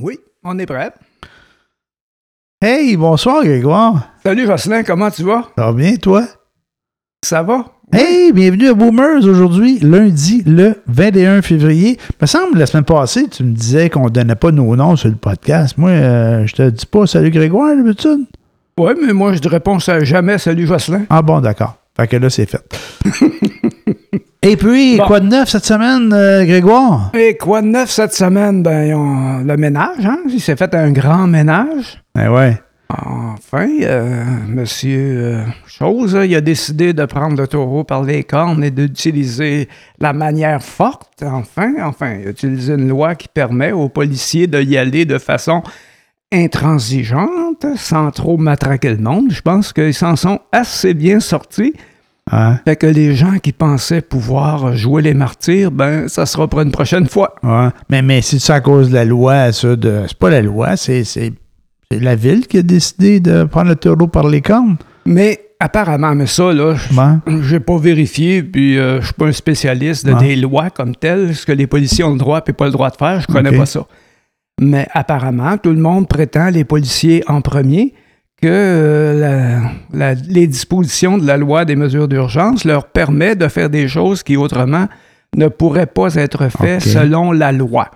Oui, 0.00 0.18
on 0.44 0.58
est 0.58 0.66
prêt. 0.66 0.92
Hey, 2.62 2.96
bonsoir 2.96 3.44
Grégoire. 3.44 4.10
Salut 4.22 4.46
Jocelyn, 4.46 4.82
comment 4.82 5.10
tu 5.10 5.22
vas? 5.22 5.48
Ça 5.56 5.66
va 5.66 5.72
bien, 5.72 5.96
toi? 5.96 6.24
Ça 7.24 7.42
va? 7.42 7.64
Hey, 7.92 8.32
bienvenue 8.32 8.68
à 8.68 8.74
Boomers 8.74 9.24
aujourd'hui, 9.24 9.78
lundi 9.78 10.42
le 10.44 10.74
21 10.86 11.40
février. 11.40 11.98
Il 12.10 12.16
me 12.20 12.26
semble, 12.26 12.58
la 12.58 12.66
semaine 12.66 12.84
passée, 12.84 13.28
tu 13.28 13.44
me 13.44 13.52
disais 13.52 13.88
qu'on 13.88 14.06
ne 14.06 14.10
donnait 14.10 14.34
pas 14.34 14.50
nos 14.50 14.74
noms 14.76 14.96
sur 14.96 15.08
le 15.08 15.14
podcast. 15.16 15.78
Moi, 15.78 15.90
euh, 15.90 16.46
je 16.46 16.54
te 16.54 16.68
dis 16.68 16.86
pas 16.86 17.06
salut 17.06 17.30
Grégoire 17.30 17.74
d'habitude. 17.76 18.26
Oui, 18.78 18.92
mais 19.00 19.12
moi, 19.12 19.32
je 19.32 19.38
te 19.38 19.48
réponds 19.48 19.78
jamais 19.78 20.38
salut 20.38 20.66
Jocelyn. 20.66 21.06
Ah 21.08 21.22
bon, 21.22 21.40
d'accord. 21.40 21.76
Fait 21.96 22.06
que 22.08 22.16
là, 22.16 22.28
c'est 22.28 22.46
fait. 22.46 22.62
Et 24.48 24.56
puis, 24.56 24.96
Bon. 24.98 25.06
quoi 25.06 25.18
de 25.20 25.26
neuf 25.26 25.48
cette 25.48 25.64
semaine, 25.64 26.12
euh, 26.12 26.44
Grégoire? 26.44 27.10
Et 27.14 27.36
quoi 27.36 27.62
de 27.62 27.66
neuf 27.66 27.90
cette 27.90 28.12
semaine? 28.14 28.62
Ben, 28.62 28.94
on- 28.94 29.38
le 29.44 29.56
ménage, 29.56 30.04
hein? 30.06 30.18
Il 30.28 30.40
s'est 30.40 30.54
fait 30.54 30.72
un 30.74 30.92
grand 30.92 31.26
ménage. 31.26 32.00
Ben 32.14 32.30
ouais. 32.30 32.60
Enfin, 32.88 33.66
euh, 33.82 34.22
monsieur 34.46 34.98
euh, 35.00 35.44
Chose, 35.66 36.14
hein, 36.14 36.24
il 36.24 36.36
a 36.36 36.40
décidé 36.40 36.92
de 36.92 37.04
prendre 37.04 37.36
le 37.36 37.48
taureau 37.48 37.82
par 37.82 38.04
les 38.04 38.22
cornes 38.22 38.62
et 38.62 38.70
d'utiliser 38.70 39.68
la 39.98 40.12
manière 40.12 40.62
forte, 40.62 41.24
enfin, 41.24 41.72
enfin, 41.82 42.14
il 42.20 42.28
a 42.28 42.30
utilisé 42.30 42.74
une 42.74 42.88
loi 42.88 43.16
qui 43.16 43.26
permet 43.26 43.72
aux 43.72 43.88
policiers 43.88 44.46
de 44.46 44.62
y 44.62 44.78
aller 44.78 45.04
de 45.04 45.18
façon 45.18 45.64
intransigeante, 46.32 47.66
sans 47.76 48.12
trop 48.12 48.36
matraquer 48.36 48.90
le 48.90 48.98
monde. 48.98 49.30
Je 49.32 49.40
pense 49.42 49.72
qu'ils 49.72 49.92
s'en 49.94 50.14
sont 50.14 50.38
assez 50.52 50.94
bien 50.94 51.18
sortis. 51.18 51.74
Hein? 52.32 52.58
Fait 52.64 52.74
que 52.76 52.86
les 52.86 53.14
gens 53.14 53.38
qui 53.38 53.52
pensaient 53.52 54.00
pouvoir 54.00 54.74
jouer 54.74 55.00
les 55.02 55.14
martyrs, 55.14 55.70
ben, 55.70 56.08
ça 56.08 56.26
sera 56.26 56.48
pour 56.48 56.60
une 56.60 56.72
prochaine 56.72 57.06
fois. 57.06 57.34
Ouais. 57.44 57.68
Mais, 57.88 58.02
mais 58.02 58.20
c'est 58.20 58.52
à 58.52 58.60
cause 58.60 58.88
de 58.90 58.94
la 58.94 59.04
loi, 59.04 59.52
ça, 59.52 59.76
de. 59.76 60.02
C'est 60.08 60.18
pas 60.18 60.30
la 60.30 60.42
loi, 60.42 60.76
c'est, 60.76 61.04
la 61.92 62.16
ville 62.16 62.48
qui 62.48 62.58
a 62.58 62.62
décidé 62.62 63.20
de 63.20 63.44
prendre 63.44 63.68
le 63.68 63.76
taureau 63.76 64.08
par 64.08 64.26
les 64.26 64.40
cornes. 64.42 64.76
Mais 65.04 65.40
apparemment, 65.60 66.16
mais 66.16 66.26
ça, 66.26 66.52
là, 66.52 66.74
je- 66.74 66.92
Bon. 66.92 67.20
j'ai 67.42 67.60
pas 67.60 67.78
vérifié, 67.78 68.42
puis 68.42 68.76
euh, 68.76 69.00
je 69.00 69.04
suis 69.06 69.14
pas 69.14 69.26
un 69.26 69.32
spécialiste 69.32 70.04
de 70.04 70.12
des 70.14 70.34
lois 70.34 70.70
comme 70.70 70.96
telles, 70.96 71.32
ce 71.36 71.46
que 71.46 71.52
les 71.52 71.68
policiers 71.68 72.02
ont 72.02 72.10
le 72.12 72.18
droit 72.18 72.42
et 72.44 72.52
pas 72.52 72.64
le 72.66 72.72
droit 72.72 72.90
de 72.90 72.96
faire, 72.96 73.20
je 73.20 73.28
connais 73.28 73.56
pas 73.56 73.66
ça. 73.66 73.86
Mais 74.60 74.88
apparemment, 74.94 75.56
tout 75.58 75.70
le 75.70 75.80
monde 75.80 76.08
prétend, 76.08 76.50
les 76.50 76.64
policiers 76.64 77.22
en 77.28 77.40
premier, 77.40 77.94
que 78.40 78.48
euh, 78.48 79.60
la- 79.92 80.12
la- 80.14 80.20
les 80.28 80.46
dispositions 80.46 81.18
de 81.18 81.26
la 81.26 81.36
loi 81.36 81.64
des 81.64 81.76
mesures 81.76 82.08
d'urgence 82.08 82.64
leur 82.64 82.86
permet 82.86 83.34
de 83.36 83.48
faire 83.48 83.70
des 83.70 83.88
choses 83.88 84.22
qui 84.22 84.36
autrement 84.36 84.86
ne 85.36 85.48
pourraient 85.48 85.86
pas 85.86 86.14
être 86.14 86.48
faites 86.48 86.82
selon 86.82 87.32
la 87.32 87.52
loi. 87.52 87.88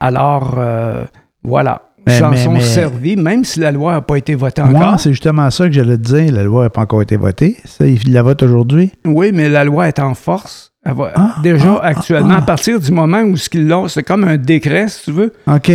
Alors, 0.00 0.54
euh, 0.58 1.04
voilà. 1.44 1.82
Ils 2.08 2.12
s'en 2.12 2.36
sont 2.36 2.52
mais- 2.52 2.60
servis, 2.60 3.16
même 3.16 3.44
si 3.44 3.58
la 3.58 3.72
loi 3.72 3.92
n'a 3.94 4.00
pas 4.00 4.16
été 4.16 4.36
votée 4.36 4.62
Moi, 4.62 4.78
encore. 4.80 5.00
c'est 5.00 5.10
justement 5.10 5.50
ça 5.50 5.66
que 5.66 5.72
j'allais 5.72 5.96
te 5.96 6.02
dire. 6.02 6.32
La 6.32 6.44
loi 6.44 6.62
n'a 6.64 6.70
pas 6.70 6.82
encore 6.82 7.02
été 7.02 7.16
votée. 7.16 7.56
Ça, 7.64 7.84
il 7.84 8.12
la 8.12 8.22
vote 8.22 8.42
aujourd'hui? 8.44 8.92
Oui, 9.04 9.32
mais 9.34 9.48
la 9.48 9.64
loi 9.64 9.88
est 9.88 9.98
en 9.98 10.14
force. 10.14 10.72
Elle 10.84 10.94
va- 10.94 11.10
Ah, 11.16 11.34
déjà, 11.42 11.80
ah, 11.82 11.86
actuellement, 11.86 12.28
ah, 12.34 12.36
ah. 12.38 12.42
à 12.42 12.46
partir 12.46 12.78
du 12.78 12.92
moment 12.92 13.22
où 13.22 13.36
ce 13.36 13.48
qu'ils 13.48 13.66
l'ont, 13.66 13.88
c'est 13.88 14.04
comme 14.04 14.22
un 14.22 14.36
décret, 14.36 14.86
si 14.86 15.06
tu 15.06 15.10
veux, 15.10 15.32
OK. 15.52 15.72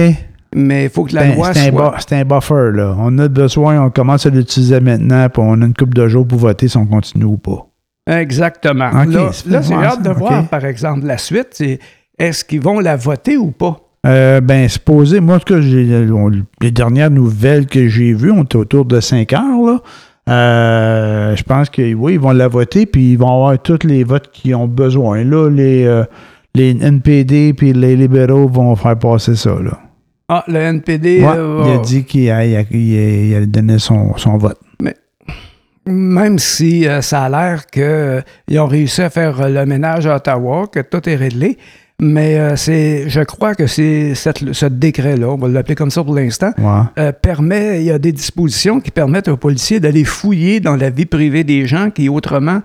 Mais 0.55 0.85
il 0.85 0.89
faut 0.89 1.03
que 1.05 1.15
la 1.15 1.21
Ben, 1.23 1.35
loi 1.35 1.53
c'est, 1.53 1.69
soit... 1.69 1.95
c'est 1.99 2.15
un 2.15 2.25
buffer, 2.25 2.71
là. 2.73 2.95
On 2.99 3.17
a 3.19 3.27
besoin, 3.27 3.81
on 3.83 3.89
commence 3.89 4.25
à 4.25 4.29
l'utiliser 4.29 4.79
maintenant, 4.79 5.27
puis 5.29 5.41
on 5.45 5.61
a 5.61 5.65
une 5.65 5.73
couple 5.73 5.93
de 5.93 6.07
jours 6.07 6.27
pour 6.27 6.39
voter 6.39 6.67
si 6.67 6.77
on 6.77 6.85
continue 6.85 7.25
ou 7.25 7.37
pas. 7.37 7.67
Exactement. 8.09 8.89
Là, 8.91 9.29
c'est 9.31 9.47
là, 9.49 9.61
j'ai 9.61 9.73
hâte 9.75 10.03
de 10.03 10.09
voir, 10.09 10.47
par 10.47 10.65
exemple, 10.65 11.05
la 11.05 11.17
suite. 11.17 11.49
C'est 11.51 11.79
est-ce 12.19 12.43
qu'ils 12.43 12.61
vont 12.61 12.79
la 12.79 12.95
voter 12.95 13.37
ou 13.37 13.51
pas? 13.51 13.77
Euh, 14.07 14.41
ben, 14.41 14.67
supposé, 14.67 15.19
moi, 15.19 15.35
en 15.35 15.39
tout 15.39 15.53
cas, 15.53 15.61
j'ai- 15.61 16.09
on- 16.11 16.31
les 16.61 16.71
dernières 16.71 17.11
nouvelles 17.11 17.67
que 17.67 17.87
j'ai 17.87 18.13
vues, 18.13 18.31
on 18.31 18.43
était 18.43 18.55
autour 18.57 18.85
de 18.85 18.99
5 18.99 19.31
heures, 19.33 19.61
là. 19.65 19.79
Euh, 20.29 21.35
je 21.35 21.43
pense 21.43 21.69
que 21.69 21.93
oui, 21.93 22.13
ils 22.13 22.19
vont 22.19 22.31
la 22.31 22.47
voter, 22.47 22.85
puis 22.85 23.13
ils 23.13 23.17
vont 23.17 23.27
avoir 23.33 23.59
tous 23.61 23.83
les 23.85 24.03
votes 24.03 24.29
qu'ils 24.31 24.55
ont 24.55 24.67
besoin. 24.67 25.23
Là, 25.23 25.49
les, 25.49 25.85
euh, 25.85 26.03
les 26.55 26.71
NPD 26.83 27.53
puis 27.53 27.73
les 27.73 27.95
libéraux 27.95 28.47
vont 28.47 28.75
faire 28.75 28.97
passer 28.97 29.35
ça, 29.35 29.51
là. 29.63 29.79
Ah, 30.33 30.45
le 30.47 30.59
NPD, 30.59 31.21
Ouais, 31.23 31.27
euh, 31.35 31.63
il 31.65 31.71
a 31.73 31.77
dit 31.79 32.03
qu'il 32.05 32.29
allait, 32.31 33.45
donner 33.47 33.79
son, 33.79 34.15
son 34.17 34.37
vote. 34.37 34.57
même 35.85 36.37
si 36.39 36.87
euh, 36.87 37.01
ça 37.01 37.23
a 37.23 37.29
l'air 37.29 37.65
qu'ils 37.65 38.59
ont 38.59 38.67
réussi 38.67 39.01
à 39.01 39.09
faire 39.09 39.41
euh, 39.41 39.49
le 39.49 39.65
ménage 39.65 40.05
à 40.07 40.15
Ottawa, 40.17 40.67
que 40.71 40.79
tout 40.79 41.09
est 41.09 41.15
réglé, 41.15 41.57
mais 41.99 42.37
euh, 42.39 42.55
c'est, 42.55 43.09
je 43.09 43.21
crois 43.21 43.55
que 43.55 43.67
c'est 43.67 44.13
ce 44.15 44.65
décret-là, 44.67 45.27
on 45.27 45.35
va 45.37 45.47
l'appeler 45.49 45.75
comme 45.75 45.91
ça 45.91 46.03
pour 46.03 46.15
l'instant, 46.15 46.51
Ouais. 46.59 46.83
euh, 46.99 47.11
permet, 47.11 47.81
il 47.81 47.85
y 47.87 47.91
a 47.91 47.99
des 47.99 48.11
dispositions 48.13 48.79
qui 48.79 48.91
permettent 48.91 49.27
aux 49.27 49.37
policiers 49.37 49.79
d'aller 49.79 50.05
fouiller 50.05 50.59
dans 50.61 50.75
la 50.77 50.89
vie 50.91 51.05
privée 51.07 51.43
des 51.43 51.65
gens 51.65 51.89
qui 51.89 52.07
autrement 52.09 52.61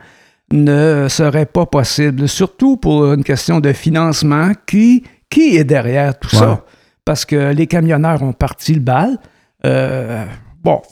ne 0.53 1.07
seraient 1.09 1.47
pas 1.47 1.67
possibles, 1.67 2.29
surtout 2.29 2.77
pour 2.77 3.13
une 3.13 3.25
question 3.25 3.59
de 3.61 3.73
financement. 3.73 4.53
Qui, 4.67 5.03
qui 5.29 5.57
est 5.57 5.65
derrière 5.65 6.17
tout 6.19 6.29
Ouais. 6.37 6.41
ça? 6.43 6.65
Parce 7.07 7.25
que 7.25 7.53
les 7.55 7.67
camionneurs 7.67 8.23
ont 8.23 8.35
parti 8.35 8.75
le 8.75 8.81
bal. 8.81 9.17
Euh, 9.65 10.25
bon, 10.63 10.83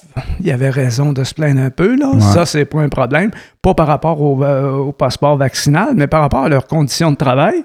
il 0.41 0.47
y 0.47 0.53
avait 0.53 0.71
raison 0.71 1.13
de 1.13 1.25
se 1.25 1.35
plaindre 1.35 1.61
un 1.61 1.71
peu, 1.71 1.97
là. 1.97 2.13
Ouais. 2.13 2.21
Ça, 2.21 2.47
c'est 2.47 2.65
pas 2.65 2.81
un 2.81 2.89
problème. 2.89 3.31
Pas 3.61 3.75
par 3.75 3.87
rapport 3.87 4.23
au, 4.23 4.43
euh, 4.43 4.71
au 4.71 4.93
passeport 4.93 5.37
vaccinal, 5.37 5.89
mais 5.97 6.07
par 6.07 6.23
rapport 6.23 6.45
à 6.45 6.49
leurs 6.49 6.67
conditions 6.67 7.11
de 7.11 7.17
travail. 7.17 7.65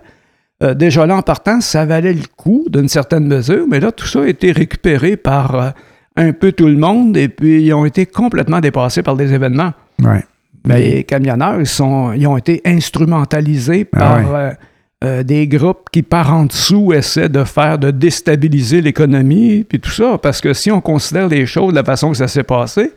Euh, 0.61 0.73
déjà 0.73 1.05
là, 1.05 1.15
en 1.15 1.21
partant, 1.21 1.61
ça 1.61 1.85
valait 1.85 2.13
le 2.13 2.23
coup 2.35 2.65
d'une 2.69 2.89
certaine 2.89 3.27
mesure, 3.27 3.65
mais 3.69 3.79
là, 3.79 3.91
tout 3.91 4.07
ça 4.07 4.23
a 4.23 4.27
été 4.27 4.51
récupéré 4.51 5.15
par 5.15 5.55
euh, 5.55 5.69
un 6.17 6.33
peu 6.33 6.51
tout 6.51 6.67
le 6.67 6.75
monde 6.75 7.15
et 7.15 7.29
puis 7.29 7.63
ils 7.63 7.73
ont 7.73 7.85
été 7.85 8.05
complètement 8.05 8.59
dépassés 8.59 9.01
par 9.01 9.15
des 9.15 9.31
événements. 9.33 9.71
Ouais. 10.03 10.25
Ben, 10.65 10.77
les 10.77 11.05
camionneurs, 11.05 11.61
ils, 11.61 11.65
sont, 11.67 12.11
ils 12.11 12.27
ont 12.27 12.35
été 12.35 12.61
instrumentalisés 12.65 13.87
Ah 13.93 13.99
par 13.99 14.33
ouais. 14.33 14.57
Euh, 15.03 15.23
des 15.23 15.47
groupes 15.47 15.89
qui, 15.91 16.03
par 16.03 16.33
en 16.33 16.45
dessous, 16.45 16.91
essaient 16.91 17.29
de 17.29 17.45
faire, 17.45 17.79
de 17.79 17.89
déstabiliser 17.89 18.81
l'économie, 18.81 19.63
puis 19.63 19.79
tout 19.79 19.89
ça. 19.89 20.17
Parce 20.17 20.41
que 20.41 20.53
si 20.53 20.71
on 20.71 20.81
considère 20.81 21.29
les 21.29 21.45
choses 21.45 21.71
de 21.71 21.75
la 21.75 21.85
façon 21.85 22.11
que 22.11 22.17
ça 22.17 22.27
s'est 22.27 22.43
passé, 22.43 22.91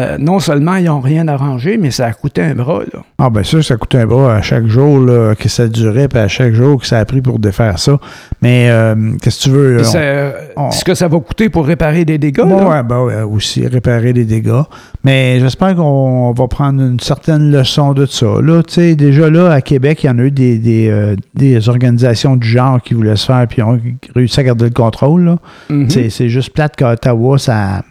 euh, 0.00 0.16
non 0.18 0.38
seulement 0.40 0.76
ils 0.76 0.86
n'ont 0.86 1.00
rien 1.00 1.28
arrangé, 1.28 1.76
mais 1.76 1.90
ça 1.90 2.06
a 2.06 2.12
coûté 2.12 2.40
un 2.42 2.54
bras. 2.54 2.80
Là. 2.92 3.00
Ah 3.18 3.28
ben 3.28 3.44
ça, 3.44 3.62
ça 3.62 3.76
coûtait 3.76 3.98
un 3.98 4.06
bras 4.06 4.36
à 4.36 4.40
chaque 4.40 4.66
jour 4.66 4.98
là, 4.98 5.34
que 5.34 5.50
ça 5.50 5.68
durait, 5.68 6.08
puis 6.08 6.18
à 6.18 6.28
chaque 6.28 6.54
jour 6.54 6.80
que 6.80 6.86
ça 6.86 6.98
a 6.98 7.04
pris 7.04 7.20
pour 7.20 7.38
défaire 7.38 7.78
ça. 7.78 7.98
Mais 8.40 8.68
euh, 8.70 8.94
qu'est-ce 9.20 9.38
que 9.40 9.42
tu 9.44 9.50
veux? 9.50 9.80
On- 9.80 9.84
ça- 9.84 9.98
euh, 9.98 10.32
on- 10.56 10.70
Ce 10.70 10.82
que 10.82 10.94
ça 10.94 11.08
va 11.08 11.20
coûter 11.20 11.50
pour 11.50 11.66
réparer 11.66 12.06
des 12.06 12.16
dégâts. 12.16 12.40
Bon, 12.42 12.70
ouais, 12.70 12.82
ben 12.82 13.02
ouais, 13.04 13.20
aussi 13.22 13.66
réparer 13.66 14.14
les 14.14 14.24
dégâts. 14.24 14.62
Mais 15.04 15.38
j'espère 15.40 15.74
qu'on 15.76 16.32
va 16.32 16.48
prendre 16.48 16.80
une 16.80 16.98
certaine 17.00 17.50
leçon 17.52 17.92
de 17.92 18.06
ça. 18.06 18.26
Là, 18.42 18.62
tu 18.62 18.72
sais, 18.74 18.94
déjà 18.94 19.28
là, 19.28 19.50
à 19.50 19.60
Québec, 19.60 20.04
il 20.04 20.06
y 20.06 20.10
en 20.10 20.18
a 20.18 20.22
eu 20.22 20.30
des, 20.30 20.56
des, 20.56 20.88
euh, 20.88 21.16
des 21.34 21.68
organisations 21.68 22.36
du 22.36 22.48
genre 22.48 22.80
qui 22.80 22.94
voulaient 22.94 23.16
se 23.16 23.26
faire 23.26 23.46
puis 23.46 23.60
ont 23.62 23.78
réussi 24.14 24.40
à 24.40 24.44
garder 24.44 24.64
le 24.64 24.70
contrôle. 24.70 25.36
Mhm. 25.68 25.90
C'est- 25.90 26.08
C'est 26.08 26.28
juste 26.30 26.54
plate 26.54 26.76
qu'à 26.76 26.92
Ottawa, 26.92 27.36
ça, 27.38 27.82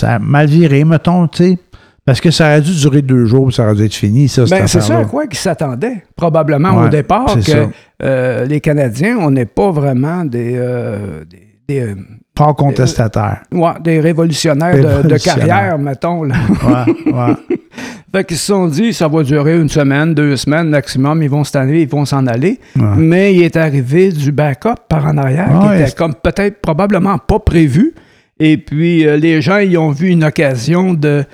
ça 0.00 0.14
a 0.14 0.18
mal 0.18 0.46
viré, 0.46 0.84
mettons, 0.84 1.26
tu 1.28 1.44
sais. 1.44 1.58
Parce 2.04 2.20
que 2.20 2.30
ça 2.30 2.46
aurait 2.46 2.60
dû 2.62 2.72
durer 2.74 3.02
deux 3.02 3.26
jours, 3.26 3.52
ça 3.52 3.64
aurait 3.64 3.74
dû 3.74 3.84
être 3.84 3.94
fini, 3.94 4.26
ça, 4.26 4.44
Ben, 4.50 4.66
c'est 4.66 4.80
ça 4.80 4.98
à 4.98 5.04
quoi 5.04 5.26
qu'ils 5.26 5.38
s'attendaient, 5.38 6.02
probablement 6.16 6.70
au 6.84 6.88
départ, 6.88 7.36
que 7.38 7.68
euh, 8.02 8.46
les 8.46 8.60
Canadiens, 8.60 9.18
on 9.20 9.30
n'est 9.30 9.44
pas 9.44 9.70
vraiment 9.70 10.24
des, 10.24 10.54
euh, 10.56 11.24
des, 11.28 11.46
des, 11.68 11.80
euh, 11.82 11.94
Fort 12.36 12.56
contestataire. 12.56 13.42
ouais, 13.52 13.72
des 13.84 14.00
révolutionnaires, 14.00 15.02
de- 15.02 15.18
carrière, 15.18 15.78
mettons. 15.78 16.22
Là. 16.24 16.36
Ouais, 16.64 17.12
ouais. 17.12 17.58
fait 18.14 18.24
qu'ils 18.24 18.38
se 18.38 18.46
sont 18.46 18.66
dit, 18.66 18.94
ça 18.94 19.06
va 19.08 19.22
durer 19.22 19.56
une 19.60 19.68
semaine, 19.68 20.14
deux 20.14 20.36
semaines 20.36 20.70
maximum, 20.70 21.22
ils 21.22 21.28
vont 21.28 21.44
s'en 21.44 21.58
aller, 21.60 21.82
ils 21.82 21.88
vont 21.88 22.06
s'en 22.06 22.26
aller. 22.26 22.58
ouais. 22.76 22.82
Mais 22.96 23.34
il 23.34 23.42
est 23.42 23.56
arrivé 23.56 24.10
du 24.10 24.32
backup 24.32 24.80
par 24.88 25.04
en 25.06 25.18
arrière, 25.18 25.50
qui 25.60 25.82
était 25.82 25.92
comme 25.92 26.14
peut-être 26.14 26.62
probablement 26.62 27.18
pas 27.18 27.38
prévu. 27.40 27.94
Et 28.40 28.56
puis, 28.56 29.06
euh, 29.06 29.16
les 29.16 29.42
gens, 29.42 29.58
ils 29.58 29.76
ont 29.78 29.90
vu 29.90 30.08
une 30.08 30.24
occasion 30.24 30.94
de 30.94 31.24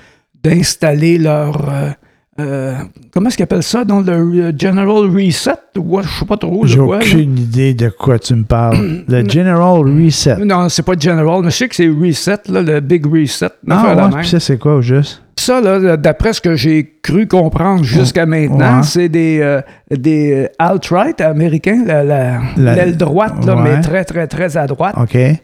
d'installer 0.43 1.17
leur... 1.17 1.69
euh, 1.69 1.89
euh, 2.39 2.75
comment 3.11 3.27
est-ce 3.29 3.37
qu'ils 3.37 3.43
appellent 3.43 3.63
ça? 3.63 3.83
Dans 3.83 4.01
le 4.01 4.53
General 4.57 5.09
Reset? 5.09 5.51
Ou 5.77 5.99
je 6.01 6.07
sais 6.07 6.25
pas 6.25 6.37
trop. 6.37 6.65
J'ai 6.67 6.77
là. 6.77 6.83
aucune 6.83 7.37
idée 7.39 7.73
de 7.73 7.89
quoi 7.89 8.19
tu 8.19 8.35
me 8.35 8.43
parles. 8.43 9.05
Le 9.07 9.27
General 9.27 9.79
Reset. 9.79 10.37
Non, 10.45 10.69
c'est 10.69 10.83
pas 10.83 10.93
General, 10.99 11.41
mais 11.41 11.49
je 11.49 11.55
sais 11.55 11.67
que 11.67 11.75
c'est 11.75 11.87
Reset, 11.87 12.41
là, 12.49 12.61
le 12.61 12.79
Big 12.79 13.05
Reset. 13.05 13.49
Ah, 13.69 13.95
ouais, 13.95 14.19
puis 14.19 14.27
ça, 14.27 14.39
c'est 14.39 14.57
quoi 14.59 14.75
au 14.75 14.81
juste? 14.81 15.23
Ça, 15.47 15.95
d'après 15.95 16.33
ce 16.33 16.41
que 16.41 16.55
j'ai 16.55 16.95
cru 17.01 17.25
comprendre 17.25 17.81
jusqu'à 17.85 18.25
maintenant, 18.25 18.77
Ouais. 18.79 18.83
c'est 18.83 19.07
des, 19.07 19.39
euh, 19.41 19.61
des 19.89 20.33
euh, 20.33 20.47
alt-right 20.59 21.21
américains, 21.21 21.83
la- 21.85 22.03
la- 22.03 22.39
La- 22.57 22.75
l'aile 22.75 22.97
droite, 22.97 23.45
là, 23.45 23.55
Ouais. 23.55 23.61
mais 23.63 23.81
très, 23.81 24.03
très, 24.03 24.27
très 24.27 24.57
à 24.57 24.67
droite. 24.67 24.93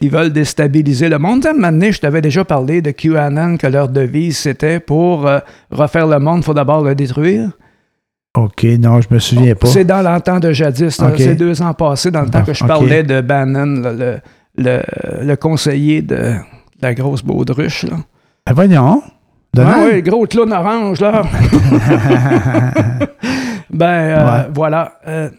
Ils 0.01 0.09
veulent 0.11 0.33
déstabiliser 0.33 1.07
le 1.07 1.19
monde. 1.19 1.45
À 1.45 1.51
un 1.51 1.53
moment 1.53 1.71
donné, 1.71 1.94
je 1.94 2.01
t'avais 2.01 2.19
déjà 2.19 2.44
parlé 2.44 2.81
de 2.81 2.91
QAnon, 2.91 3.55
que 3.55 3.67
leur 3.67 3.88
devise, 3.88 4.38
c'était 4.38 4.81
pour 4.81 5.25
euh, 5.25 5.39
refaire 5.71 6.05
le 6.07 6.19
monde, 6.19 6.39
il 6.39 6.44
faut 6.44 6.53
d'abord 6.53 6.83
le 6.83 6.95
détruire. 6.95 7.51
OK, 8.35 8.63
non, 8.79 9.00
je 9.00 9.07
me 9.09 9.19
souviens 9.19 9.55
pas. 9.55 9.67
C'est 9.67 9.85
dans 9.85 10.01
l'entente 10.01 10.41
de 10.44 10.51
jadis. 10.51 11.00
là. 11.00 11.07
Ok. 11.09 11.15
C'est 11.17 11.35
deux 11.35 11.61
ans 11.61 11.73
passés, 11.73 12.11
dans 12.11 12.23
le 12.23 12.29
temps 12.29 12.44
que 12.44 12.53
je 12.53 12.65
parlais 12.65 13.03
de 13.03 13.21
Bannon, 13.21 13.81
là, 13.81 13.94
le, 13.94 14.17
le, 14.57 14.81
le 15.25 15.35
conseiller 15.38 16.01
de 16.01 16.33
la 16.81 16.94
grosse 16.94 17.23
baudruche. 17.23 17.83
Là. 17.83 17.97
Ben 18.45 18.53
voyons. 18.53 19.01
Ah 19.57 19.85
oui, 19.91 20.01
gros 20.01 20.25
clown 20.25 20.51
orange, 20.51 21.00
là. 21.00 21.21
ben, 23.69 23.85
euh, 23.88 24.25
Ouais. 24.25 24.47
voilà. 24.53 24.94
euh, 25.07 25.29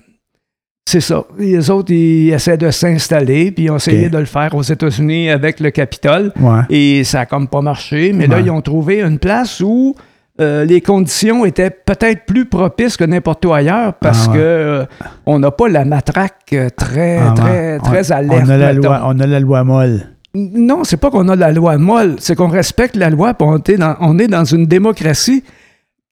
c'est 0.86 1.00
ça. 1.00 1.24
Les 1.38 1.70
autres, 1.70 1.90
ils 1.92 2.30
essaient 2.32 2.56
de 2.58 2.70
s'installer, 2.70 3.50
puis 3.50 3.64
ils 3.64 3.70
ont 3.70 3.76
essayé 3.76 4.08
de 4.10 4.18
le 4.18 4.26
faire 4.26 4.54
aux 4.54 4.62
États-Unis 4.62 5.30
avec 5.30 5.58
le 5.60 5.70
Capitole. 5.70 6.30
Ouais. 6.38 6.60
Et 6.70 7.04
ça 7.04 7.20
a 7.20 7.26
comme 7.26 7.48
pas 7.48 7.62
marché. 7.62 8.12
Mais 8.12 8.26
là, 8.26 8.38
ils 8.40 8.50
ont 8.50 8.60
trouvé 8.60 9.00
une 9.02 9.18
place 9.18 9.60
où 9.60 9.94
euh, 10.40 10.64
les 10.64 10.80
conditions 10.80 11.44
étaient 11.44 11.70
peut-être 11.70 12.26
plus 12.26 12.44
propices 12.44 12.96
que 12.96 13.04
n'importe 13.04 13.44
où 13.46 13.52
ailleurs 13.52 13.94
parce 13.94 14.26
Ah 14.28 14.32
ouais. 14.32 14.36
que 14.36 14.42
euh, 14.42 14.84
on 15.26 15.38
n'a 15.38 15.50
pas 15.50 15.68
la 15.68 15.84
matraque 15.84 16.52
euh, 16.52 16.68
très, 16.76 17.18
Ah, 17.18 17.32
très, 17.34 17.72
ouais. 17.74 17.78
très 17.82 18.12
on, 18.12 18.16
alerte. 18.16 18.42
on 18.46 18.50
a 18.50 18.56
la 18.56 18.72
mettons. 18.74 18.88
loi, 18.88 19.02
on 19.06 19.20
a 19.20 19.26
la 19.26 19.40
loi 19.40 19.64
molle. 19.64 20.00
Non, 20.34 20.82
c'est 20.84 20.96
pas 20.96 21.10
qu'on 21.10 21.28
a 21.28 21.36
la 21.36 21.52
loi 21.52 21.78
molle, 21.78 22.16
c'est 22.18 22.34
qu'on 22.34 22.48
respecte 22.48 22.96
la 22.96 23.08
loi, 23.10 23.34
puis 23.34 23.46
on 23.48 23.58
est, 23.58 23.76
dans, 23.76 23.94
on 24.00 24.18
est 24.18 24.26
dans 24.26 24.44
une 24.44 24.66
démocratie 24.66 25.44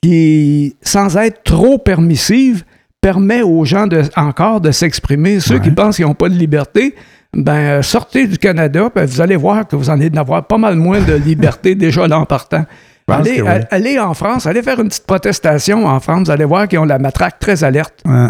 qui, 0.02 0.76
sans 0.82 1.16
être 1.16 1.42
trop 1.42 1.78
permissive, 1.78 2.64
permet 3.00 3.42
aux 3.42 3.64
gens 3.64 3.86
de, 3.86 4.02
encore 4.16 4.60
de 4.60 4.70
s'exprimer. 4.70 5.40
Ceux 5.40 5.58
qui 5.58 5.70
pensent 5.70 5.96
qu'ils 5.96 6.06
n'ont 6.06 6.14
pas 6.14 6.28
de 6.28 6.34
liberté, 6.34 6.94
ben 7.34 7.54
euh, 7.54 7.82
sortez 7.82 8.26
du 8.26 8.38
Canada, 8.38 8.88
vous 8.94 9.20
allez 9.20 9.36
voir 9.36 9.66
que 9.66 9.74
vous 9.74 9.90
en 9.90 9.94
allez 9.94 10.10
avoir 10.16 10.46
pas 10.46 10.58
mal 10.58 10.76
moins 10.76 11.00
de 11.00 11.14
liberté 11.14 11.74
déjà 11.76 12.06
là 12.06 12.18
en 12.20 12.26
partant. 12.26 12.64
Allez, 13.08 13.38
que 13.38 13.42
oui. 13.42 13.48
a- 13.48 13.66
allez 13.70 13.98
en 13.98 14.14
France, 14.14 14.46
allez 14.46 14.62
faire 14.62 14.78
une 14.80 14.88
petite 14.88 15.06
protestation 15.06 15.84
en 15.86 15.98
France, 15.98 16.26
vous 16.26 16.30
allez 16.30 16.44
voir 16.44 16.68
qu'ils 16.68 16.78
ont 16.78 16.84
la 16.84 16.98
matraque 17.00 17.38
très 17.40 17.64
alerte. 17.64 17.94
Ouais. 18.04 18.28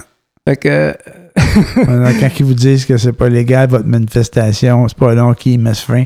Fait 0.49 0.57
que, 0.57 0.69
euh, 0.69 0.93
quand 2.21 2.29
ils 2.39 2.45
vous 2.45 2.55
disent 2.55 2.85
que 2.87 2.97
c'est 2.97 3.13
pas 3.13 3.29
légal, 3.29 3.69
votre 3.69 3.87
manifestation, 3.87 4.87
c'est 4.89 4.97
pas 4.99 5.15
long 5.15 5.35
qu'ils 5.35 5.59
mettent 5.59 5.77
fin. 5.79 6.05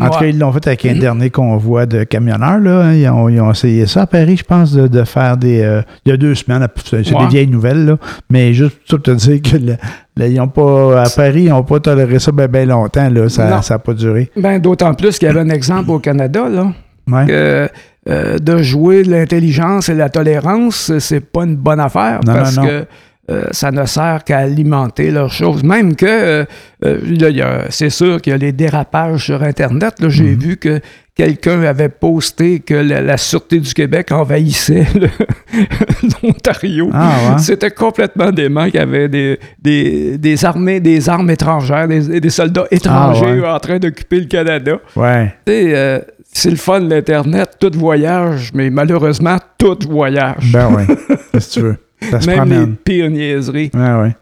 En 0.00 0.10
tout 0.10 0.18
cas, 0.18 0.26
ils 0.26 0.38
l'ont 0.38 0.52
fait 0.52 0.66
avec 0.66 0.84
un 0.86 0.94
dernier 0.98 1.30
convoi 1.30 1.86
de 1.86 2.04
camionneurs. 2.04 2.58
Là. 2.58 2.80
hein. 2.86 2.92
Ils, 2.94 3.08
ont, 3.08 3.28
ils 3.28 3.40
ont 3.40 3.50
essayé 3.50 3.86
ça 3.86 4.02
à 4.02 4.06
Paris, 4.06 4.36
je 4.36 4.44
pense, 4.44 4.72
de, 4.72 4.86
de 4.88 5.04
faire 5.04 5.36
des. 5.36 5.60
euh, 5.62 5.82
il 6.04 6.10
y 6.10 6.12
a 6.12 6.16
deux 6.16 6.34
semaines, 6.34 6.66
c'est 6.84 6.96
Ouais. 7.14 7.24
des 7.24 7.28
vieilles 7.28 7.46
nouvelles, 7.48 7.84
là. 7.86 7.96
mais 8.30 8.52
juste 8.52 8.76
pour 8.88 9.00
te 9.02 9.10
dire 9.12 9.40
que 9.42 9.56
le- 9.56 9.76
le- 10.16 10.28
ils 10.28 10.40
ont 10.40 10.48
pas, 10.48 11.02
à 11.02 11.08
Paris, 11.08 11.44
ils 11.44 11.48
n'ont 11.50 11.62
pas 11.62 11.80
toléré 11.80 12.18
ça 12.18 12.32
bien 12.32 12.64
longtemps. 12.66 13.08
Là. 13.10 13.28
Ça 13.28 13.60
n'a 13.68 13.78
pas 13.78 13.94
duré. 13.94 14.30
ben, 14.36 14.58
d'autant 14.58 14.94
plus 14.94 15.18
qu'il 15.18 15.26
y 15.28 15.30
avait 15.30 15.40
un 15.40 15.50
exemple 15.50 15.90
au 15.90 15.98
Canada, 15.98 16.48
là. 16.48 16.72
Ouais. 17.10 17.26
que 17.26 17.68
euh, 18.08 18.38
de 18.38 18.62
jouer 18.62 19.02
l'intelligence 19.04 19.88
et 19.88 19.94
la 19.94 20.08
tolérance, 20.08 20.92
c'est 20.98 21.20
pas 21.20 21.44
une 21.44 21.56
bonne 21.56 21.80
affaire 21.80 22.20
Non, 22.26 22.34
parce 22.34 22.56
non, 22.56 22.62
non. 22.62 22.68
que 22.68 22.86
euh, 23.30 23.44
ça 23.50 23.70
ne 23.72 23.84
sert 23.86 24.22
qu'à 24.24 24.38
alimenter 24.38 25.10
leurs 25.10 25.32
choses. 25.32 25.64
Même 25.64 25.96
que, 25.96 26.06
euh, 26.06 26.44
euh, 26.84 27.64
c'est 27.70 27.90
sûr 27.90 28.20
qu'il 28.22 28.30
y 28.32 28.34
a 28.34 28.38
les 28.38 28.52
dérapages 28.52 29.24
sur 29.24 29.42
Internet. 29.42 29.94
là. 30.00 30.08
J'ai 30.08 30.24
Mhm. 30.34 30.38
vu 30.38 30.56
que 30.58 30.80
quelqu'un 31.16 31.62
avait 31.62 31.88
posté 31.88 32.60
que 32.60 32.74
la, 32.74 33.00
la 33.00 33.16
Sûreté 33.16 33.58
du 33.58 33.72
Québec 33.74 34.12
envahissait 34.12 34.86
l'Ontario. 36.22 36.90
Ah, 36.92 37.16
ouais. 37.32 37.38
C'était 37.38 37.70
complètement 37.70 38.30
dément 38.30 38.66
qu'il 38.66 38.74
y 38.76 38.78
avait 38.78 39.08
des, 39.08 39.38
des, 39.60 40.18
des 40.18 40.44
armées, 40.44 40.80
des 40.80 41.08
armes 41.08 41.30
étrangères, 41.30 41.88
des, 41.88 42.20
des 42.20 42.30
soldats 42.30 42.66
étrangers 42.70 43.24
Ah, 43.26 43.34
ouais. 43.42 43.48
en 43.48 43.58
train 43.60 43.78
d'occuper 43.78 44.20
le 44.20 44.26
Canada. 44.26 44.78
Ouais. 44.94 45.34
Euh, 45.48 46.00
c'est 46.32 46.50
le 46.50 46.56
fun, 46.56 46.80
l'Internet, 46.80 47.56
tout 47.58 47.72
voyage, 47.74 48.50
mais 48.54 48.68
malheureusement, 48.70 49.38
tout 49.58 49.78
voyage. 49.88 50.52
Ben 50.52 50.68
oui. 50.76 50.84
Qu'est-ce 51.32 51.48
que 51.48 51.54
tu 51.54 51.66
veux? 51.66 51.76
Ça 52.00 52.20
se 52.20 52.26
Même 52.26 52.48
les 52.48 52.54
promène. 52.54 52.76
pires 52.76 53.10
niaiseries. 53.10 53.70
Ouais, 53.74 53.94
ouais. 54.02 54.16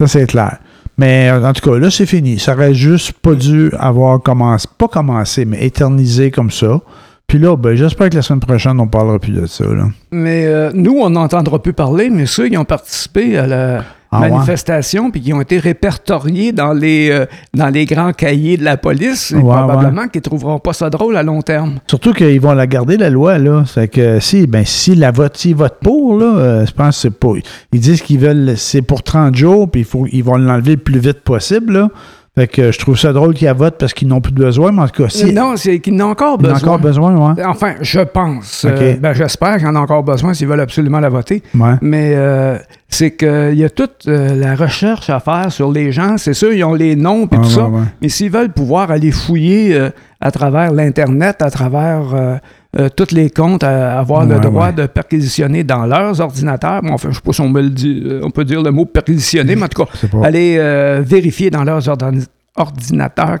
Ça, 0.00 0.06
c'est 0.06 0.26
clair. 0.26 0.58
Mais 0.98 1.30
euh, 1.30 1.42
en 1.48 1.52
tout 1.52 1.68
cas, 1.70 1.78
là, 1.78 1.90
c'est 1.90 2.06
fini. 2.06 2.38
Ça 2.38 2.52
aurait 2.54 2.74
juste 2.74 3.12
pas 3.14 3.34
dû 3.34 3.70
avoir 3.78 4.20
commencé, 4.22 4.68
pas 4.78 4.88
commencé, 4.88 5.44
mais 5.44 5.64
éternisé 5.64 6.30
comme 6.30 6.50
ça. 6.50 6.80
Puis 7.26 7.38
là, 7.38 7.56
ben, 7.56 7.74
j'espère 7.74 8.10
que 8.10 8.16
la 8.16 8.22
semaine 8.22 8.40
prochaine, 8.40 8.78
on 8.78 8.86
parlera 8.88 9.18
plus 9.18 9.32
de 9.32 9.46
ça. 9.46 9.64
Là. 9.64 9.88
Mais 10.10 10.44
euh, 10.46 10.70
nous, 10.74 10.98
on 11.00 11.10
n'entendra 11.10 11.62
plus 11.62 11.72
parler, 11.72 12.10
mais 12.10 12.26
ceux 12.26 12.48
qui 12.48 12.58
ont 12.58 12.64
participé 12.64 13.38
à 13.38 13.46
la 13.46 13.84
Ah 14.12 14.20
ouais? 14.20 14.30
manifestation 14.30 15.10
puis 15.10 15.22
qui 15.22 15.32
ont 15.32 15.40
été 15.40 15.58
répertoriés 15.58 16.52
dans 16.52 16.74
les, 16.74 17.10
euh, 17.10 17.24
dans 17.54 17.68
les 17.68 17.86
grands 17.86 18.12
cahiers 18.12 18.58
de 18.58 18.64
la 18.64 18.76
police, 18.76 19.32
Ouais, 19.34 19.40
probablement 19.40 20.06
qu'ils 20.08 20.20
ne 20.20 20.24
trouveront 20.24 20.58
pas 20.58 20.74
ça 20.74 20.90
drôle 20.90 21.16
à 21.16 21.22
long 21.22 21.40
terme. 21.40 21.78
Surtout 21.86 22.12
qu'ils 22.12 22.40
vont 22.40 22.52
la 22.52 22.66
garder, 22.66 22.96
la 22.98 23.08
loi, 23.10 23.38
là. 23.38 23.64
Fait 23.64 23.88
que 23.88 24.20
si, 24.20 24.46
ben, 24.46 24.64
si 24.66 24.94
la 24.94 25.10
vote, 25.10 25.42
votent 25.54 25.80
pour, 25.82 26.18
là, 26.18 26.26
euh, 26.26 26.66
je 26.66 26.72
pense 26.72 26.96
que 26.96 27.00
c'est 27.02 27.18
pas. 27.18 27.32
Ils 27.72 27.80
disent 27.80 28.02
qu'ils 28.02 28.18
veulent, 28.18 28.54
c'est 28.56 28.82
pour 28.82 29.02
30 29.02 29.34
jours, 29.34 29.70
puis 29.70 29.80
il 29.80 29.84
faut, 29.86 30.06
ils 30.12 30.22
vont 30.22 30.36
l'enlever 30.36 30.72
le 30.72 30.82
plus 30.82 30.98
vite 31.00 31.20
possible, 31.20 31.72
là. 31.72 31.88
Fait 32.34 32.48
que 32.48 32.72
je 32.72 32.78
trouve 32.78 32.96
ça 32.98 33.12
drôle 33.12 33.34
qu'ils 33.34 33.50
votent 33.52 33.76
parce 33.78 33.92
qu'ils 33.92 34.08
n'ont 34.08 34.22
plus 34.22 34.32
de 34.32 34.42
besoin, 34.42 34.72
mais 34.72 34.80
en 34.80 34.88
tout 34.88 35.02
cas, 35.02 35.10
si. 35.10 35.34
non, 35.34 35.54
c'est 35.56 35.80
qu'ils 35.80 35.94
n'ont 35.94 36.06
encore 36.12 36.38
ils 36.40 36.46
en 36.46 36.48
ont 36.48 36.52
besoin. 36.54 36.68
encore 36.68 36.78
besoin, 36.78 37.34
ouais. 37.34 37.44
Enfin, 37.44 37.74
je 37.82 38.00
pense. 38.00 38.64
Euh, 38.66 38.96
ben, 38.98 39.12
J'espère 39.12 39.58
qu'ils 39.58 39.66
en 39.66 39.76
ont 39.76 39.80
encore 39.80 40.02
besoin 40.02 40.32
s'ils 40.32 40.48
veulent 40.48 40.60
absolument 40.62 40.98
la 41.00 41.10
voter. 41.10 41.42
Ouais. 41.54 41.74
Mais 41.82 42.14
euh, 42.14 42.56
c'est 42.88 43.10
qu'il 43.16 43.54
y 43.54 43.64
a 43.64 43.68
toute 43.68 44.08
euh, 44.08 44.34
la 44.34 44.54
recherche 44.54 45.10
à 45.10 45.20
faire 45.20 45.52
sur 45.52 45.70
les 45.70 45.92
gens. 45.92 46.16
C'est 46.16 46.32
sûr, 46.32 46.54
ils 46.54 46.64
ont 46.64 46.72
les 46.72 46.96
noms 46.96 47.26
et 47.26 47.36
tout 47.36 47.44
ça. 47.44 47.66
ouais. 47.66 47.82
Mais 48.00 48.08
s'ils 48.08 48.30
veulent 48.30 48.52
pouvoir 48.52 48.90
aller 48.90 49.10
fouiller 49.10 49.74
euh, 49.74 49.90
à 50.18 50.30
travers 50.30 50.72
l'Internet, 50.72 51.42
à 51.42 51.50
travers 51.50 52.40
euh, 52.78 52.88
tous 52.88 53.12
les 53.12 53.28
comptes, 53.30 53.62
à 53.64 53.98
avoir 53.98 54.24
le 54.24 54.38
droit 54.40 54.66
ouais. 54.68 54.72
de 54.72 54.86
perquisitionner 54.86 55.62
dans 55.64 55.84
leurs 55.84 56.20
ordinateurs, 56.20 56.80
bon, 56.82 56.92
enfin, 56.92 57.08
je 57.08 57.08
ne 57.08 57.14
sais 57.14 57.20
pas 57.20 57.32
si 57.32 57.40
on, 57.42 57.48
me 57.50 57.60
le 57.60 57.68
dit, 57.70 58.02
euh, 58.04 58.20
on 58.24 58.30
peut 58.30 58.44
dire 58.44 58.62
le 58.62 58.70
mot 58.70 58.86
perquisitionner, 58.86 59.56
mais 59.56 59.64
en 59.64 59.68
tout 59.68 59.84
cas, 59.84 59.90
aller 60.24 60.56
euh, 60.58 61.02
vérifier 61.04 61.50
dans 61.50 61.64
leurs 61.64 61.86
ordin- 61.88 62.24
ordinateurs 62.56 63.38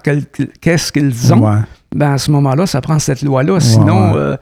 qu'est-ce 0.60 0.92
qu'ils 0.92 1.32
ont, 1.32 1.40
Ouais. 1.46 1.58
ben, 1.94 2.12
à 2.12 2.18
ce 2.18 2.30
moment-là, 2.30 2.66
ça 2.66 2.80
prend 2.80 2.98
cette 2.98 3.22
loi-là. 3.22 3.58
Sinon, 3.60 4.14
euh, 4.16 4.36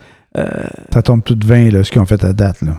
Ça 0.93 1.03
tombe 1.03 1.23
tout 1.25 1.35
de 1.35 1.47
20, 1.47 1.71
là, 1.71 1.85
ce 1.85 1.91
qu'ils 1.91 2.01
ont 2.01 2.07
fait 2.07 2.23
à 2.25 2.33
date, 2.33 2.63
là. 2.63 2.73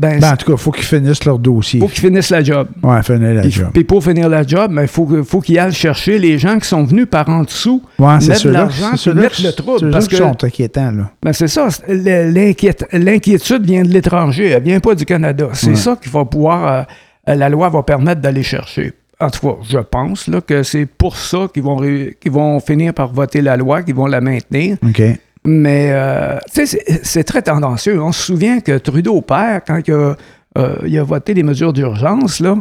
Ben, 0.00 0.20
Ben, 0.20 0.32
en 0.32 0.36
tout 0.36 0.46
cas, 0.46 0.52
il 0.52 0.58
faut 0.58 0.70
qu'ils 0.70 0.84
finissent 0.84 1.24
leur 1.24 1.38
dossier. 1.40 1.78
il 1.78 1.82
faut 1.82 1.88
qu'ils 1.88 2.00
finissent 2.00 2.30
la 2.30 2.42
job. 2.44 2.68
Ouais, 2.84 3.02
finir 3.02 3.34
la 3.34 3.40
Puis, 3.42 3.50
job. 3.50 3.68
puis 3.72 3.82
pour 3.84 4.02
finir 4.04 4.28
la 4.28 4.46
job, 4.46 4.78
il 4.80 4.86
faut, 4.86 5.04
que- 5.06 5.22
faut 5.24 5.40
qu'ils 5.40 5.58
aillent 5.58 5.72
chercher 5.72 6.18
les 6.20 6.38
gens 6.38 6.58
qui 6.60 6.68
sont 6.68 6.84
venus 6.84 7.06
par 7.10 7.28
en 7.28 7.42
dessous. 7.42 7.82
Ouais, 7.98 8.18
mettre 8.18 8.48
l'argent 8.48 8.90
mettre 9.14 9.42
le 9.42 9.50
trouble, 9.52 9.90
parce 9.90 10.06
que- 10.06 10.16
sont 10.16 10.44
inquiétants, 10.44 10.92
là. 10.92 11.10
Ben 11.22 11.32
c'est 11.32 11.48
ça, 11.48 11.66
l'inquiétude 12.92 13.64
vient 13.64 13.82
de 13.82 13.88
l'étranger, 13.88 14.48
elle 14.50 14.62
vient 14.62 14.80
pas 14.80 14.94
du 14.94 15.04
Canada. 15.04 15.48
C'est 15.52 15.70
Ouais. 15.70 15.76
ça 15.76 15.96
qu'il 16.00 16.10
va 16.12 16.24
pouvoir, 16.24 16.86
euh, 17.28 17.34
la 17.34 17.48
loi 17.48 17.68
va 17.68 17.82
permettre 17.82 18.20
d'aller 18.20 18.42
chercher. 18.42 18.92
En 19.20 19.30
tout 19.30 19.40
cas, 19.48 19.56
je 19.68 19.78
pense 19.78 20.28
là, 20.28 20.40
que 20.40 20.62
c'est 20.62 20.86
pour 20.86 21.16
ça 21.16 21.48
qu'ils 21.52 21.64
vont, 21.64 21.78
qu'ils 22.20 22.30
vont 22.30 22.60
finir 22.60 22.94
par 22.94 23.12
voter 23.12 23.40
la 23.40 23.56
loi, 23.56 23.82
qu'ils 23.82 23.96
vont 23.96 24.06
la 24.06 24.20
maintenir. 24.20 24.76
OK. 24.86 25.02
Mais, 25.48 25.88
euh, 25.92 26.36
c'est- 26.52 27.24
très 27.24 27.42
tendancieux. 27.42 28.00
On 28.02 28.12
se 28.12 28.22
souvient 28.22 28.60
que 28.60 28.76
Trudeau 28.76 29.20
père, 29.22 29.62
quand 29.66 29.80
il 29.86 29.94
a, 29.94 30.16
euh, 30.58 30.76
il 30.86 30.98
a 30.98 31.02
voté 31.02 31.32
les 31.32 31.42
mesures 31.42 31.72
d'urgence, 31.72 32.40
là, 32.40 32.56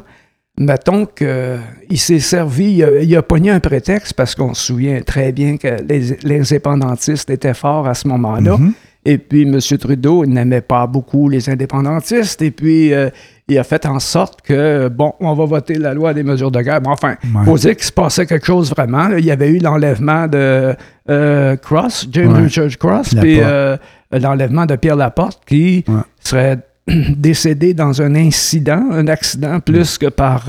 mettons 0.57 1.05
qu'il 1.05 1.99
s'est 1.99 2.19
servi, 2.19 2.75
il 2.77 2.83
a, 2.83 3.01
il 3.01 3.21
pogné 3.23 3.51
un 3.51 3.59
prétexte 3.59 4.13
parce 4.13 4.35
qu'on 4.35 4.53
se 4.53 4.65
souvient 4.67 5.01
très 5.01 5.31
bien 5.31 5.57
que 5.57 5.67
les, 5.87 6.17
les 6.23 6.39
indépendantistes 6.39 7.29
étaient 7.29 7.53
forts 7.53 7.87
à 7.87 7.93
ce 7.93 8.07
moment-là. 8.07 8.57
Mhm. 8.57 8.73
Et 9.09 9.17
puis, 9.17 9.43
M. 9.43 9.57
Trudeau 9.79 10.25
n'aimait 10.25 10.59
pas 10.59 10.85
beaucoup 10.85 11.29
les 11.29 11.49
indépendantistes. 11.49 12.41
Et 12.41 12.51
puis, 12.51 12.93
euh, 12.93 13.09
il 13.47 13.57
a 13.57 13.63
fait 13.63 13.85
en 13.85 13.99
sorte 13.99 14.41
que, 14.41 14.89
bon, 14.89 15.13
on 15.21 15.33
va 15.33 15.45
voter 15.45 15.75
la 15.75 15.93
loi 15.93 16.13
des 16.13 16.23
mesures 16.23 16.51
de 16.51 16.59
guerre. 16.61 16.81
Mais 16.81 16.89
enfin, 16.89 17.15
il 17.23 17.29
Ouais. 17.37 17.45
faut 17.45 17.57
dire 17.57 17.73
qu'il 17.77 17.85
se 17.85 17.91
passait 17.93 18.25
quelque 18.25 18.45
chose 18.45 18.69
vraiment. 18.69 19.07
là. 19.07 19.17
Il 19.17 19.23
y 19.25 19.31
avait 19.31 19.47
eu 19.49 19.59
l'enlèvement 19.59 20.27
de 20.27 20.75
euh, 21.09 21.55
Cross, 21.55 22.07
James 22.11 22.33
Ouais. 22.33 22.41
Richard 22.43 22.77
Cross, 22.77 23.15
puis 23.15 23.37
euh, 23.39 23.77
l'enlèvement 24.11 24.65
de 24.65 24.75
Pierre 24.75 24.97
Laporte, 24.97 25.41
qui 25.47 25.85
Ouais. 25.87 26.01
serait 26.19 26.59
décédé 27.15 27.73
dans 27.73 28.01
un 28.01 28.13
incident, 28.13 28.83
un 28.91 29.07
accident, 29.07 29.61
plus 29.61 29.97
que 29.97 30.07
par 30.07 30.47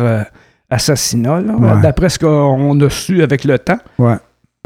assassinat, 0.68 1.42
d'après 1.82 2.08
ce 2.08 2.18
qu'on 2.18 2.80
a 2.80 2.90
su 2.90 3.22
avec 3.22 3.44
le 3.44 3.58
temps 3.58 3.78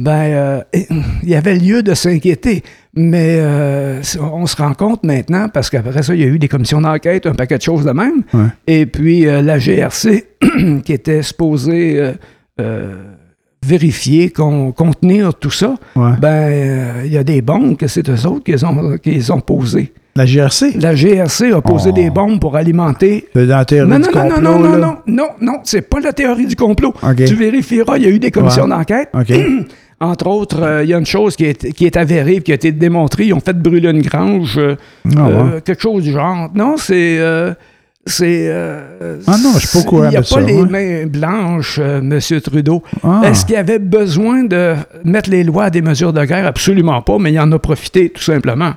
ben, 0.00 0.62
il 0.72 1.28
y 1.28 1.34
avait 1.34 1.54
lieu 1.54 1.82
de 1.82 1.94
s'inquiéter. 1.94 2.62
Mais 2.94 3.38
euh, 3.40 4.02
on 4.20 4.46
se 4.46 4.56
rend 4.56 4.74
compte 4.74 5.02
maintenant, 5.04 5.48
parce 5.48 5.70
qu'après 5.70 6.02
ça, 6.02 6.14
il 6.14 6.20
y 6.20 6.24
a 6.24 6.26
eu 6.26 6.38
des 6.38 6.48
commissions 6.48 6.80
d'enquête, 6.82 7.26
un 7.26 7.34
paquet 7.34 7.56
de 7.56 7.62
choses 7.62 7.84
de 7.86 7.92
même. 7.92 8.22
Ouais. 8.34 8.46
Et 8.66 8.84
puis 8.86 9.22
la 9.24 9.58
GRC, 9.58 10.26
qui 10.84 10.92
était 10.92 11.22
supposée 11.22 11.98
euh, 11.98 12.12
euh, 12.60 12.94
vérifier, 13.64 14.28
con- 14.30 14.72
contenir 14.72 15.34
tout 15.34 15.50
ça, 15.50 15.76
Ouais. 15.96 16.10
ben, 16.20 16.28
euh, 16.28 17.02
il 17.06 17.12
y 17.12 17.16
a 17.16 17.24
des 17.24 17.40
bombes 17.40 17.76
que 17.78 17.86
c'est 17.86 18.06
eux 18.10 18.26
autres 18.26 18.44
qui 18.44 18.52
les 18.52 19.30
ont, 19.30 19.36
ont 19.36 19.40
posées. 19.40 19.92
La 20.14 20.26
GRC? 20.26 20.72
La 20.78 20.94
GRC 20.94 21.52
a 21.52 21.62
posé 21.62 21.88
Oh. 21.90 21.94
des 21.94 22.10
bombes 22.10 22.38
pour 22.38 22.56
alimenter 22.56 23.28
C'est 23.32 23.46
dans 23.46 23.56
la 23.56 23.64
théorie 23.64 23.88
non, 23.90 23.98
du 24.00 24.02
non, 24.02 24.10
non, 24.12 24.28
complot, 24.28 24.42
non, 24.42 24.58
non, 24.58 24.72
là. 24.72 24.78
non, 24.78 24.96
non, 25.06 25.28
non, 25.40 25.54
c'est 25.64 25.80
pas 25.88 26.00
la 26.00 26.12
théorie 26.12 26.46
du 26.46 26.56
complot. 26.56 26.92
Tu 27.16 27.34
vérifieras, 27.34 27.96
il 27.96 28.02
y 28.04 28.06
a 28.06 28.10
eu 28.10 28.18
des 28.18 28.30
commissions 28.30 28.64
Ouais. 28.64 28.68
d'enquête. 28.68 29.08
Entre 30.02 30.26
autres, 30.26 30.60
euh, 30.62 30.82
il 30.84 30.90
y 30.90 30.94
a 30.94 30.98
une 30.98 31.06
chose 31.06 31.36
qui 31.36 31.44
est, 31.44 31.72
qui 31.72 31.86
est 31.86 31.96
avérée, 31.96 32.40
qui 32.40 32.50
a 32.50 32.56
été 32.56 32.72
démontrée. 32.72 33.26
Ils 33.26 33.34
ont 33.34 33.40
fait 33.40 33.56
brûler 33.56 33.88
une 33.90 34.02
grange, 34.02 34.58
euh, 34.58 34.74
Ah, 35.16 35.28
euh, 35.28 35.60
quelque 35.60 35.80
chose 35.80 36.02
du 36.02 36.10
genre. 36.12 36.50
Non, 36.54 36.74
c'est 36.76 37.18
C'est. 38.04 38.50
Ah 38.52 39.36
non, 39.42 39.52
je 39.58 39.66
suis 39.66 39.78
pas 39.78 39.84
courant 39.88 40.04
Il 40.06 40.10
n'y 40.10 40.16
a 40.16 40.20
pas 40.22 40.26
ça, 40.26 40.40
les 40.40 40.60
ouais. 40.60 40.68
mains 40.68 41.06
blanches, 41.06 41.78
M. 41.78 42.18
Trudeau. 42.42 42.82
Ah. 43.04 43.22
Est-ce 43.24 43.46
qu'il 43.46 43.54
y 43.54 43.58
avait 43.58 43.78
besoin 43.78 44.42
de 44.42 44.74
mettre 45.04 45.30
les 45.30 45.44
lois 45.44 45.64
à 45.64 45.70
des 45.70 45.82
mesures 45.82 46.12
de 46.12 46.24
guerre? 46.24 46.46
Absolument 46.46 47.00
pas, 47.02 47.18
mais 47.20 47.32
il 47.32 47.38
en 47.38 47.52
a 47.52 47.58
profité 47.60 48.10
tout 48.10 48.22
simplement. 48.22 48.72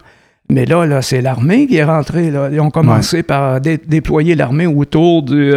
Mais 0.52 0.66
là, 0.68 0.86
là 0.86 1.02
c'est 1.02 1.22
l'armée 1.22 1.66
qui 1.66 1.78
est 1.78 1.84
rentrée. 1.84 2.30
Là. 2.30 2.50
Ils 2.52 2.62
ont 2.62 2.70
commencé 2.70 3.24
par 3.24 3.60
dé- 3.60 3.80
déployer 3.84 4.36
l'armée 4.36 4.68
autour 4.68 5.24
du, 5.24 5.52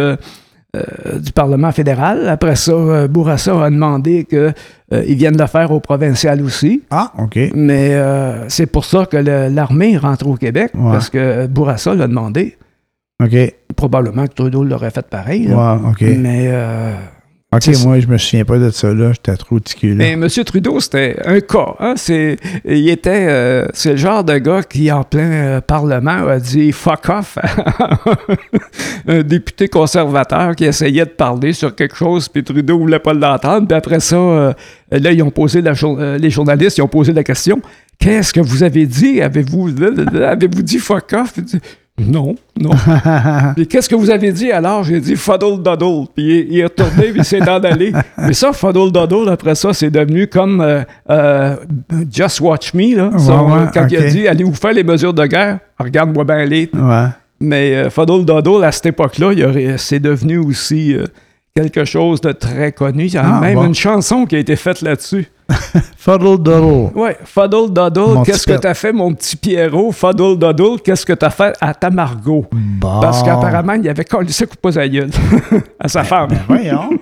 du 0.75 1.31
Parlement 1.31 1.71
fédéral. 1.71 2.27
Après 2.29 2.55
ça, 2.55 2.71
euh, 2.73 3.07
Bourassa 3.07 3.63
a 3.65 3.69
demandé 3.71 4.25
qu'ils 4.25 5.15
viennent 5.17 5.37
le 5.37 5.47
faire 5.47 5.71
au 5.71 5.79
provincial 5.79 6.41
aussi. 6.43 6.83
Ah, 6.91 7.11
OK. 7.17 7.39
Mais 7.55 7.95
euh, 7.95 8.47
c'est 8.49 8.67
pour 8.67 8.85
ça 8.85 9.05
que 9.05 9.17
l'armée 9.17 9.97
rentre 9.97 10.27
au 10.27 10.35
Québec, 10.35 10.71
Ouais. 10.75 10.91
parce 10.91 11.09
que 11.09 11.47
Bourassa 11.47 11.95
l'a 11.95 12.07
demandé. 12.07 12.55
OK. 13.23 13.35
Probablement 13.75 14.27
que 14.27 14.33
Trudeau 14.33 14.63
l'aurait 14.63 14.91
fait 14.91 15.05
pareil. 15.07 15.47
là. 15.47 15.75
Ouais, 15.77 15.89
OK. 15.89 16.01
Mais, 16.01 16.45
euh, 16.51 16.93
OK, 17.51 17.67
moi, 17.83 17.99
je 17.99 18.05
me 18.05 18.17
souviens 18.19 18.45
pas 18.45 18.59
de 18.59 18.69
ça, 18.69 18.93
là. 18.93 19.11
J'étais 19.11 19.35
trop 19.35 19.59
tiqué, 19.59 19.87
là. 19.89 19.95
mais 19.95 20.11
M. 20.11 20.27
Trudeau, 20.45 20.79
c'était 20.79 21.15
un 21.25 21.39
cas. 21.39 21.73
hein. 21.79 21.93
C'est, 21.95 22.37
il 22.63 22.87
était, 22.89 23.25
euh, 23.27 23.65
c'est 23.73 23.91
le 23.91 23.97
genre 23.97 24.23
de 24.23 24.37
gars 24.37 24.61
qui, 24.61 24.91
en 24.91 25.03
plein 25.03 25.31
euh, 25.31 25.61
Parlement, 25.61 26.27
a 26.27 26.37
dit 26.39 26.71
fuck 26.71 27.09
off 27.09 27.39
un 29.07 29.23
député 29.23 29.67
conservateur 29.67 30.55
qui 30.55 30.65
essayait 30.65 31.05
de 31.05 31.09
parler 31.09 31.53
sur 31.53 31.73
quelque 31.75 31.95
chose, 31.95 32.29
puis 32.29 32.43
Trudeau 32.43 32.77
voulait 32.77 32.99
pas 32.99 33.13
l'entendre. 33.13 33.67
Puis 33.67 33.75
après 33.75 33.99
ça, 33.99 34.15
euh, 34.15 34.53
là, 34.91 35.11
ils 35.11 35.23
ont 35.23 35.31
posé 35.31 35.61
la 35.61 35.73
jour- 35.73 35.97
les 35.99 36.29
journalistes, 36.29 36.77
ils 36.77 36.81
ont 36.83 36.87
posé 36.87 37.13
la 37.13 37.23
question 37.23 37.61
Qu'est-ce 37.97 38.31
que 38.31 38.39
vous 38.39 38.63
avez 38.63 38.85
dit? 38.85 39.21
Avez-vous, 39.21 39.71
avez-vous 40.23 40.61
dit 40.61 40.77
fuck 40.77 41.11
off 41.13 41.33
Non, 41.99 42.35
non. 42.59 42.69
Puis 43.55 43.67
qu'est-ce 43.67 43.89
que 43.89 43.95
vous 43.95 44.09
avez 44.09 44.31
dit 44.31 44.51
alors? 44.51 44.83
J'ai 44.83 44.99
dit 44.99 45.15
fuddle 45.15 45.61
doddle. 45.61 46.07
Puis 46.15 46.47
il, 46.49 46.59
est- 46.59 46.63
retourné, 46.63 47.11
puis 47.11 47.17
il 47.21 47.25
s'est 47.25 47.41
allé. 47.49 47.91
Mais 48.17 48.33
ça, 48.33 48.53
fuddle 48.53 48.91
doddle, 48.91 49.29
après 49.29 49.55
ça, 49.55 49.73
c'est 49.73 49.89
devenu 49.89 50.27
comme 50.27 50.61
euh, 50.61 50.81
euh, 51.09 51.55
Just 52.11 52.39
Watch 52.41 52.73
Me. 52.73 52.95
Là. 52.95 53.09
Ouais, 53.09 53.67
quand 53.73 53.87
il 53.89 53.97
a 53.97 54.09
dit 54.09 54.27
Allez-vous 54.27 54.53
faire 54.53 54.73
les 54.73 54.83
mesures 54.83 55.13
de 55.13 55.25
guerre? 55.25 55.59
Regarde-moi 55.79 56.23
bien 56.23 56.45
les. 56.45 56.69
ouais. 56.73 57.05
Mais 57.41 57.75
euh, 57.75 57.89
fuddle 57.89 58.25
doddle, 58.25 58.63
à 58.65 58.71
cette 58.71 58.87
époque-là, 58.87 59.31
il 59.33 59.45
aurait- 59.45 59.75
c'est 59.77 59.99
devenu 59.99 60.37
aussi 60.39 60.93
euh, 60.93 61.05
quelque 61.55 61.85
chose 61.85 62.19
de 62.21 62.31
très 62.33 62.71
connu. 62.73 63.05
Il 63.05 63.13
y 63.13 63.17
a 63.17 63.23
Ah, 63.25 63.39
même 63.39 63.55
bon. 63.55 63.65
une 63.65 63.75
chanson 63.75 64.25
qui 64.25 64.35
a 64.35 64.39
été 64.39 64.55
faite 64.57 64.81
là-dessus. 64.81 65.27
Fuddle 65.97 66.37
Duddle. 66.41 66.91
Ouais, 66.95 67.17
fuddle 67.25 67.71
doddle, 67.71 68.23
qu'est-ce 68.25 68.45
que 68.47 68.53
t'as 68.57 68.73
fait, 68.73 68.93
mon 68.93 69.13
petit 69.13 69.35
Pierrot? 69.35 69.91
Fuddle 69.91 70.37
doddle, 70.37 70.79
qu'est-ce 70.83 71.05
que 71.05 71.13
t'as 71.13 71.29
fait 71.29 71.53
à 71.59 71.73
ta 71.73 71.89
Margot? 71.89 72.45
Bon. 72.51 72.99
Parce 73.01 73.21
qu'apparemment, 73.23 73.73
il 73.73 73.87
avait 73.89 74.05
collé 74.05 74.31
ça 74.31 74.45
coup 74.45 74.55
pas 74.61 74.71
sa 74.71 74.87
gueule 74.87 75.09
à 75.79 75.87
sa 75.87 76.03
femme. 76.03 76.29
Ben, 76.29 76.39
voyons. 76.47 76.89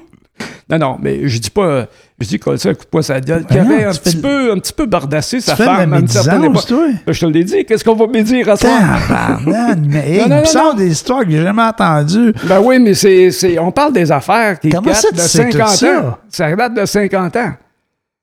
Non, 0.69 0.77
non, 0.77 0.97
mais 1.01 1.27
je 1.29 1.39
dis 1.39 1.49
pas, 1.49 1.85
je 2.19 2.27
dis 2.27 2.37
coller 2.37 2.57
ça 2.57 2.73
coup 2.73 2.83
pas 2.91 3.01
sa 3.01 3.21
gueule. 3.21 3.45
Qui 3.45 3.53
Voyons, 3.57 3.71
avait 3.71 3.85
un 3.85 3.91
petit, 3.93 4.17
fais 4.17 4.21
peu, 4.21 4.51
un 4.51 4.57
petit 4.59 4.73
peu 4.73 4.85
bardassé 4.85 5.39
sa 5.39 5.55
fais 5.55 5.63
femme 5.63 5.93
à 5.93 5.99
une 5.99 6.07
certaine 6.09 6.43
époque. 6.43 6.65
toi? 6.67 6.87
Ben, 7.07 7.13
Je 7.13 7.19
te 7.21 7.25
l'ai 7.25 7.43
dit, 7.45 7.63
qu'est-ce 7.65 7.83
qu'on 7.85 7.95
va 7.95 8.05
me 8.05 8.21
dire 8.21 8.49
à? 8.49 8.57
Tabarnak, 8.57 9.77
mais 9.87 10.25
Non, 10.27 10.41
il 10.45 10.57
non, 10.57 10.73
des 10.73 10.91
histoires 10.91 11.23
que 11.23 11.31
j'ai 11.31 11.41
jamais 11.41 11.63
entendues. 11.63 12.33
Ben 12.43 12.59
oui, 12.61 12.79
mais 12.79 12.93
c'est, 12.93 13.31
c'est- 13.31 13.57
on 13.57 13.71
parle 13.71 13.93
des 13.93 14.11
affaires 14.11 14.59
qui 14.59 14.69
Comment 14.69 14.87
datent 14.87 14.95
ça, 14.97 15.11
de 15.11 15.17
sais 15.19 15.45
tout 15.49 15.57
50 15.57 15.69
ça? 15.69 15.99
ans. 16.01 16.17
Ça 16.29 16.53
date 16.55 16.73
de 16.73 16.85
50 16.85 17.35
ans. 17.37 17.51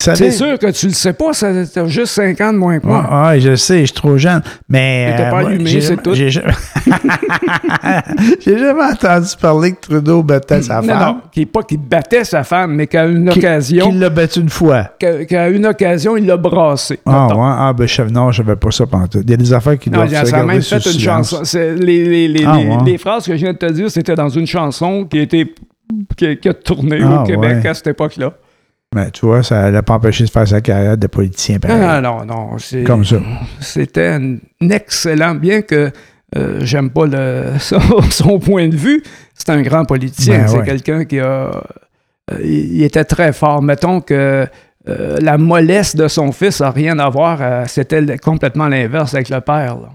C'est 0.03 0.31
sûr 0.33 0.59
que 0.59 0.71
tu 0.71 0.89
le 0.89 0.93
sais 0.93 1.15
pas, 1.15 1.33
ça 1.33 1.51
t'as 1.73 1.87
juste 1.87 2.13
5 2.15 2.39
ans 2.43 2.53
de 2.53 2.59
moins 2.59 2.79
que 2.79 2.87
moi. 2.87 3.09
Ouais, 3.11 3.29
ouais, 3.29 3.41
je 3.41 3.55
sais, 3.57 3.81
je 3.81 3.85
suis 3.87 3.95
trop 3.95 4.19
jeune. 4.19 4.43
Mais. 4.69 5.15
T'étais 5.17 5.31
pas 5.31 5.39
allumé, 5.39 5.65
j'ai 5.71 5.81
c'est 5.81 5.97
tout. 6.03 6.15
J'ai 6.15 6.31
jamais... 6.31 6.53
entendu 8.93 9.29
parler 9.41 9.73
que 9.73 9.81
Trudeau 9.81 10.23
battait 10.23 10.63
sa 10.63 10.83
femme. 10.83 11.01
non, 11.01 11.21
qui, 11.33 11.47
pas 11.47 11.63
qu'il 11.63 11.79
battait 11.79 12.25
sa 12.25 12.45
femme, 12.45 12.75
mais 12.75 12.87
qu'à 12.87 13.07
une 13.07 13.29
Qui- 13.31 13.39
occasion, 13.39 13.87
Qu'il 13.91 13.99
l'a 13.99 14.11
battu 14.11 14.41
une 14.41 14.49
fois. 14.51 14.91
qu'à, 14.99 15.49
une 15.49 15.67
occasion, 15.67 16.17
il 16.17 16.27
l'a 16.27 16.37
brassé. 16.37 17.01
Ah, 17.07 17.29
ouais. 17.29 17.35
Ah, 17.43 17.73
ben, 17.77 17.87
je, 17.89 18.03
non, 18.03 18.31
je 18.31 18.43
savais 18.43 18.57
pas 18.57 18.71
ça 18.71 18.87
pendant 18.87 19.07
tout. 19.07 19.21
Il 19.23 19.31
y 19.31 19.35
a 19.35 19.37
des 19.37 19.53
affaires 19.53 19.79
qui 19.79 19.91
Non, 19.91 19.99
doivent 20.05 20.25
se 20.25 20.31
ça 20.31 20.39
a 20.39 20.43
même 20.45 20.61
fait 20.63 20.77
une 20.77 20.81
silence. 20.83 21.31
chanson. 21.31 21.45
C'est- 21.45 21.75
les, 21.75 22.05
les- 22.05 22.29
les- 22.29 22.45
Ah, 22.47 22.57
les- 22.59 22.69
ouais. 22.69 22.77
les 22.85 22.99
phrases 22.99 23.25
que 23.27 23.33
je 23.37 23.39
viens 23.43 23.53
de 23.53 23.59
te 23.59 23.71
dire, 23.73 23.91
c'était 23.91 24.15
dans 24.15 24.29
une 24.29 24.47
chanson 24.47 25.05
qui 25.05 25.19
a 25.19 25.23
été 25.23 25.55
qui, 26.17 26.37
qui 26.39 26.49
a 26.49 26.55
tourné 26.55 26.99
Ah, 27.03 27.23
au 27.23 27.27
Québec 27.27 27.65
à 27.67 27.75
cette 27.75 27.87
époque-là. 27.89 28.33
Mais 28.95 29.11
tu 29.11 29.27
vois, 29.27 29.43
ça 29.43 29.71
l'a 29.71 29.83
pas 29.83 29.95
empêché 29.95 30.25
de 30.25 30.31
faire 30.31 30.47
sa 30.47 30.61
carrière 30.61 30.97
de 30.97 31.07
politicien. 31.09 31.59
Ah, 31.69 32.01
non, 32.01 32.25
non. 32.25 32.59
c'est- 32.59 32.85
Comme 32.85 33.05
ça. 33.05 33.17
C'était 33.61 34.07
un 34.09 34.37
excellent, 34.71 35.35
bien 35.35 35.63
que 35.63 35.91
euh, 36.37 36.59
j'aime 36.63 36.91
pas 36.91 37.07
le, 37.07 37.45
son, 38.11 38.39
point 38.39 38.69
de 38.69 38.77
vue. 38.77 39.03
C'est 39.35 39.51
un 39.51 39.63
grand 39.63 39.85
politicien. 39.85 40.39
Ben 40.39 40.47
c'est 40.49 40.59
ouais. 40.59 40.65
quelqu'un 40.65 41.05
qui 41.05 41.19
a. 41.19 41.25
euh, 42.31 42.41
il 42.43 42.83
était 42.83 43.05
très 43.05 43.33
fort. 43.33 43.63
Mettons 43.63 44.01
que 44.01 44.47
euh, 44.89 45.19
la 45.21 45.39
mollesse 45.39 45.97
de 45.97 46.07
son 46.09 46.31
fils 46.33 46.61
a 46.61 46.71
rien 46.71 46.99
à 47.01 47.09
voir. 47.09 47.69
C'était 47.69 48.17
complètement 48.19 48.69
l'inverse 48.69 49.13
avec 49.15 49.29
le 49.29 49.41
père. 49.41 49.77
là. 49.77 49.89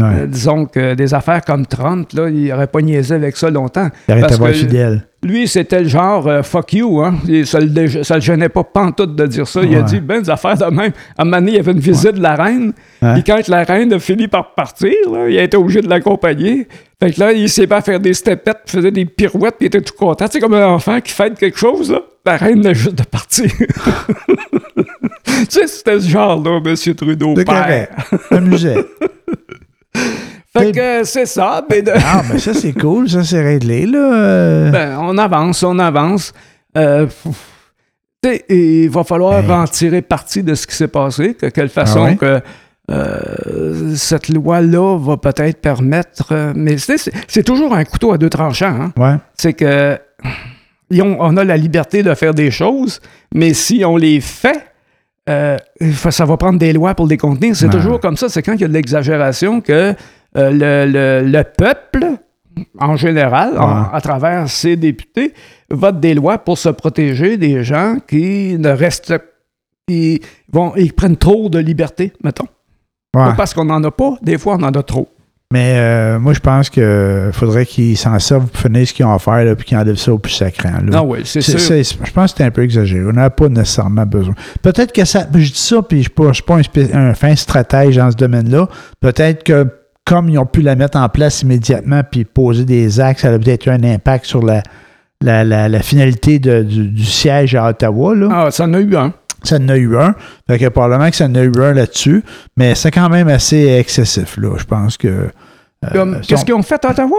Ouais. 0.00 0.22
Euh, 0.22 0.26
disons 0.26 0.66
que 0.66 0.94
des 0.94 1.14
affaires 1.14 1.42
comme 1.44 1.66
Trump, 1.66 2.12
là, 2.12 2.28
il 2.28 2.48
n'aurait 2.48 2.66
pas 2.66 2.80
niaisé 2.80 3.14
avec 3.14 3.36
ça 3.36 3.50
longtemps. 3.50 3.88
Il 4.08 4.20
parce 4.20 4.38
que- 4.38 4.52
fidèle. 4.52 5.06
Lui, 5.24 5.46
c'était 5.46 5.82
le 5.82 5.88
genre 5.88 6.26
euh, 6.26 6.42
fuck 6.42 6.72
you. 6.72 7.00
Hein? 7.00 7.14
Et 7.28 7.44
ça, 7.44 7.60
le, 7.60 8.02
ça 8.02 8.16
le 8.16 8.20
gênait 8.20 8.48
pas 8.48 8.64
pantoute 8.64 9.14
de 9.14 9.24
dire 9.26 9.46
ça. 9.46 9.62
Il 9.62 9.76
a 9.76 9.82
dit 9.82 10.00
ben 10.00 10.20
des 10.20 10.30
affaires 10.30 10.56
de 10.58 10.64
même. 10.64 10.90
À 11.16 11.22
un 11.22 11.24
moment 11.24 11.36
donné, 11.36 11.52
il 11.52 11.56
y 11.56 11.60
avait 11.60 11.70
une 11.70 11.78
visite 11.78 12.14
de 12.14 12.20
la 12.22 12.34
reine. 12.34 12.72
Puis 13.00 13.22
quand 13.24 13.46
la 13.46 13.62
reine 13.62 13.92
a 13.92 14.00
fini 14.00 14.26
par 14.26 14.52
partir, 14.54 14.92
là, 15.12 15.28
il 15.28 15.38
a 15.38 15.44
été 15.44 15.56
obligé 15.56 15.80
de 15.80 15.88
l'accompagner. 15.88 16.66
Fait 17.00 17.12
que 17.12 17.20
là, 17.20 17.32
il 17.32 17.48
s'est 17.48 17.68
pas 17.68 17.76
à 17.76 17.80
faire 17.82 18.00
des 18.00 18.14
stepettes, 18.14 18.62
faisait 18.66 18.90
des 18.90 19.04
pirouettes, 19.04 19.54
puis 19.58 19.66
il 19.66 19.68
était 19.68 19.80
tout 19.80 19.94
content. 19.96 20.26
C'est 20.28 20.40
comme 20.40 20.54
un 20.54 20.66
enfant 20.66 21.00
qui 21.00 21.12
fête 21.12 21.38
quelque 21.38 21.58
chose. 21.58 21.92
Là. 21.92 22.00
La 22.24 22.36
reine 22.36 22.66
a 22.66 22.72
juste 22.72 22.96
de 22.96 23.04
partir. 23.04 23.46
tu 23.56 24.84
sais, 25.48 25.66
c'était 25.68 26.00
ce 26.00 26.08
genre-là, 26.08 26.60
M. 26.64 26.94
Trudeau, 26.94 27.34
C'est 27.36 27.44
père. 27.44 27.88
Amusait. 28.30 28.76
Fait 30.54 30.70
que 30.72 31.04
c'est 31.04 31.26
ça. 31.26 31.64
Ben, 31.68 31.82
de- 31.82 31.92
Ah, 31.94 32.22
ben 32.30 32.38
ça, 32.38 32.52
c'est 32.52 32.72
cool. 32.74 33.08
Ça, 33.08 33.24
c'est 33.24 33.42
réglé, 33.42 33.86
là. 33.86 33.98
Euh, 34.14 34.70
Ben, 34.70 34.98
on 35.00 35.16
avance, 35.16 35.62
on 35.62 35.78
avance. 35.78 36.32
Euh, 36.76 37.06
pff, 37.06 37.26
tu 38.22 38.30
sais, 38.30 38.44
il 38.50 38.88
va 38.90 39.02
falloir 39.02 39.42
Ben. 39.42 39.62
en 39.62 39.64
tirer 39.66 40.02
parti 40.02 40.42
de 40.42 40.54
ce 40.54 40.66
qui 40.66 40.74
s'est 40.76 40.88
passé. 40.88 41.36
De 41.40 41.48
quelle 41.48 41.68
façon 41.70 42.02
Ah 42.02 42.08
ouais? 42.10 42.16
que 42.16 42.40
euh, 42.90 43.94
cette 43.96 44.28
loi-là 44.28 44.98
va 44.98 45.16
peut-être 45.16 45.60
permettre. 45.62 46.32
euh, 46.32 46.52
mais 46.54 46.76
c'est, 46.78 47.42
toujours 47.42 47.74
un 47.74 47.84
couteau 47.84 48.12
à 48.12 48.18
deux 48.18 48.28
tranchants. 48.30 48.66
hein. 48.66 48.92
ouais. 48.98 49.16
C'est 49.38 49.54
que 49.54 49.98
on 51.00 51.36
a 51.38 51.44
la 51.44 51.56
liberté 51.56 52.02
de 52.02 52.12
faire 52.14 52.34
des 52.34 52.50
choses, 52.50 53.00
mais 53.34 53.54
si 53.54 53.82
on 53.86 53.96
les 53.96 54.20
fait, 54.20 54.66
euh, 55.28 55.56
ça 56.10 56.24
va 56.24 56.36
prendre 56.36 56.58
des 56.58 56.72
lois 56.72 56.94
pour 56.94 57.06
les 57.06 57.16
contenir. 57.16 57.54
C'est 57.56 57.66
toujours 57.70 58.00
comme 58.00 58.16
ça. 58.16 58.28
C'est 58.28 58.42
quand 58.42 58.54
il 58.54 58.60
y 58.60 58.64
a 58.64 58.68
de 58.68 58.72
l'exagération 58.72 59.60
que 59.60 59.72
euh, 59.72 59.94
le, 60.34 60.90
le- 60.90 61.30
le 61.30 61.44
peuple, 61.44 62.06
en 62.80 62.96
général, 62.96 63.56
en- 63.58 63.92
à 63.92 64.00
travers 64.00 64.48
ses 64.48 64.76
députés, 64.76 65.32
vote 65.70 66.00
des 66.00 66.14
lois 66.14 66.38
pour 66.38 66.58
se 66.58 66.68
protéger 66.70 67.36
des 67.36 67.62
gens 67.64 67.98
qui 68.06 68.56
ne 68.58 68.68
restent. 68.70 69.14
qui 69.88 70.20
vont, 70.52 70.72
ils 70.76 70.92
prennent 70.92 71.16
trop 71.16 71.48
de 71.48 71.58
liberté, 71.58 72.12
mettons. 72.24 72.46
Ouais. 73.14 73.24
Pas 73.26 73.34
parce 73.34 73.52
qu'on 73.54 73.64
n'en 73.66 73.82
a 73.84 73.90
pas, 73.90 74.16
des 74.22 74.38
fois 74.38 74.56
on 74.58 74.62
en 74.62 74.72
a 74.72 74.82
trop. 74.82 75.08
Mais 75.52 75.74
euh, 75.76 76.18
moi, 76.18 76.32
je 76.32 76.40
pense 76.40 76.70
qu'il 76.70 76.82
faudrait 77.32 77.66
qu'ils 77.66 77.98
s'en 77.98 78.18
servent 78.18 78.46
pour 78.46 78.58
finir 78.58 78.88
ce 78.88 78.94
qu'ils 78.94 79.04
ont 79.04 79.12
à 79.12 79.18
faire, 79.18 79.44
là, 79.44 79.54
puis 79.54 79.66
qu'ils 79.66 79.76
enlèvent 79.76 79.96
ça 79.98 80.10
au 80.14 80.18
plus 80.18 80.32
là. 80.40 80.80
Non, 80.80 81.02
oui, 81.10 81.20
c'est 81.24 81.42
sûr. 81.42 81.58
je 82.06 82.10
pense 82.12 82.32
que 82.32 82.38
c'est 82.38 82.44
un 82.44 82.50
peu 82.50 82.62
exagéré. 82.62 83.04
On 83.06 83.12
n'a 83.12 83.28
pas 83.28 83.50
nécessairement 83.50 84.06
besoin. 84.06 84.34
Peut-être 84.62 84.92
que 84.92 85.04
ça. 85.04 85.26
Je 85.34 85.38
dis 85.52 85.52
ça, 85.58 85.82
puis 85.82 86.02
je 86.02 86.10
ne 86.22 86.32
suis 86.32 86.42
pas 86.42 86.56
un, 86.94 87.12
fin 87.14 87.36
stratège 87.36 87.96
dans 87.96 88.10
ce 88.10 88.16
domaine-là. 88.16 88.66
Peut-être 89.00 89.44
que 89.44 89.66
comme 90.06 90.30
ils 90.30 90.38
ont 90.38 90.46
pu 90.46 90.62
la 90.62 90.74
mettre 90.74 90.96
en 90.98 91.08
place 91.10 91.42
immédiatement 91.42 92.00
puis 92.10 92.24
poser 92.24 92.64
des 92.64 92.98
actes, 92.98 93.20
ça 93.20 93.28
a 93.32 93.38
peut-être 93.38 93.66
eu 93.66 93.70
un 93.70 93.84
impact 93.84 94.24
sur 94.24 94.42
la, 94.42 94.62
la, 95.20 95.44
la- 95.44 95.68
la 95.68 95.80
finalité 95.80 96.38
de- 96.38 96.62
du, 96.62 96.88
du 96.88 97.04
siège 97.04 97.54
à 97.54 97.68
Ottawa. 97.68 98.14
Là. 98.14 98.28
Ah, 98.32 98.50
ça 98.50 98.64
en 98.64 98.74
a 98.74 98.80
eu 98.80 98.96
un. 98.96 99.12
Ça 99.44 99.56
en 99.56 99.68
a 99.68 99.76
eu 99.76 99.96
un. 99.96 100.14
Fait 100.46 100.58
que 100.58 100.68
probablement 100.68 101.10
que 101.10 101.16
ça 101.16 101.26
en 101.26 101.34
a 101.34 101.42
eu 101.42 101.52
un 101.58 101.72
là-dessus. 101.72 102.22
Mais 102.56 102.74
c'est 102.74 102.90
quand 102.90 103.08
même 103.08 103.28
assez 103.28 103.66
excessif, 103.68 104.36
là. 104.38 104.56
Je 104.58 104.64
pense 104.64 104.96
que. 104.96 105.08
euh, 105.08 105.88
Comme, 105.92 106.22
si 106.22 106.28
Qu'est-ce 106.28 106.42
on- 106.42 106.44
qu'ils 106.44 106.54
ont 106.54 106.62
fait 106.62 106.84
à 106.84 106.90
Ottawa? 106.90 107.18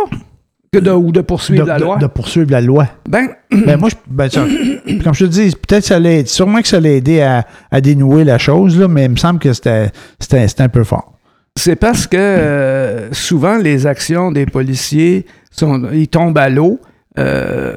Que 0.71 0.79
de, 0.79 0.89
ou 0.89 1.11
de 1.11 1.21
poursuivre 1.21 1.65
de, 1.65 1.69
la 1.69 1.77
de- 1.77 1.83
loi? 1.83 1.97
de 1.97 2.07
poursuivre 2.07 2.49
la 2.49 2.59
loi. 2.61 2.87
Ben, 3.07 3.27
Ben 3.51 3.77
moi, 3.77 3.89
je, 3.89 3.95
ben, 4.07 4.27
ça- 4.29 4.45
comme 5.03 5.13
je 5.13 5.25
te 5.25 5.29
dis, 5.29 5.51
peut-être 5.67 5.83
ça 5.83 5.99
l'a 5.99 6.25
sûrement 6.25 6.61
que 6.63 6.67
ça 6.67 6.79
l'a 6.79 6.89
aidé 6.89 7.21
à, 7.21 7.45
à 7.69 7.79
dénouer 7.79 8.23
la 8.23 8.39
chose, 8.39 8.79
là, 8.79 8.87
mais 8.87 9.05
il 9.05 9.11
me 9.11 9.15
semble 9.17 9.37
que 9.39 9.53
c'était 9.53 9.91
un 10.59 10.69
peu 10.69 10.83
fort. 10.83 11.13
c'est 11.55 11.75
parce 11.75 12.07
que 12.07 12.17
euh, 12.17 13.13
souvent 13.13 13.57
les 13.57 13.85
actions 13.85 14.31
des 14.31 14.47
policiers 14.47 15.27
sont, 15.51 15.89
ils 15.93 16.07
tombent 16.07 16.39
à 16.39 16.49
l'eau. 16.49 16.79
Euh, 17.19 17.75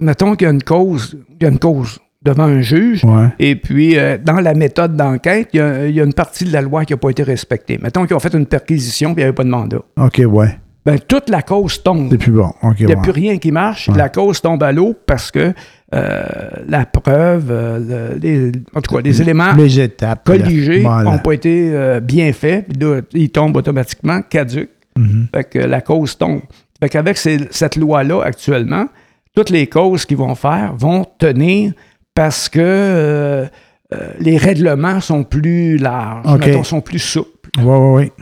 mettons 0.00 0.36
qu'il 0.36 0.44
y 0.46 0.48
a 0.48 0.52
une 0.52 0.62
cause, 0.62 1.16
il 1.40 1.42
y 1.44 1.46
a 1.46 1.48
une 1.50 1.58
cause 1.58 1.98
devant 2.24 2.44
un 2.44 2.60
juge. 2.62 3.04
Ouais. 3.04 3.28
Et 3.38 3.54
puis, 3.56 3.98
euh, 3.98 4.16
dans 4.22 4.40
la 4.40 4.54
méthode 4.54 4.96
d'enquête, 4.96 5.48
il 5.52 5.58
y, 5.58 5.60
a, 5.60 5.86
il 5.86 5.94
y 5.94 6.00
a 6.00 6.04
une 6.04 6.14
partie 6.14 6.44
de 6.44 6.52
la 6.52 6.62
loi 6.62 6.84
qui 6.84 6.92
n'a 6.92 6.96
pas 6.96 7.10
été 7.10 7.22
respectée. 7.22 7.78
Mettons 7.82 8.06
qu'ils 8.06 8.16
ont 8.16 8.20
fait 8.20 8.32
une 8.34 8.46
perquisition 8.46 9.10
et 9.10 9.12
il 9.12 9.16
n'y 9.16 9.22
avait 9.24 9.32
pas 9.32 9.44
de 9.44 9.50
mandat. 9.50 9.82
OK, 9.98 10.22
ouais. 10.26 10.58
ben, 10.86 10.98
toute 10.98 11.28
la 11.28 11.42
cause 11.42 11.82
tombe. 11.82 12.08
C'est 12.10 12.18
plus 12.18 12.32
bon. 12.32 12.50
Il 12.78 12.86
n'y 12.86 12.92
a 12.92 12.96
ouais. 12.96 13.02
plus 13.02 13.12
rien 13.12 13.36
qui 13.38 13.52
marche. 13.52 13.88
Ouais. 13.88 13.96
La 13.98 14.08
cause 14.08 14.40
tombe 14.40 14.62
à 14.62 14.72
l'eau 14.72 14.94
parce 15.06 15.30
que 15.30 15.52
euh, 15.94 16.22
la 16.66 16.86
preuve, 16.86 17.48
euh, 17.50 18.12
le- 18.14 18.18
les, 18.18 18.52
en 18.74 18.80
tout 18.80 18.94
cas, 18.96 19.02
les 19.02 19.20
éléments 19.20 19.52
Les 19.52 19.78
étapes. 19.80 20.24
colligés. 20.24 20.80
Voilà. 20.80 21.10
n'ont 21.10 21.18
pas 21.18 21.32
été 21.32 22.00
bien 22.02 22.32
faits. 22.32 22.66
Puis 22.68 22.78
là, 22.80 23.00
ils 23.12 23.30
tombent 23.30 23.56
automatiquement, 23.56 24.22
caduques. 24.22 24.70
Mhm. 24.96 25.26
Fait 25.34 25.44
que 25.44 25.58
la 25.58 25.80
cause 25.82 26.16
tombe. 26.16 26.40
Fait 26.80 26.88
qu'avec 26.88 27.16
cette 27.18 27.76
loi-là, 27.76 28.22
actuellement, 28.24 28.86
toutes 29.34 29.50
les 29.50 29.66
causes 29.66 30.04
qu'ils 30.06 30.16
vont 30.16 30.34
faire 30.34 30.72
vont 30.76 31.04
tenir 31.18 31.72
parce 32.14 32.48
que 32.48 32.60
euh, 32.60 33.46
euh, 33.92 33.96
les 34.20 34.36
règlements 34.36 35.00
sont 35.00 35.24
plus 35.24 35.76
larges, 35.76 36.26
mettons, 36.38 36.64
sont 36.64 36.80
plus 36.80 36.98
souples. 36.98 37.50
Ouais, 37.58 37.64
ouais, 37.64 37.92
ouais. 37.94 38.12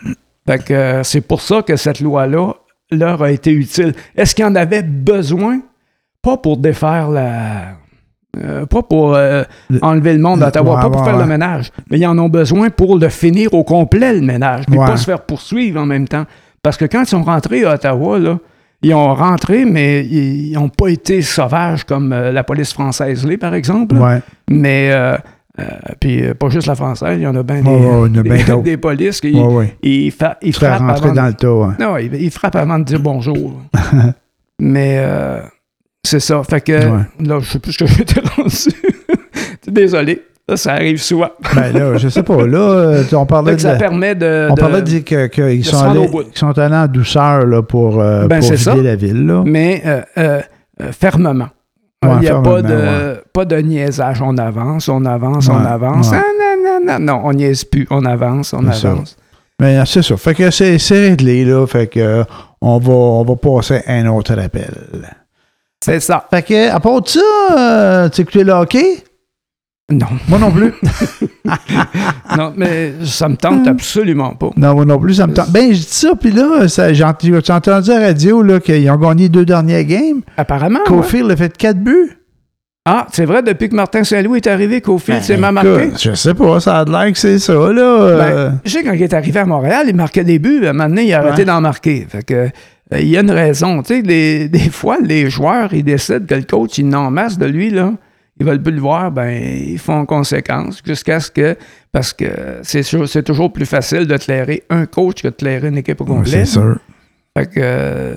Fait 0.46 0.64
que 0.64 0.75
euh, 0.75 1.02
c'est 1.02 1.20
pour 1.20 1.40
ça 1.40 1.62
que 1.62 1.76
cette 1.76 2.00
loi-là 2.00 2.54
leur 2.90 3.22
a 3.22 3.30
été 3.30 3.52
utile. 3.52 3.94
Est-ce 4.16 4.34
qu'il 4.34 4.44
en 4.44 4.54
avait 4.54 4.82
besoin? 4.82 5.61
Pas 6.20 6.37
pour 6.37 6.56
défaire 6.56 7.08
la. 7.11 7.75
euh, 8.42 8.66
pas 8.66 8.82
pour 8.82 9.14
euh, 9.14 9.42
Le- 9.70 9.78
enlever 9.84 10.12
le 10.14 10.18
monde 10.20 10.40
d'Ottawa, 10.40 10.76
Ouais, 10.76 10.82
pas 10.82 10.90
pour 10.90 11.00
ouais, 11.00 11.06
faire 11.06 11.18
le 11.18 11.26
ménage, 11.26 11.70
mais 11.90 11.99
ils 11.99 12.06
en 12.06 12.18
ont 12.18 12.28
besoin 12.28 12.70
pour 12.70 12.99
le 12.99 13.08
finir 13.08 13.54
au 13.54 13.64
complet, 13.64 14.12
le 14.14 14.20
ménage, 14.20 14.64
puis 14.66 14.76
pas 14.76 14.96
se 14.96 15.04
faire 15.04 15.22
poursuivre 15.22 15.80
en 15.80 15.87
même 15.87 16.06
temps. 16.08 16.25
Parce 16.62 16.76
que 16.76 16.84
quand 16.84 17.02
ils 17.02 17.08
sont 17.08 17.22
rentrés 17.25 17.64
à 17.64 17.75
Ottawa, 17.75 18.18
là, 18.18 18.38
ils 18.82 18.94
ont 18.94 19.14
rentré, 19.14 19.64
mais 19.64 20.04
ils 20.04 20.52
n'ont 20.54 20.68
pas 20.68 20.88
été 20.88 21.22
sauvages 21.22 21.84
comme 21.84 22.12
euh, 22.12 22.32
la 22.32 22.42
police 22.44 22.72
française 22.72 23.24
l'est, 23.26 23.36
par 23.36 23.54
exemple. 23.54 23.94
Ouais. 23.96 24.20
Mais, 24.50 24.90
euh, 24.92 25.16
euh, 25.60 25.64
puis 26.00 26.22
euh, 26.24 26.34
pas 26.34 26.48
juste 26.48 26.66
la 26.66 26.74
française, 26.74 27.16
il 27.18 27.22
y 27.22 27.26
en 27.26 27.36
a 27.36 27.42
bien 27.42 27.58
y 27.58 27.66
en 27.68 28.04
a 28.04 28.08
des, 28.08 28.22
bien 28.22 28.56
des, 28.56 28.62
des 28.62 28.76
polices 28.76 29.20
qui 29.20 29.32
Ouais, 29.32 29.46
ouais. 29.54 29.76
ils, 29.82 30.10
fa- 30.10 30.38
ils 30.42 30.52
frappent 30.54 30.80
rentrer 30.80 31.04
avant 31.10 31.14
dans 31.14 31.26
le 31.26 31.34
tas, 31.34 31.52
ouais. 31.52 31.74
non, 31.78 31.96
il, 31.98 32.14
il 32.14 32.30
frappe 32.30 32.56
avant 32.56 32.78
de 32.78 32.84
dire 32.84 33.00
bonjour. 33.00 33.60
Mais 34.60 34.96
euh, 34.98 35.40
c'est 36.04 36.20
ça. 36.20 36.42
Fait 36.44 36.60
que 36.60 36.72
Ouais. 36.72 37.02
là, 37.20 37.38
je 37.40 37.50
sais 37.50 37.58
plus 37.58 37.72
ce 37.72 37.84
que 37.84 37.86
j'étais 37.96 38.20
rendu. 38.20 38.50
Désolé. 39.66 40.22
Ça, 40.56 40.56
ça 40.56 40.73
arrive 40.73 41.00
souvent. 41.00 41.30
Ben 41.54 41.73
là, 41.73 41.97
je 41.97 42.09
sais 42.09 42.23
pas. 42.23 42.47
Là, 42.47 42.59
euh, 42.59 43.04
on 43.12 43.26
parlait 43.26 43.54
de. 43.56 43.61
ça 43.61 43.75
permet 43.76 44.14
de. 44.14 44.49
On 44.50 44.54
de- 44.54 44.61
parlait 44.61 44.80
de 44.82 44.87
dire 44.87 45.04
qu'ils 45.30 45.64
sont, 45.64 45.82
allés- 45.85 46.11
sont 46.35 46.59
allés 46.59 46.75
en 46.76 46.87
douceur 46.87 47.47
là, 47.47 47.62
pour, 47.62 48.00
euh, 48.00 48.26
Ben, 48.26 48.40
pour 48.40 48.50
vider 48.50 48.56
ça. 48.62 48.75
la 48.75 48.97
ville. 48.97 49.26
Là. 49.26 49.42
Mais 49.47 49.82
euh, 49.87 50.00
euh, 50.18 50.40
fermement. 50.92 51.49
Ouais, 52.04 52.11
Il 52.16 52.21
n'y 52.23 52.28
a 52.28 52.40
pas 52.40 52.62
de, 52.62 52.75
ouais. 52.75 53.21
pas 53.32 53.44
de 53.44 53.56
niaisage. 53.59 54.21
On 54.23 54.37
avance, 54.37 54.88
on 54.88 55.04
avance, 55.04 55.49
on 55.49 55.61
Ouais, 55.61 55.66
avance. 55.71 56.11
ouais. 56.11 56.18
Ah, 56.21 56.25
non, 56.38 56.80
non, 56.87 56.99
non, 56.99 57.14
non, 57.14 57.21
on 57.26 57.32
niaise 57.32 57.62
plus. 57.64 57.87
On 57.90 58.04
avance, 58.04 58.52
on 58.52 58.62
C'est 58.73 58.80
ça. 58.80 58.90
avance. 58.90 59.16
Mais 59.61 59.78
c'est 59.87 60.02
ça. 60.02 60.16
Fait 60.16 60.35
que 60.35 60.50
c'est 60.50 60.76
réglé, 60.90 61.44
là. 61.44 61.64
Fait 61.68 61.87
que 61.87 62.25
on 62.61 62.78
va, 62.78 62.92
on 62.92 63.23
va 63.25 63.37
passer 63.37 63.82
à 63.87 63.92
un 63.94 64.06
autre 64.09 64.37
appel. 64.38 64.73
C'est 65.85 66.00
ça. 66.00 66.25
Fait 66.30 66.42
que, 66.42 66.71
à 66.71 66.80
part 66.80 67.00
ça, 67.06 67.21
euh, 67.56 68.09
tu 68.09 68.21
écouté 68.23 68.44
le 68.44 68.52
hockey? 68.52 69.04
Non. 69.90 70.06
Moi 70.28 70.38
non 70.38 70.50
plus. 70.50 70.72
non, 72.36 72.52
mais 72.56 72.92
ça 73.04 73.28
me 73.28 73.36
tente 73.36 73.66
absolument 73.66 74.30
pas. 74.34 74.50
non, 74.56 74.74
moi 74.74 74.84
non 74.84 74.98
plus, 74.98 75.14
ça 75.14 75.26
me 75.26 75.34
tente. 75.34 75.50
Ben, 75.50 75.68
je 75.72 75.78
dis 75.80 75.86
ça, 75.88 76.12
puis 76.18 76.30
là, 76.30 76.66
j'ai 76.92 77.04
entendu, 77.04 77.90
à 77.90 77.98
la 78.00 78.06
radio 78.06 78.42
là, 78.42 78.60
qu'ils 78.60 78.90
ont 78.90 78.96
gagné 78.96 79.28
deux 79.28 79.44
dernières 79.44 79.84
games? 79.84 80.22
Apparemment. 80.36 80.78
ouais. 80.80 80.84
Cofield 80.86 81.30
a 81.30 81.36
fait 81.36 81.56
quatre 81.56 81.78
buts? 81.80 82.16
Ah, 82.84 83.06
c'est 83.12 83.26
vrai, 83.26 83.42
depuis 83.42 83.68
que 83.68 83.76
Martin 83.76 84.02
Saint-Louis 84.02 84.38
est 84.38 84.46
arrivé, 84.48 84.80
Cofield 84.80 85.20
Ben, 85.20 85.24
s'est 85.24 85.36
mal 85.36 85.54
marqué. 85.54 85.90
Je 86.00 86.14
sais 86.14 86.34
pas, 86.34 86.58
ça 86.58 86.78
a 86.80 86.84
l'air 86.84 87.12
que 87.12 87.18
c'est 87.18 87.38
ça, 87.38 87.52
là. 87.52 87.80
euh, 87.82 88.48
Ben, 88.50 88.60
je 88.64 88.70
sais, 88.70 88.82
quand 88.82 88.92
il 88.92 89.02
est 89.02 89.12
arrivé 89.14 89.38
à 89.40 89.44
Montréal, 89.44 89.86
il 89.88 89.94
marquait 89.94 90.24
des 90.24 90.38
buts. 90.38 90.66
À 90.66 90.70
un 90.70 90.72
moment 90.72 90.88
donné, 90.88 91.04
il 91.04 91.12
a 91.12 91.18
arrêté 91.18 91.38
Ouais. 91.38 91.44
d'en 91.44 91.60
marquer. 91.60 92.06
Fait 92.08 92.24
que, 92.24 92.34
euh, 92.34 92.48
il 92.98 93.08
y 93.08 93.16
a 93.16 93.20
une 93.20 93.30
raison. 93.30 93.82
Tu 93.82 94.02
sais, 94.02 94.48
des 94.48 94.70
fois, 94.70 94.96
les 95.00 95.28
joueurs, 95.30 95.72
ils 95.74 95.84
décident 95.84 96.24
que 96.26 96.34
le 96.34 96.42
coach, 96.42 96.78
il 96.78 96.88
n'en 96.88 97.10
masse 97.10 97.38
de 97.38 97.46
lui, 97.46 97.70
là. 97.70 97.92
Ils 98.42 98.46
veulent 98.49 98.62
plus 98.62 98.72
le 98.72 98.80
voir, 98.80 99.11
ben, 99.11 99.30
ils 99.30 99.78
font 99.78 99.94
en 100.00 100.06
conséquence 100.06 100.80
jusqu'à 100.84 101.20
ce 101.20 101.30
que. 101.30 101.56
Parce 101.92 102.12
que 102.12 102.26
c'est 102.62 102.82
sûr, 102.82 103.08
c'est 103.08 103.22
toujours 103.22 103.52
plus 103.52 103.66
facile 103.66 104.06
de 104.06 104.16
clairer 104.16 104.62
un 104.70 104.87
coach 104.87 105.22
que 105.22 105.28
de 105.28 105.34
clairer 105.34 105.68
une 105.68 105.78
équipe 105.78 106.00
au 106.00 106.05
ouais, 106.05 106.11
complet. 106.16 106.31
c'est 106.31 106.44
sûr. 106.46 106.78
Fait 107.37 107.46
que. 107.46 107.61
euh, 107.61 108.14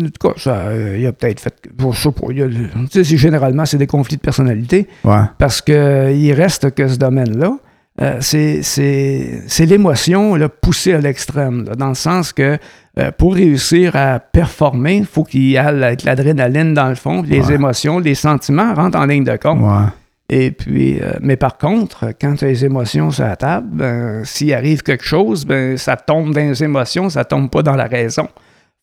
en 0.00 0.04
tout 0.04 0.28
cas, 0.28 0.34
ça, 0.38 0.56
euh, 0.68 0.96
il 0.98 1.06
a 1.06 1.12
peut-être 1.12 1.40
fait. 1.40 1.54
Je 1.78 1.96
sais 2.00 2.10
pas. 2.12 2.26
il 2.30 2.42
a- 2.42 3.02
généralement, 3.02 3.66
c'est 3.66 3.76
des 3.76 3.86
conflits 3.88 4.16
de 4.16 4.22
personnalité. 4.22 4.86
Ouais. 5.04 5.22
Parce 5.38 5.60
qu'il 5.60 6.32
reste 6.32 6.74
que 6.74 6.88
ce 6.88 6.96
domaine-là, 6.96 7.56
euh, 8.02 8.16
c'est- 8.20 9.64
l'émotion 9.66 10.36
poussée 10.60 10.94
à 10.94 11.00
l'extrême, 11.00 11.64
dans 11.76 11.88
le 11.90 11.94
sens 11.94 12.32
que 12.32 12.58
euh, 12.98 13.10
pour 13.16 13.34
réussir 13.34 13.94
à 13.94 14.18
performer, 14.18 14.96
il 14.96 15.06
faut 15.06 15.22
qu'il 15.24 15.42
y 15.42 15.54
ait 15.56 15.72
l'adrénaline 15.72 16.74
dans 16.74 16.88
le 16.88 16.94
fond, 16.96 17.22
les 17.22 17.40
Ouais. 17.40 17.54
émotions, 17.54 17.98
les 17.98 18.14
sentiments 18.14 18.74
rentrent 18.74 18.98
en 18.98 19.06
ligne 19.06 19.24
de 19.24 19.36
compte. 19.36 19.60
Ouais. 19.60 19.88
Et 20.32 20.50
puis, 20.52 21.00
euh, 21.00 21.12
mais 21.20 21.36
par 21.36 21.58
contre, 21.58 22.12
quand 22.20 22.36
tu 22.36 22.44
as 22.44 22.48
les 22.48 22.64
émotions 22.64 23.10
sur 23.10 23.24
la 23.24 23.36
table, 23.36 23.66
ben, 23.72 24.24
s'il 24.24 24.52
arrive 24.54 24.82
quelque 24.82 25.04
chose, 25.04 25.44
ben, 25.44 25.76
ça 25.76 25.96
tombe 25.96 26.32
dans 26.34 26.40
les 26.40 26.62
émotions, 26.64 27.10
ça 27.10 27.24
tombe 27.24 27.50
pas 27.50 27.62
dans 27.62 27.74
la 27.76 27.86
raison. 27.86 28.28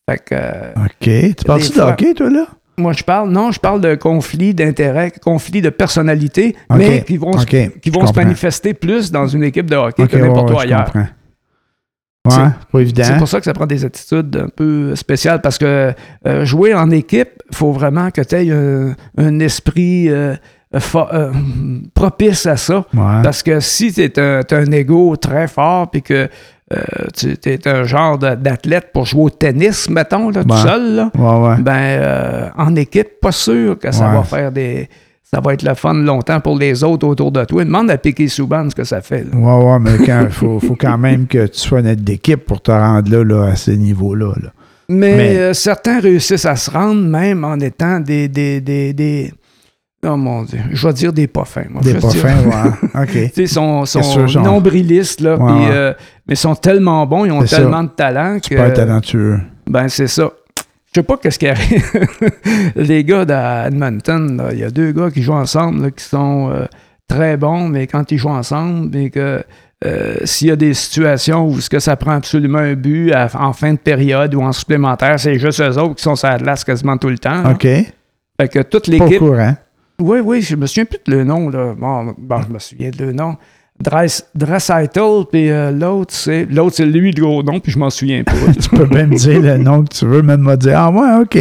Fait 0.08 0.18
que, 0.24 0.34
OK. 0.76 1.36
Tu 1.36 1.44
parles-tu 1.46 1.72
de 1.76 1.80
hockey, 1.82 2.14
toi, 2.14 2.30
là? 2.30 2.46
Moi, 2.78 2.92
je 2.92 3.02
parle, 3.04 3.30
non, 3.30 3.50
je 3.50 3.60
parle 3.60 3.80
de 3.80 3.94
conflits 3.94 4.54
d'intérêts, 4.54 5.10
conflits 5.22 5.60
de 5.60 5.70
personnalité, 5.70 6.56
mais 6.74 7.02
qui 7.04 7.16
vont, 7.16 7.36
se- 7.36 7.44
qui 7.78 7.90
vont 7.90 8.06
se 8.06 8.12
manifester 8.14 8.72
plus 8.74 9.10
dans 9.10 9.26
une 9.26 9.42
équipe 9.44 9.68
de 9.68 9.76
hockey 9.76 10.06
que 10.06 10.16
n'importe 10.16 10.50
ouais, 10.50 10.56
où 10.56 10.60
ailleurs. 10.60 10.92
Ouais, 10.94 12.32
c'est 12.34 12.68
pas 12.72 12.80
évident. 12.80 13.04
C'est 13.04 13.16
pour 13.18 13.28
ça 13.28 13.38
que 13.38 13.44
ça 13.44 13.54
prend 13.54 13.66
des 13.66 13.84
attitudes 13.84 14.36
un 14.36 14.48
peu 14.48 14.94
spéciales 14.96 15.40
parce 15.40 15.56
que 15.56 15.94
euh, 16.26 16.44
jouer 16.44 16.74
en 16.74 16.90
équipe, 16.90 17.30
il 17.50 17.56
faut 17.56 17.72
vraiment 17.72 18.10
que 18.10 18.20
tu 18.20 18.34
aies 18.34 18.50
un, 18.52 18.94
un 19.16 19.38
esprit 19.40 20.10
euh, 20.10 20.34
euh, 20.74 21.32
propice 21.94 22.44
à 22.44 22.56
ça. 22.58 22.84
Ouais. 22.92 23.22
Parce 23.22 23.42
que 23.42 23.60
si 23.60 23.92
tu 23.92 24.20
as 24.20 24.44
un 24.50 24.72
ego 24.72 25.16
très 25.16 25.48
fort 25.48 25.90
puis 25.90 26.02
que 26.02 26.28
tu 27.16 27.36
es 27.46 27.68
un 27.68 27.84
genre 27.84 28.18
d'athlète 28.18 28.88
pour 28.92 29.06
jouer 29.06 29.22
au 29.24 29.30
tennis, 29.30 29.88
mettons, 29.88 30.30
là, 30.30 30.44
tout 30.44 30.56
seul, 30.56 30.94
là, 30.96 31.10
Ouais, 31.16 31.48
ouais. 31.48 31.56
ben 31.62 31.72
euh, 31.76 32.48
en 32.56 32.74
équipe, 32.76 33.20
pas 33.20 33.32
sûr 33.32 33.78
que 33.78 33.90
ça 33.90 34.08
va 34.08 34.22
faire 34.22 34.52
des. 34.52 34.88
Ça 35.30 35.40
va 35.40 35.52
être 35.52 35.62
le 35.62 35.74
fun 35.74 35.92
longtemps 35.92 36.40
pour 36.40 36.58
les 36.58 36.82
autres 36.82 37.06
autour 37.06 37.30
de 37.30 37.44
toi. 37.44 37.62
Demande 37.62 37.90
à 37.90 37.98
Piqué 37.98 38.28
Souban 38.28 38.70
ce 38.70 38.74
que 38.74 38.84
ça 38.84 39.02
fait. 39.02 39.26
Ouais, 39.34 39.52
ouais, 39.62 39.78
mais 39.78 39.90
il 40.00 40.28
faut, 40.30 40.58
faut 40.58 40.74
quand 40.74 40.96
même 40.96 41.26
que 41.26 41.46
tu 41.48 41.58
sois 41.58 41.82
net 41.82 42.02
d'équipe 42.02 42.46
pour 42.46 42.62
te 42.62 42.70
rendre 42.70 43.10
là, 43.10 43.22
là 43.24 43.50
à 43.52 43.56
ce 43.56 43.70
niveau-là. 43.72 44.32
là. 44.42 44.48
Mais, 44.88 45.16
Mais- 45.16 45.36
euh, 45.36 45.52
certains 45.52 46.00
réussissent 46.00 46.46
à 46.46 46.56
se 46.56 46.70
rendre 46.70 47.02
même 47.06 47.44
en 47.44 47.56
étant 47.60 48.00
des. 48.00 48.28
des, 48.28 48.62
des, 48.62 48.94
des- 48.94 49.30
oh 50.06 50.16
mon 50.16 50.42
Dieu, 50.44 50.60
je 50.72 50.86
vais 50.86 50.92
dire 50.94 51.12
des 51.12 51.26
pas 51.26 51.44
fins. 51.44 51.64
moi. 51.70 51.82
Des 51.82 51.94
pas 51.94 52.10
fins, 52.10 52.42
ouais. 52.44 52.70
OK. 53.02 53.10
Tu 53.10 53.28
sais, 53.34 53.46
sont, 53.46 53.84
sont 53.84 54.02
sûr, 54.02 54.40
nombrilistes, 54.42 55.20
là, 55.20 55.36
Ouais, 55.36 55.52
ouais. 55.52 55.68
euh, 55.70 55.92
mais 56.26 56.34
sont 56.34 56.54
tellement 56.54 57.04
bons, 57.06 57.24
ils 57.24 57.32
ont 57.32 57.42
tellement 57.44 57.82
de 57.82 57.88
talent 57.88 58.38
que. 58.38 58.46
Super 58.46 58.72
talentueux. 58.72 59.40
Ben, 59.66 59.88
c'est 59.88 60.06
ça. 60.06 60.30
Je 60.94 61.00
sais 61.00 61.02
pas 61.02 61.16
qu'est-ce 61.18 61.38
qui 61.38 61.48
arrive. 61.48 61.84
Les 62.76 63.04
gars 63.04 63.24
d'Edmonton, 63.24 64.48
il 64.52 64.58
y 64.58 64.64
a 64.64 64.70
deux 64.70 64.92
gars 64.92 65.10
qui 65.10 65.22
jouent 65.22 65.32
ensemble 65.34 65.82
là, 65.82 65.90
qui 65.90 66.02
sont 66.04 66.50
euh, 66.50 66.64
très 67.06 67.36
bons, 67.36 67.68
mais 67.68 67.86
quand 67.86 68.10
ils 68.10 68.18
jouent 68.18 68.28
ensemble, 68.30 68.88
mais 68.92 69.10
que 69.10 69.42
euh, 69.84 70.14
s'il 70.24 70.48
y 70.48 70.50
a 70.50 70.56
des 70.56 70.74
situations 70.74 71.46
où 71.46 71.60
ce 71.60 71.68
que 71.70 71.78
ça 71.78 71.94
prend 71.96 72.12
absolument 72.12 72.58
un 72.58 72.74
but 72.74 73.12
à- 73.12 73.28
en 73.38 73.52
fin 73.52 73.74
de 73.74 73.78
période 73.78 74.34
ou 74.34 74.40
en 74.42 74.52
supplémentaire, 74.52 75.20
c'est 75.20 75.38
juste 75.38 75.60
eux 75.60 75.78
autres 75.78 75.96
qui 75.96 76.02
sont 76.02 76.16
sur 76.16 76.28
la 76.28 76.38
glace 76.38 76.64
quasiment 76.64 76.96
tout 76.96 77.10
le 77.10 77.18
temps. 77.18 77.50
OK. 77.50 77.62
Fait 77.62 78.48
que 78.50 78.62
toute 78.62 78.86
Pas 78.96 79.04
au 79.04 79.06
l'équipe. 79.08 79.18
courant. 79.20 79.54
Oui, 80.00 80.20
oui, 80.20 80.42
je 80.42 80.54
me 80.56 80.66
souviens 80.66 80.84
plus 80.84 80.98
de 81.06 81.16
le 81.16 81.24
nom. 81.24 81.48
Là. 81.50 81.74
Bon, 81.76 82.14
bon, 82.16 82.42
je 82.46 82.52
me 82.52 82.58
souviens 82.58 82.90
de 82.90 83.04
le 83.04 83.12
nom. 83.12 83.36
Dres- 83.82 84.24
Draisaitl, 84.34 85.24
puis 85.30 85.50
euh, 85.50 85.70
l'autre, 85.70 86.12
c'est 86.12 86.46
l'autre, 86.46 86.74
c'est 86.76 86.84
lui 86.86 87.12
le 87.12 87.20
gros 87.22 87.44
nom, 87.44 87.60
puis 87.60 87.70
je 87.70 87.78
m'en 87.78 87.90
souviens 87.90 88.24
pas. 88.24 88.32
Tu 88.60 88.68
peux 88.70 88.86
même 88.86 89.10
dire 89.14 89.40
le 89.40 89.56
nom 89.56 89.84
que 89.84 89.94
tu 89.94 90.04
veux, 90.04 90.20
même 90.22 90.42
me 90.42 90.56
dire 90.56 90.78
Ah, 90.78 90.90
ouais, 90.90 91.22
OK. 91.22 91.34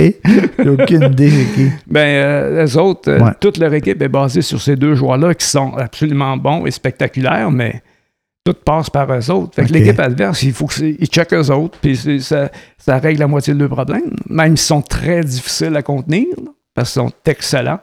J'ai 0.60 0.70
aucune 0.70 1.04
idée, 1.12 1.32
qui. 1.56 1.68
Ben, 1.88 2.00
euh, 2.06 2.64
les 2.64 2.78
autres, 2.78 3.10
euh, 3.12 3.20
Ouais. 3.20 3.32
toute 3.40 3.58
leur 3.58 3.74
équipe 3.74 4.00
est 4.04 4.08
basée 4.08 4.44
sur 4.44 4.62
ces 4.62 4.76
deux 4.76 4.94
joueurs-là 4.94 5.34
qui 5.34 5.48
sont 5.48 5.74
absolument 5.78 6.38
bons 6.38 6.66
et 6.68 6.72
spectaculaires, 6.72 7.50
mais 7.50 7.82
tout 8.44 8.54
passe 8.64 8.90
par 8.92 9.12
eux 9.12 9.32
autres. 9.32 9.56
Fait 9.56 9.66
que 9.66 9.74
l'équipe 9.74 10.00
adverse, 10.00 10.44
il 10.44 10.54
faut 10.54 10.68
qu'ils 10.68 10.96
checkent 11.08 11.34
eux 11.34 11.52
autres, 11.52 11.78
puis 11.82 11.98
ça, 12.22 12.50
ça 12.78 12.98
règle 13.00 13.20
la 13.22 13.28
moitié 13.28 13.56
de 13.56 13.60
leurs 13.60 13.70
problèmes. 13.70 14.16
Même 14.30 14.58
s'ils 14.58 14.68
sont 14.68 14.82
très 14.84 15.22
difficiles 15.24 15.76
à 15.76 15.82
contenir, 15.82 16.28
là, 16.38 16.52
parce 16.76 16.94
qu'ils 16.94 17.02
sont 17.02 17.12
excellents. 17.26 17.80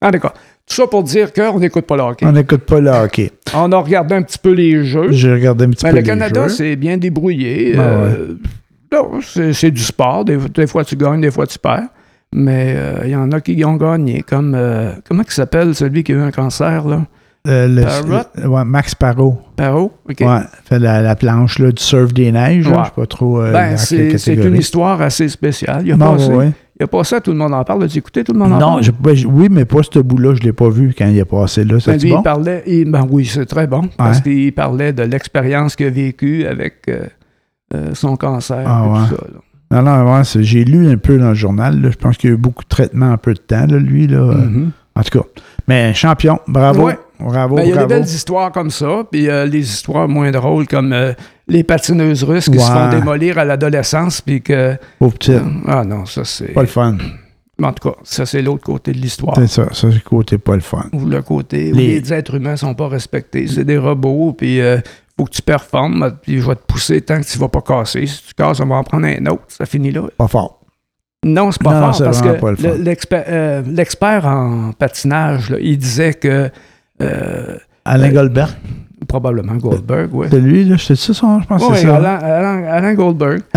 Ah, 0.00 0.10
d'accord. 0.10 0.32
Tout 0.66 0.74
ça 0.74 0.86
pour 0.86 1.02
dire 1.02 1.32
qu'on 1.32 1.58
n'écoute 1.58 1.86
pas 1.86 1.96
le 1.96 2.02
hockey. 2.02 2.26
On 2.26 2.32
n'écoute 2.32 2.60
pas 2.64 2.78
le 2.80 2.90
hockey. 2.90 3.32
On 3.54 3.72
a 3.72 3.76
regardé 3.78 4.14
un 4.14 4.22
petit 4.22 4.38
peu 4.38 4.52
les 4.52 4.84
jeux. 4.84 5.10
J'ai 5.12 5.32
regardé 5.32 5.64
un 5.64 5.70
petit 5.70 5.82
Ben, 5.84 5.90
peu 5.90 5.96
le 5.96 6.00
les 6.02 6.06
Canada, 6.06 6.42
jeux. 6.44 6.54
c'est 6.54 6.76
bien 6.76 6.98
débrouillé. 6.98 7.72
Ben 7.74 7.80
Euh, 7.82 8.34
non, 8.92 9.20
c'est 9.52 9.70
du 9.70 9.82
sport. 9.82 10.24
Des, 10.24 10.36
des 10.36 10.66
fois, 10.66 10.84
tu 10.84 10.94
gagnes, 10.96 11.20
des 11.22 11.30
fois, 11.30 11.46
tu 11.46 11.58
perds. 11.58 11.88
Mais 12.34 12.74
euh, 12.76 12.98
il 13.04 13.10
y 13.10 13.16
en 13.16 13.32
a 13.32 13.40
qui 13.40 13.64
ont 13.64 13.76
gagné, 13.76 14.22
comme... 14.22 14.54
euh, 14.54 14.92
comment 15.08 15.22
il 15.26 15.32
s'appelle, 15.32 15.74
celui 15.74 16.04
qui 16.04 16.12
a 16.12 16.16
eu 16.16 16.20
un 16.20 16.30
cancer, 16.30 16.86
là? 16.86 17.06
Euh, 17.46 17.66
le- 17.66 17.82
Parrot? 17.82 18.54
ouais, 18.56 18.64
Max 18.66 18.94
Parot. 18.94 19.38
Paro? 19.56 19.92
OK. 20.10 20.20
Ouais, 20.20 20.40
fait 20.64 20.78
la, 20.78 21.00
la 21.00 21.16
planche 21.16 21.58
là, 21.60 21.72
du 21.72 21.82
surf 21.82 22.12
des 22.12 22.30
neiges. 22.30 22.68
là. 22.68 22.76
Ouais. 22.76 22.82
Je 22.82 22.88
sais 22.88 22.94
pas 22.96 23.06
trop. 23.06 23.40
euh, 23.40 23.52
Ben, 23.52 23.76
c'est 23.78 24.34
une 24.34 24.56
histoire 24.56 25.00
assez 25.00 25.28
spéciale. 25.28 25.82
Il 25.86 25.92
a, 25.92 25.96
Non, 25.96 26.16
passé, 26.16 26.30
ouais. 26.30 26.50
Il 26.80 26.84
a 26.84 26.86
passé, 26.86 27.20
tout 27.20 27.32
le 27.32 27.36
monde 27.38 27.54
en 27.54 27.64
parle. 27.64 27.84
As-tu 27.84 27.98
écouté, 27.98 28.22
tout 28.24 28.32
le 28.32 28.38
monde 28.38 28.52
en 28.52 28.58
Non, 28.58 28.80
parle? 28.80 29.14
j'ai- 29.14 29.26
oui, 29.26 29.48
mais 29.50 29.64
pas 29.64 29.80
ce 29.82 29.98
bout-là, 29.98 30.34
je 30.34 30.42
l'ai 30.42 30.52
pas 30.52 30.68
vu 30.68 30.94
quand 30.96 31.06
il 31.06 31.18
est 31.18 31.24
passé 31.24 31.64
là. 31.64 31.76
Ben, 31.84 31.98
lui, 31.98 32.10
bon? 32.10 32.18
il 32.18 32.22
parlait, 32.22 32.62
il- 32.66 32.90
ben 32.90 33.06
oui, 33.10 33.24
c'est 33.24 33.46
très 33.46 33.66
bon, 33.66 33.88
parce 33.96 34.20
qu'il 34.20 34.52
parlait 34.54 34.92
de 34.92 35.02
l'expérience 35.02 35.74
qu'il 35.76 35.86
a 35.86 35.90
vécue 35.90 36.44
avec 36.46 36.76
euh, 36.88 37.06
euh, 37.74 37.90
son 37.94 38.16
cancer. 38.16 38.64
Ah, 38.66 38.82
et 38.84 38.88
tout 38.88 38.94
ouais. 38.94 39.18
ça, 39.18 39.24
là. 39.34 39.40
Non, 39.70 39.82
non, 39.82 40.14
ouais, 40.14 40.22
j'ai 40.36 40.64
lu 40.64 40.88
un 40.90 40.96
peu 40.96 41.18
dans 41.18 41.28
le 41.28 41.34
journal. 41.34 41.78
là. 41.80 41.90
Je 41.90 41.96
pense 41.98 42.16
qu'il 42.16 42.30
y 42.30 42.32
a 42.32 42.36
eu 42.36 42.38
beaucoup 42.38 42.62
de 42.64 42.68
traitements 42.68 43.12
en 43.12 43.18
peu 43.18 43.34
de 43.34 43.38
temps, 43.38 43.66
là, 43.66 43.78
lui. 43.78 44.06
Là. 44.06 44.18
Euh, 44.18 44.34
Mhm. 44.34 44.70
En 44.96 45.02
tout 45.02 45.18
cas. 45.18 45.24
Mais 45.68 45.92
champion, 45.94 46.38
bravo. 46.48 46.86
Ouais. 46.86 46.98
Bravo, 47.20 47.56
Ben, 47.56 47.62
il 47.64 47.70
y 47.70 47.72
a 47.72 47.78
des 47.78 47.86
belles 47.86 48.04
histoires 48.04 48.52
comme 48.52 48.70
ça, 48.70 49.02
puis 49.10 49.28
euh, 49.28 49.44
les 49.44 49.60
histoires 49.60 50.08
moins 50.08 50.30
drôles 50.30 50.66
comme 50.68 50.92
euh, 50.92 51.12
les 51.48 51.64
patineuses 51.64 52.22
russes 52.24 52.48
qui 52.48 52.58
se 52.58 52.70
font 52.70 52.90
démolir 52.90 53.38
à 53.38 53.44
l'adolescence, 53.44 54.20
puis 54.20 54.40
que... 54.42 54.76
Pauvre 54.98 55.14
petit. 55.14 55.34
Ah 55.66 55.84
non, 55.84 56.06
ça 56.06 56.24
c'est... 56.24 56.52
Pas 56.52 56.60
le 56.62 56.66
fun. 56.68 56.96
En 57.60 57.72
tout 57.72 57.90
cas, 57.90 57.96
ça 58.04 58.24
c'est 58.24 58.40
l'autre 58.40 58.62
côté 58.62 58.92
de 58.92 58.98
l'histoire. 58.98 59.34
C'est 59.34 59.48
ça. 59.48 59.64
Ça, 59.72 59.88
c'est 59.90 59.94
le 59.94 60.00
côté 60.00 60.38
pas 60.38 60.54
le 60.54 60.60
fun. 60.60 60.84
Ou 60.92 61.06
le 61.06 61.22
côté 61.22 61.72
où 61.72 61.76
Les- 61.76 61.98
les 62.00 62.12
êtres 62.12 62.34
humains 62.36 62.54
sont 62.56 62.74
pas 62.74 62.86
respectés. 62.86 63.48
C'est 63.48 63.64
des 63.64 63.78
robots, 63.78 64.32
puis 64.32 64.60
euh, 64.60 64.78
faut 65.18 65.24
que 65.24 65.32
tu 65.32 65.42
performes, 65.42 66.12
puis 66.22 66.40
je 66.40 66.46
vais 66.46 66.54
te 66.54 66.62
pousser 66.68 67.00
tant 67.00 67.20
que 67.20 67.26
tu 67.26 67.36
vas 67.36 67.48
pas 67.48 67.60
casser. 67.62 68.06
Si 68.06 68.22
tu 68.28 68.34
casses, 68.34 68.60
on 68.60 68.66
va 68.66 68.76
en 68.76 68.84
prendre 68.84 69.06
un 69.08 69.26
autre. 69.26 69.42
Ça 69.48 69.66
finit 69.66 69.90
là. 69.90 70.02
Pas 70.16 70.28
fort. 70.28 70.60
Non, 71.24 71.50
c'est 71.50 71.60
pas 71.60 71.74
Non, 71.74 71.86
fort 71.86 71.94
c'est 71.96 72.04
parce 72.04 72.22
que 72.22 72.28
pas 72.40 72.50
le 72.52 72.56
fun. 72.56 72.68
le- 72.68 72.76
l'expert 72.76 73.24
euh, 73.26 73.62
l'expert 73.66 74.24
en 74.26 74.70
patinage, 74.70 75.50
là, 75.50 75.56
il 75.60 75.76
disait 75.78 76.14
que 76.14 76.28
euh, 76.28 76.48
Alain 77.84 78.08
Euh, 78.08 78.12
Goldberg. 78.12 78.50
probablement 79.06 79.54
Goldberg, 79.56 80.10
oui. 80.12 80.26
C'est 80.30 80.40
lui, 80.40 80.64
là. 80.64 80.76
C'est 80.78 80.96
ça, 80.96 81.14
son, 81.14 81.40
je 81.40 81.46
pense 81.46 81.62
que 81.62 81.70
Oui, 81.72 81.78
c'est 81.78 81.86
ça. 81.86 81.96
Alain, 81.96 82.16
Alain- 82.16 82.64
Alain 82.64 82.94
Goldberg. 82.94 83.40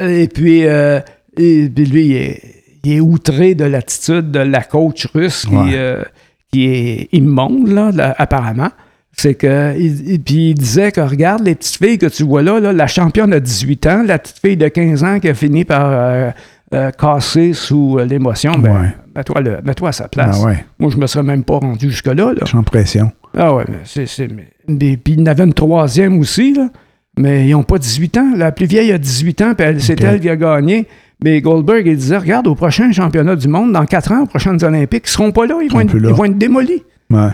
Euh, 0.00 0.22
et 0.22 0.28
puis, 0.28 0.66
euh, 0.66 0.98
et 1.36 1.68
puis 1.68 1.84
lui, 1.86 2.06
il 2.06 2.16
est, 2.16 2.42
il 2.84 2.92
est 2.94 3.00
outré 3.00 3.54
de 3.54 3.64
l'attitude 3.64 4.30
de 4.32 4.40
la 4.40 4.62
coach 4.62 5.06
russe 5.14 5.46
qui, 5.46 5.54
Ouais. 5.54 5.70
euh, 5.74 6.02
qui 6.50 6.64
est 6.66 7.08
immonde, 7.12 7.68
là, 7.68 7.90
là, 7.94 8.14
apparemment. 8.18 8.70
C'est 9.12 9.34
que, 9.34 9.76
il, 9.78 10.10
il- 10.10 10.20
puis 10.20 10.50
il 10.50 10.54
disait 10.54 10.90
que, 10.90 11.00
regarde, 11.00 11.44
les 11.44 11.54
petites 11.54 11.76
filles 11.76 11.98
que 11.98 12.06
tu 12.06 12.24
vois 12.24 12.42
là, 12.42 12.58
là, 12.60 12.72
la 12.72 12.86
championne 12.88 13.32
a 13.32 13.40
18 13.40 13.86
ans, 13.86 14.02
la 14.04 14.18
petite 14.18 14.38
fille 14.38 14.56
de 14.56 14.66
15 14.68 15.04
ans 15.04 15.20
qui 15.20 15.28
a 15.28 15.34
fini 15.34 15.64
par 15.64 15.86
euh, 15.92 16.30
euh, 16.74 16.90
casser 16.90 17.52
sous 17.54 17.98
euh, 17.98 18.04
l'émotion, 18.04 18.52
ben, 18.58 18.94
Ouais. 19.16 19.56
mets-toi, 19.64 19.88
à 19.88 19.92
sa 19.92 20.08
place. 20.08 20.38
Ah 20.42 20.46
ouais, 20.46 20.64
Moi, 20.78 20.90
je 20.90 20.96
me 20.98 21.06
serais 21.06 21.22
même 21.24 21.44
pas 21.44 21.58
rendu 21.58 21.90
jusque-là. 21.90 22.14
Là. 22.14 22.34
je 22.42 22.46
suis 22.46 22.56
en 22.58 22.62
pression. 22.62 23.10
Ah 23.36 23.54
ouais, 23.54 23.64
mais 23.68 23.78
c'est. 23.84 24.06
c'est 24.06 24.28
mais, 24.28 24.48
mais- 24.66 24.96
puis 24.96 25.14
il 25.14 25.20
y 25.20 25.22
en 25.22 25.26
avait 25.26 25.44
une 25.44 25.54
troisième 25.54 26.18
aussi, 26.18 26.54
là. 26.54 26.68
Mais 27.18 27.48
ils 27.48 27.52
n'ont 27.52 27.62
pas 27.64 27.78
18 27.78 28.16
ans. 28.16 28.32
La 28.36 28.52
plus 28.52 28.66
vieille 28.66 28.92
a 28.92 28.98
18 28.98 29.40
ans, 29.42 29.54
puis 29.56 29.66
elle- 29.66 29.80
c'est 29.80 30.00
elle 30.02 30.20
qui 30.20 30.28
a 30.28 30.36
gagné. 30.36 30.86
Mais 31.24 31.40
Goldberg, 31.40 31.84
il 31.86 31.96
disait 31.96 32.16
Regarde, 32.18 32.46
au 32.46 32.54
prochain 32.54 32.92
championnat 32.92 33.34
du 33.34 33.48
monde, 33.48 33.72
dans 33.72 33.84
4 33.86 34.12
ans, 34.12 34.22
aux 34.22 34.26
prochaines 34.26 34.62
Olympiques, 34.62 35.04
ils 35.06 35.10
seront 35.10 35.32
pas 35.32 35.46
là, 35.46 35.56
ils 35.62 35.70
vont, 35.70 35.80
être, 35.80 35.94
là. 35.96 36.10
ils 36.10 36.14
vont 36.14 36.24
être 36.26 36.38
démolis. 36.38 36.84
Ouais. 37.10 37.30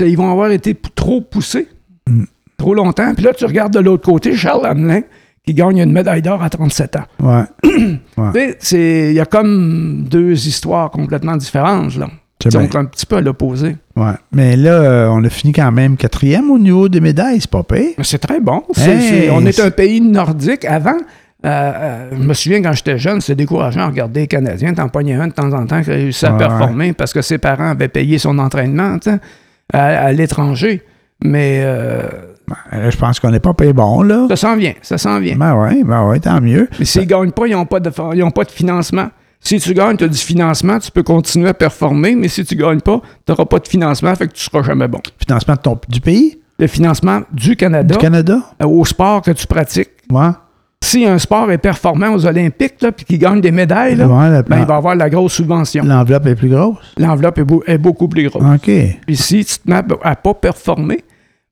Ils 0.00 0.16
vont 0.16 0.30
avoir 0.30 0.50
été 0.50 0.76
trop 0.94 1.20
poussés, 1.20 1.68
Mm. 2.08 2.24
trop 2.56 2.74
longtemps. 2.74 3.12
Puis 3.14 3.24
là, 3.24 3.32
tu 3.32 3.44
regardes 3.44 3.72
de 3.72 3.80
l'autre 3.80 4.04
côté, 4.04 4.34
Charles 4.36 4.66
Hamelin, 4.66 5.00
qui 5.46 5.54
gagne 5.54 5.78
une 5.78 5.92
médaille 5.92 6.22
d'or 6.22 6.42
à 6.42 6.50
37 6.50 6.96
ans. 6.96 7.04
Ouais. 7.22 7.44
C'est- 8.58 9.10
Il 9.10 9.14
y 9.14 9.20
a 9.20 9.24
comme 9.26 10.04
deux 10.08 10.46
histoires 10.48 10.90
complètement 10.90 11.36
différentes, 11.36 11.96
là. 11.96 12.08
C'est 12.42 12.50
bien. 12.50 12.68
sont 12.70 12.76
un 12.76 12.84
petit 12.84 13.06
peu 13.06 13.16
à 13.16 13.20
l'opposé. 13.22 13.76
Ouais. 13.96 14.12
Mais 14.30 14.56
là, 14.56 14.72
euh, 14.72 15.08
on 15.10 15.24
a 15.24 15.28
fini 15.30 15.52
quand 15.54 15.72
même 15.72 15.96
quatrième 15.96 16.50
au 16.50 16.58
niveau 16.58 16.88
des 16.88 17.00
médailles. 17.00 17.40
C'est 17.40 17.50
pas 17.50 17.62
pire. 17.62 17.92
Mais 17.96 18.04
c'est 18.04 18.18
très 18.18 18.40
bon. 18.40 18.62
C'est- 18.72 18.90
Hey, 18.90 19.00
c'est- 19.08 19.30
on 19.30 19.40
est 19.46 19.52
c'est- 19.52 19.62
un 19.62 19.70
pays 19.70 20.02
nordique. 20.02 20.66
Avant, 20.66 20.90
euh, 20.92 21.48
euh, 21.48 22.10
je 22.12 22.22
me 22.22 22.34
souviens 22.34 22.60
quand 22.60 22.72
j'étais 22.74 22.98
jeune, 22.98 23.20
c'était 23.22 23.36
décourageant 23.36 23.86
de 23.86 23.90
regarder 23.92 24.20
les 24.20 24.26
Canadiens. 24.26 24.74
T'en 24.74 24.88
pognais 24.90 25.14
un 25.14 25.28
de 25.28 25.32
temps 25.32 25.50
en 25.52 25.64
temps 25.64 25.82
qui 25.82 25.90
réussissait 25.90 26.26
à 26.26 26.32
performer 26.32 26.92
parce 26.92 27.14
que 27.14 27.22
ses 27.22 27.38
parents 27.38 27.70
avaient 27.70 27.88
payé 27.88 28.18
son 28.18 28.38
entraînement 28.38 28.96
à, 29.72 29.82
à 29.82 30.12
l'étranger. 30.12 30.82
Mais 31.24 31.62
je 32.72 32.96
pense 32.96 33.20
qu'on 33.20 33.30
n'est 33.30 33.40
pas 33.40 33.54
pire 33.54 33.74
bon, 33.74 34.02
là. 34.02 34.26
ça 34.28 34.36
s'en 34.36 34.56
vient, 34.56 34.74
ça 34.82 34.98
s'en 34.98 35.18
vient. 35.20 35.36
Ben 35.36 35.54
ouais, 35.56 35.82
ben 35.84 36.18
tant 36.20 36.40
mieux. 36.40 36.68
Mais 36.78 36.84
s'ils 36.84 37.02
ne 37.02 37.06
gagnent 37.06 37.30
pas, 37.32 37.46
ils 37.46 37.52
n'ont 37.54 37.66
pas, 37.66 37.80
de, 37.80 37.90
ils 38.14 38.22
ont 38.22 38.30
pas 38.30 38.44
de 38.44 38.50
financement. 38.50 39.08
Si 39.40 39.60
tu 39.60 39.74
gagnes, 39.74 39.96
tu 39.96 40.04
as 40.04 40.08
du 40.08 40.18
financement, 40.18 40.78
tu 40.78 40.90
peux 40.90 41.02
continuer 41.02 41.48
à 41.50 41.54
performer, 41.54 42.14
mais 42.16 42.28
si 42.28 42.44
tu 42.44 42.56
ne 42.56 42.60
gagnes 42.62 42.80
pas, 42.80 43.00
tu 43.26 43.30
n'auras 43.32 43.44
pas 43.44 43.58
de 43.58 43.68
financement, 43.68 44.14
fait 44.14 44.26
que 44.28 44.32
tu 44.32 44.44
ne 44.46 44.50
seras 44.50 44.62
jamais 44.66 44.88
bon. 44.88 45.00
Financement 45.24 45.54
de 45.54 45.60
ton- 45.60 45.78
du 45.88 46.00
pays, 46.00 46.38
Le 46.58 46.66
financement 46.66 47.20
du 47.32 47.54
Canada 47.54 47.94
du 47.94 48.00
Canada? 48.00 48.38
euh, 48.62 48.66
au 48.66 48.84
sport 48.84 49.20
que 49.22 49.30
tu 49.32 49.46
pratiques. 49.46 49.90
Ouais. 50.10 50.30
Si 50.82 51.04
un 51.04 51.18
sport 51.18 51.50
est 51.50 51.58
performant 51.58 52.12
aux 52.14 52.24
Olympiques, 52.26 52.74
puis 52.96 53.04
qu'il 53.04 53.18
gagne 53.18 53.40
des 53.40 53.50
médailles, 53.50 53.96
là, 53.96 54.06
Ouais, 54.06 54.30
la- 54.30 54.42
ben, 54.42 54.58
il 54.60 54.66
va 54.66 54.76
avoir 54.76 54.94
la 54.94 55.10
grosse 55.10 55.32
subvention. 55.34 55.84
L'enveloppe 55.84 56.26
est 56.26 56.34
plus 56.34 56.48
grosse? 56.48 56.78
L'enveloppe 56.96 57.38
est, 57.38 57.44
beau- 57.44 57.62
est 57.66 57.78
beaucoup 57.78 58.08
plus 58.08 58.28
grosse. 58.28 58.42
OK. 58.42 58.70
Puis 59.06 59.16
si 59.16 59.44
tu 59.44 59.58
te 59.58 59.68
mets 59.70 59.82
à 60.02 60.16
pas 60.16 60.34
performer, 60.34 61.02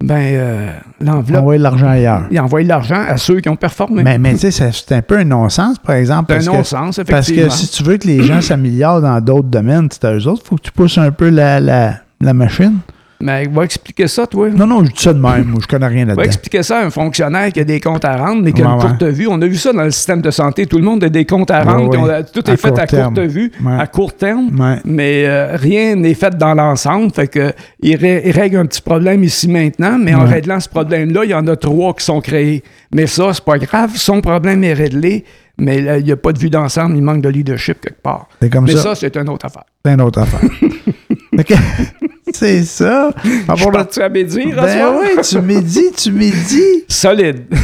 ben 0.06 0.34
euh, 0.34 0.70
l'enveloppe, 1.00 1.44
va 1.46 1.56
l'argent 1.58 1.88
ailleurs. 1.88 2.22
il 2.30 2.38
envoie 2.40 2.62
de 2.62 2.68
l'argent 2.68 3.02
à 3.08 3.16
ceux 3.16 3.40
qui 3.40 3.48
ont 3.48 3.56
performé. 3.56 4.02
Mais, 4.02 4.18
mais 4.18 4.34
tu 4.34 4.50
sais, 4.50 4.70
c'est 4.72 4.92
un 4.94 5.02
peu 5.02 5.18
un 5.18 5.24
non-sens, 5.24 5.78
par 5.78 5.96
exemple. 5.96 6.26
C'est 6.28 6.48
un 6.48 6.52
Parce 6.52 6.72
non-sens, 6.72 6.96
parce 7.08 7.28
effectivement. 7.28 7.48
que 7.48 7.54
si 7.54 7.68
tu 7.68 7.82
veux 7.82 7.96
que 7.96 8.06
les 8.06 8.22
gens 8.22 8.40
s'améliorent 8.40 9.00
dans 9.00 9.20
d'autres 9.20 9.48
domaines, 9.48 9.88
c'est 9.90 10.04
à 10.04 10.14
eux 10.14 10.26
autres, 10.26 10.42
il 10.44 10.48
faut 10.48 10.56
que 10.56 10.62
tu 10.62 10.72
pousses 10.72 10.98
un 10.98 11.10
peu 11.10 11.28
la, 11.30 11.60
la, 11.60 11.94
la 12.20 12.34
machine. 12.34 12.78
Mais 13.20 13.46
va 13.46 13.64
expliquer 13.64 14.06
ça, 14.08 14.26
toi. 14.26 14.50
Non, 14.50 14.66
non, 14.66 14.84
je 14.84 14.90
dis 14.90 15.02
ça 15.02 15.12
de 15.14 15.18
même. 15.20 15.44
Moi, 15.44 15.60
je 15.62 15.66
connais 15.66 15.86
rien 15.86 16.04
Va 16.04 16.08
là-dedans. 16.10 16.22
expliquer 16.24 16.62
ça 16.62 16.80
à 16.80 16.84
un 16.84 16.90
fonctionnaire 16.90 17.50
qui 17.52 17.60
a 17.60 17.64
des 17.64 17.80
comptes 17.80 18.04
à 18.04 18.16
rendre, 18.16 18.42
mais 18.42 18.52
qui 18.52 18.60
a 18.62 18.66
une 18.66 18.78
courte 18.80 19.02
vue. 19.04 19.26
On 19.28 19.40
a 19.40 19.46
vu 19.46 19.56
ça 19.56 19.72
dans 19.72 19.84
le 19.84 19.90
système 19.90 20.20
de 20.20 20.30
santé. 20.30 20.66
Tout 20.66 20.76
le 20.78 20.84
monde 20.84 21.02
a 21.04 21.08
des 21.08 21.24
comptes 21.24 21.50
à 21.50 21.62
rendre. 21.62 21.96
ouais. 22.06 22.10
a- 22.12 22.22
tout 22.22 22.42
À 22.46 22.52
est 22.52 22.56
fait 22.56 22.78
à 22.78 22.86
terme. 22.86 23.14
courte 23.14 23.26
vue, 23.28 23.50
Ouais. 23.64 23.72
à 23.78 23.86
court 23.86 24.14
terme. 24.14 24.50
Mais 24.84 25.24
euh, 25.26 25.56
rien 25.56 25.94
n'est 25.96 26.14
fait 26.14 26.36
dans 26.36 26.54
l'ensemble. 26.54 27.12
Fait 27.12 27.28
que 27.28 27.52
il, 27.80 27.96
ré- 27.96 28.22
il 28.26 28.32
règle 28.32 28.56
un 28.58 28.66
petit 28.66 28.82
problème 28.82 29.24
ici 29.24 29.48
maintenant, 29.48 29.98
mais 29.98 30.14
en 30.14 30.24
réglant 30.24 30.60
ce 30.60 30.68
problème-là, 30.68 31.24
il 31.24 31.30
y 31.30 31.34
en 31.34 31.46
a 31.46 31.56
trois 31.56 31.94
qui 31.94 32.04
sont 32.04 32.20
créés. 32.20 32.62
Mais 32.92 33.06
ça, 33.06 33.32
c'est 33.32 33.44
pas 33.44 33.58
grave. 33.58 33.92
Son 33.94 34.20
problème 34.20 34.62
est 34.64 34.74
réglé, 34.74 35.24
mais 35.56 35.80
là, 35.80 35.98
il 35.98 36.04
n'y 36.04 36.12
a 36.12 36.16
pas 36.16 36.32
de 36.32 36.38
vue 36.38 36.50
d'ensemble. 36.50 36.96
Il 36.96 37.02
manque 37.02 37.22
de 37.22 37.28
leadership 37.28 37.80
quelque 37.80 38.02
part. 38.02 38.28
C'est 38.42 38.50
comme 38.50 38.64
mais 38.64 38.72
ça. 38.72 38.82
ça, 38.82 38.94
c'est 38.94 39.16
une 39.16 39.28
autre 39.28 39.46
affaire. 39.46 39.64
C'est 39.84 39.92
une 39.92 40.00
autre 40.02 40.20
affaire. 40.20 40.40
c'est 42.34 42.62
ça. 42.64 43.10
Je 43.24 43.54
suis 43.56 43.70
parti 43.70 44.00
à 44.02 44.08
médire, 44.08 44.56
Ben 44.56 44.92
oui, 45.00 45.08
tu 45.22 45.40
médis, 45.40 45.92
tu 45.96 46.12
médis. 46.12 46.84
Solide. 46.88 47.44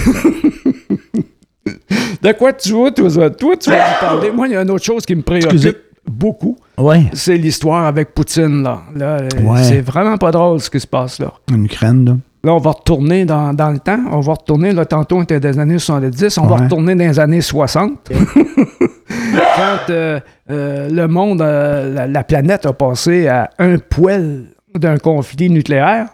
de 2.23 2.33
quoi 2.33 2.53
tu 2.53 2.73
vois, 2.73 2.91
toi, 2.91 3.09
toi, 3.31 3.57
tu 3.57 3.71
vas 3.71 3.77
nous 4.01 4.01
parler. 4.07 4.31
Moi, 4.31 4.49
il 4.49 4.53
y 4.53 4.57
a 4.57 4.63
une 4.63 4.71
autre 4.71 4.85
chose 4.85 5.05
qui 5.05 5.15
me 5.15 5.23
préoccupe 5.23 5.53
Excusez. 5.53 5.77
beaucoup. 6.09 6.57
Oui. 6.79 7.09
C'est 7.13 7.37
l'histoire 7.37 7.85
avec 7.87 8.15
Poutine, 8.15 8.63
là. 8.63 8.83
Là, 8.95 9.19
Ouais. 9.43 9.63
C'est 9.63 9.81
vraiment 9.81 10.17
pas 10.17 10.31
drôle 10.31 10.61
ce 10.61 10.71
qui 10.71 10.81
se 10.81 10.87
passe 10.87 11.19
là. 11.19 11.33
En 11.53 11.63
Ukraine, 11.65 12.05
là. 12.05 12.17
Là, 12.43 12.55
on 12.55 12.59
va 12.59 12.71
retourner 12.71 13.27
dans, 13.27 13.53
dans 13.53 13.71
le 13.71 13.79
temps. 13.81 13.99
On 14.11 14.21
va 14.21 14.33
retourner, 14.33 14.73
là, 14.73 14.87
tantôt, 14.87 15.19
on 15.19 15.23
était 15.25 15.41
des 15.41 15.59
années 15.59 15.79
70. 15.79 16.39
On 16.39 16.47
va 16.47 16.57
Ouais. 16.57 16.63
retourner 16.63 16.95
dans 16.95 17.05
les 17.05 17.21
années 17.21 17.43
60. 17.43 18.11
Quand 18.11 19.91
euh, 19.91 20.19
euh, 20.51 20.89
le 20.91 21.07
monde, 21.07 21.43
euh, 21.43 21.93
la, 21.93 22.07
la 22.07 22.25
planète 22.25 22.65
a 22.65 22.73
passé 22.73 23.29
à 23.29 23.51
un 23.59 23.77
poil 23.77 24.45
d'un 24.79 24.99
conflit 24.99 25.51
nucléaire, 25.51 26.09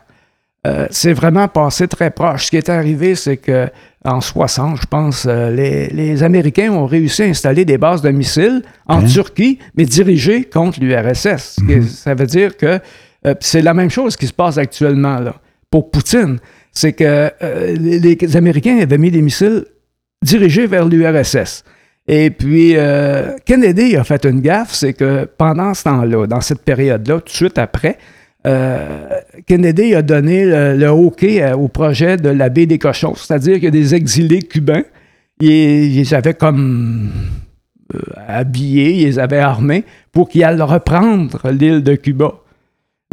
euh, 0.66 0.86
c'est 0.90 1.12
vraiment 1.12 1.46
passé 1.48 1.86
très 1.88 2.10
proche. 2.10 2.46
Ce 2.46 2.50
qui 2.50 2.56
est 2.56 2.68
arrivé, 2.68 3.14
c'est 3.14 3.36
que 3.36 3.68
en 4.04 4.20
60, 4.20 4.80
je 4.80 4.86
pense, 4.86 5.26
euh, 5.28 5.50
les, 5.50 5.88
les 5.88 6.22
Américains 6.22 6.70
ont 6.72 6.86
réussi 6.86 7.22
à 7.22 7.26
installer 7.26 7.64
des 7.64 7.78
bases 7.78 8.02
de 8.02 8.10
missiles 8.10 8.62
en 8.86 9.00
Hein? 9.00 9.06
Turquie, 9.06 9.58
mais 9.76 9.84
dirigées 9.84 10.44
contre 10.44 10.80
l'URSS. 10.80 11.56
Qui- 11.66 11.82
Ça 11.88 12.14
veut 12.14 12.26
dire 12.26 12.56
que 12.56 12.78
euh, 13.26 13.34
c'est 13.40 13.62
la 13.62 13.74
même 13.74 13.90
chose 13.90 14.16
qui 14.16 14.26
se 14.26 14.32
passe 14.32 14.58
actuellement 14.58 15.18
là, 15.18 15.34
pour 15.70 15.90
Poutine. 15.90 16.38
C'est 16.72 16.92
que 16.92 17.30
les, 17.74 17.98
les 18.16 18.36
Américains 18.36 18.78
avaient 18.80 18.98
mis 18.98 19.10
des 19.10 19.22
missiles 19.22 19.64
dirigés 20.22 20.66
vers 20.66 20.84
l'URSS. 20.86 21.64
Et 22.06 22.30
puis, 22.30 22.76
Kennedy 23.46 23.96
a 23.96 24.04
fait 24.04 24.24
une 24.26 24.40
gaffe, 24.42 24.72
c'est 24.74 24.92
que 24.92 25.24
pendant 25.38 25.72
ce 25.72 25.84
temps-là, 25.84 26.26
dans 26.26 26.40
cette 26.42 26.62
période-là, 26.62 27.16
tout 27.20 27.24
de 27.24 27.30
suite 27.30 27.56
après, 27.58 27.96
Kennedy 29.46 29.94
a 29.94 30.02
donné 30.02 30.44
le, 30.44 30.76
le 30.76 30.90
OK 30.90 31.24
euh, 31.24 31.54
au 31.54 31.68
projet 31.68 32.16
de 32.16 32.28
la 32.28 32.48
baie 32.48 32.66
des 32.66 32.78
cochons, 32.78 33.14
c'est-à-dire 33.14 33.60
que 33.60 33.66
des 33.66 33.94
exilés 33.94 34.42
cubains, 34.42 34.84
ils, 35.40 36.14
avaient 36.14 36.34
comme 36.34 37.10
euh, 37.94 38.00
habillés, 38.26 38.94
ils 38.94 39.04
les 39.06 39.18
avaient 39.18 39.38
armés 39.38 39.84
pour 40.12 40.28
qu'ils 40.28 40.44
aillent 40.44 40.60
reprendre 40.60 41.50
l'île 41.50 41.82
de 41.82 41.94
Cuba. 41.94 42.34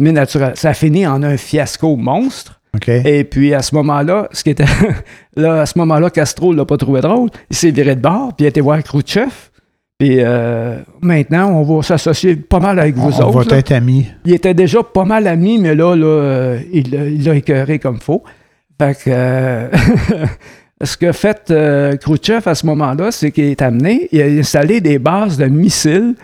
Mais 0.00 0.12
naturellement, 0.12 0.56
ça 0.56 0.70
a 0.70 0.74
fini 0.74 1.06
en 1.06 1.22
un 1.22 1.36
fiasco 1.36 1.96
monstre. 1.96 2.60
Et 2.88 3.22
puis 3.22 3.54
à 3.54 3.62
ce 3.62 3.74
moment-là, 3.76 4.28
ce 4.32 4.42
qui 4.42 4.50
était 4.50 4.64
là, 5.36 5.60
à 5.60 5.66
ce 5.66 5.78
moment-là, 5.78 6.10
Castro 6.10 6.52
l'a 6.52 6.64
pas 6.64 6.76
trouvé 6.76 7.00
drôle. 7.00 7.30
Il 7.50 7.56
s'est 7.56 7.70
viré 7.70 7.94
de 7.94 8.00
bord, 8.00 8.34
puis 8.34 8.44
il 8.44 8.46
a 8.46 8.48
été 8.48 8.60
voir 8.60 8.82
Khrouchtchev. 8.82 9.30
Puis 9.98 10.16
euh, 10.20 10.78
maintenant, 11.02 11.50
on 11.52 11.62
va 11.62 11.82
s'associer 11.82 12.34
pas 12.36 12.58
mal 12.58 12.78
avec 12.80 12.96
vous 12.96 13.12
on 13.20 13.26
autres. 13.28 13.38
va 13.38 13.44
là. 13.54 13.58
être 13.58 13.72
amis. 13.72 14.06
Il 14.24 14.34
était 14.34 14.54
déjà 14.54 14.82
pas 14.82 15.04
mal 15.04 15.26
ami, 15.28 15.58
mais 15.58 15.74
là, 15.74 15.94
là 15.94 16.06
euh, 16.06 16.58
il 16.72 16.90
l'a- 16.90 17.06
il 17.06 17.24
l'a 17.24 17.34
écœuré 17.36 17.78
comme 17.78 18.00
faut. 18.00 18.22
Fait 18.80 18.94
que 18.94 19.02
euh, 19.08 19.68
ce 20.82 20.96
que 20.96 21.12
fait 21.12 21.50
euh, 21.50 21.96
Khrouchtchev 21.96 22.42
à 22.46 22.54
ce 22.56 22.66
moment-là, 22.66 23.12
c'est 23.12 23.30
qu'il 23.30 23.44
est 23.44 23.62
amené, 23.62 24.08
il 24.10 24.20
a 24.20 24.24
installé 24.26 24.80
des 24.80 24.98
bases 24.98 25.36
de 25.38 25.44
missiles 25.46 26.14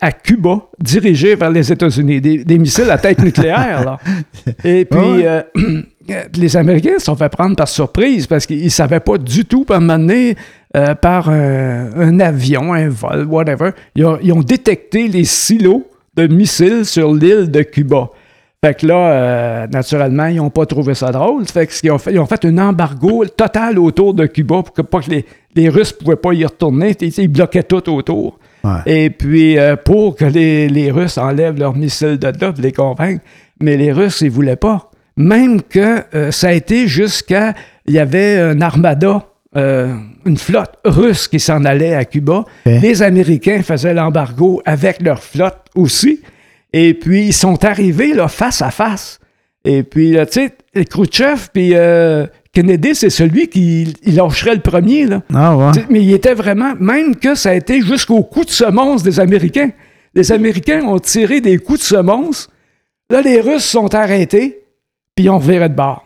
à 0.00 0.12
Cuba, 0.12 0.66
dirigées 0.80 1.34
vers 1.36 1.50
les 1.50 1.70
États-Unis, 1.72 2.20
des, 2.20 2.44
des 2.44 2.58
missiles 2.58 2.90
à 2.90 2.98
tête 2.98 3.20
nucléaire. 3.20 3.84
Là. 3.84 3.98
Et 4.64 4.84
puis, 4.84 4.98
Ouais. 4.98 5.44
euh, 6.10 6.22
les 6.36 6.56
Américains 6.56 6.98
se 6.98 7.06
sont 7.06 7.16
fait 7.16 7.28
prendre 7.28 7.56
par 7.56 7.68
surprise 7.68 8.26
parce 8.26 8.46
qu'ils 8.46 8.64
ne 8.64 8.68
savaient 8.68 9.00
pas 9.00 9.18
du 9.18 9.44
tout, 9.44 9.64
moment 9.68 9.98
donné, 9.98 10.36
euh, 10.76 10.94
par 10.94 11.28
un, 11.30 11.90
un 11.96 12.20
avion, 12.20 12.72
un 12.72 12.88
vol, 12.88 13.26
whatever, 13.26 13.70
ils 13.94 14.04
ont, 14.04 14.18
ils 14.22 14.32
ont 14.32 14.42
détecté 14.42 15.08
les 15.08 15.24
silos 15.24 15.86
de 16.16 16.26
missiles 16.26 16.84
sur 16.84 17.12
l'île 17.12 17.50
de 17.50 17.62
Cuba. 17.62 18.10
Fait 18.64 18.72
que 18.72 18.86
là, 18.86 18.96
euh, 18.96 19.66
naturellement, 19.66 20.24
ils 20.26 20.36
n'ont 20.36 20.48
pas 20.48 20.64
trouvé 20.64 20.94
ça 20.94 21.12
drôle. 21.12 21.44
Fait 21.46 21.66
que 21.66 21.72
ce 21.74 21.82
qu'ils 21.82 21.92
ont 21.92 21.98
fait, 21.98 22.12
ils 22.12 22.18
ont 22.18 22.24
fait 22.24 22.46
un 22.46 22.56
embargo 22.56 23.26
total 23.26 23.78
autour 23.78 24.14
de 24.14 24.24
Cuba 24.24 24.62
pour 24.62 24.72
que 24.72 24.80
pas 24.80 25.00
que 25.00 25.10
les, 25.10 25.26
les 25.54 25.68
Russes 25.68 25.94
ne 25.94 26.02
pouvaient 26.02 26.16
pas 26.16 26.32
y 26.32 26.46
retourner. 26.46 26.96
Ils 26.98 27.28
bloquaient 27.28 27.64
tout 27.64 27.86
autour. 27.92 28.38
Ouais. 28.64 28.70
Et 28.86 29.10
puis, 29.10 29.58
euh, 29.58 29.76
pour 29.76 30.16
que 30.16 30.24
les, 30.24 30.68
les 30.68 30.90
Russes 30.90 31.18
enlèvent 31.18 31.58
leurs 31.58 31.76
missiles 31.76 32.18
de 32.18 32.28
là, 32.28 32.54
les 32.56 32.72
convaincre, 32.72 33.22
mais 33.60 33.76
les 33.76 33.92
Russes, 33.92 34.22
ils 34.22 34.30
voulaient 34.30 34.56
pas. 34.56 34.90
Même 35.16 35.62
que 35.62 36.02
euh, 36.14 36.30
ça 36.30 36.48
a 36.48 36.52
été 36.52 36.88
jusqu'à... 36.88 37.54
Il 37.86 37.94
y 37.94 37.98
avait 37.98 38.38
un 38.38 38.60
armada, 38.60 39.26
euh, 39.56 39.94
une 40.24 40.38
flotte 40.38 40.74
russe 40.84 41.28
qui 41.28 41.38
s'en 41.38 41.64
allait 41.64 41.94
à 41.94 42.04
Cuba. 42.04 42.44
Les 42.64 43.02
Américains 43.02 43.62
faisaient 43.62 43.94
l'embargo 43.94 44.62
avec 44.64 45.02
leur 45.02 45.22
flotte 45.22 45.66
aussi. 45.74 46.20
Et 46.72 46.94
puis, 46.94 47.26
ils 47.26 47.34
sont 47.34 47.64
arrivés 47.64 48.14
là, 48.14 48.28
face 48.28 48.62
à 48.62 48.70
face. 48.70 49.20
Et 49.64 49.82
puis, 49.82 50.16
tu 50.30 50.50
sais, 50.74 50.84
Khrouchtchev 50.84 51.48
puis 51.52 51.70
euh, 51.74 52.26
Kennedy, 52.52 52.94
c'est 52.94 53.10
celui 53.10 53.48
qui 53.48 53.94
il 54.02 54.16
lâcherait 54.16 54.54
le 54.54 54.60
premier, 54.60 55.06
là. 55.06 55.22
Ah 55.34 55.56
ouais. 55.56 55.72
Mais 55.90 56.02
il 56.02 56.12
était 56.12 56.34
vraiment, 56.34 56.74
même 56.78 57.16
que 57.16 57.34
ça 57.34 57.50
a 57.50 57.54
été 57.54 57.80
jusqu'au 57.80 58.22
coup 58.22 58.44
de 58.44 58.50
semonce 58.50 59.02
des 59.02 59.20
Américains. 59.20 59.70
Les 60.14 60.32
Américains 60.32 60.82
ont 60.82 60.98
tiré 60.98 61.40
des 61.40 61.58
coups 61.58 61.80
de 61.80 61.84
semonce. 61.84 62.48
Là, 63.10 63.22
les 63.22 63.40
Russes 63.40 63.64
sont 63.64 63.94
arrêtés, 63.94 64.63
puis 65.14 65.28
ont 65.30 65.38
viré 65.38 65.68
de 65.68 65.74
bord. 65.74 66.04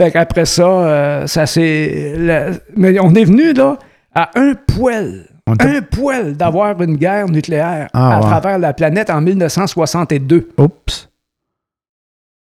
Fait 0.00 0.10
qu'après 0.10 0.44
ça, 0.44 0.62
euh, 0.66 1.26
ça 1.26 1.46
s'est. 1.46 2.14
la- 2.18 2.50
Mais 2.76 2.98
on 3.00 3.14
est 3.14 3.24
venu, 3.24 3.52
là, 3.52 3.78
à 4.14 4.30
un 4.34 4.54
poil. 4.54 5.26
On 5.46 5.52
Un 5.60 5.82
poil 5.82 6.36
d'avoir 6.36 6.80
une 6.82 6.96
guerre 6.96 7.28
nucléaire 7.28 7.88
Ah, 7.92 8.14
à 8.16 8.20
ouais. 8.20 8.22
travers 8.26 8.58
la 8.58 8.72
planète 8.72 9.10
en 9.10 9.20
1962. 9.20 10.48
Oups. 10.58 11.10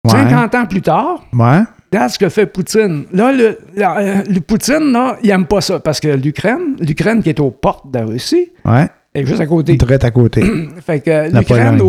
Ouais. 0.06 0.12
50 0.12 0.56
ans 0.56 0.66
plus 0.66 0.82
tard, 0.82 1.24
Ouais. 1.34 1.62
Regarde 1.92 2.10
ce 2.10 2.18
que 2.18 2.28
fait 2.30 2.48
Poutine. 2.48 3.06
Là, 3.14 3.32
le, 3.32 3.60
la- 3.76 3.98
euh, 4.00 4.24
le 4.28 4.40
Poutine, 4.40 4.92
là, 4.92 5.18
il 5.22 5.30
aime 5.30 5.46
pas 5.46 5.62
ça 5.62 5.80
parce 5.80 6.00
que 6.00 6.08
l'Ukraine, 6.08 6.76
l'Ukraine 6.80 7.22
qui 7.22 7.30
est 7.30 7.40
aux 7.40 7.52
portes 7.52 7.92
de 7.92 8.00
la 8.00 8.06
Russie, 8.06 8.52
Ouais. 8.66 8.88
est 9.14 9.26
juste 9.26 9.42
à 9.42 9.46
côté. 9.46 9.76
Direct 9.76 10.04
à 10.04 10.10
côté. 10.12 10.42
Fait 10.86 11.02
que 11.02 11.30
l'Ukraine. 11.32 11.80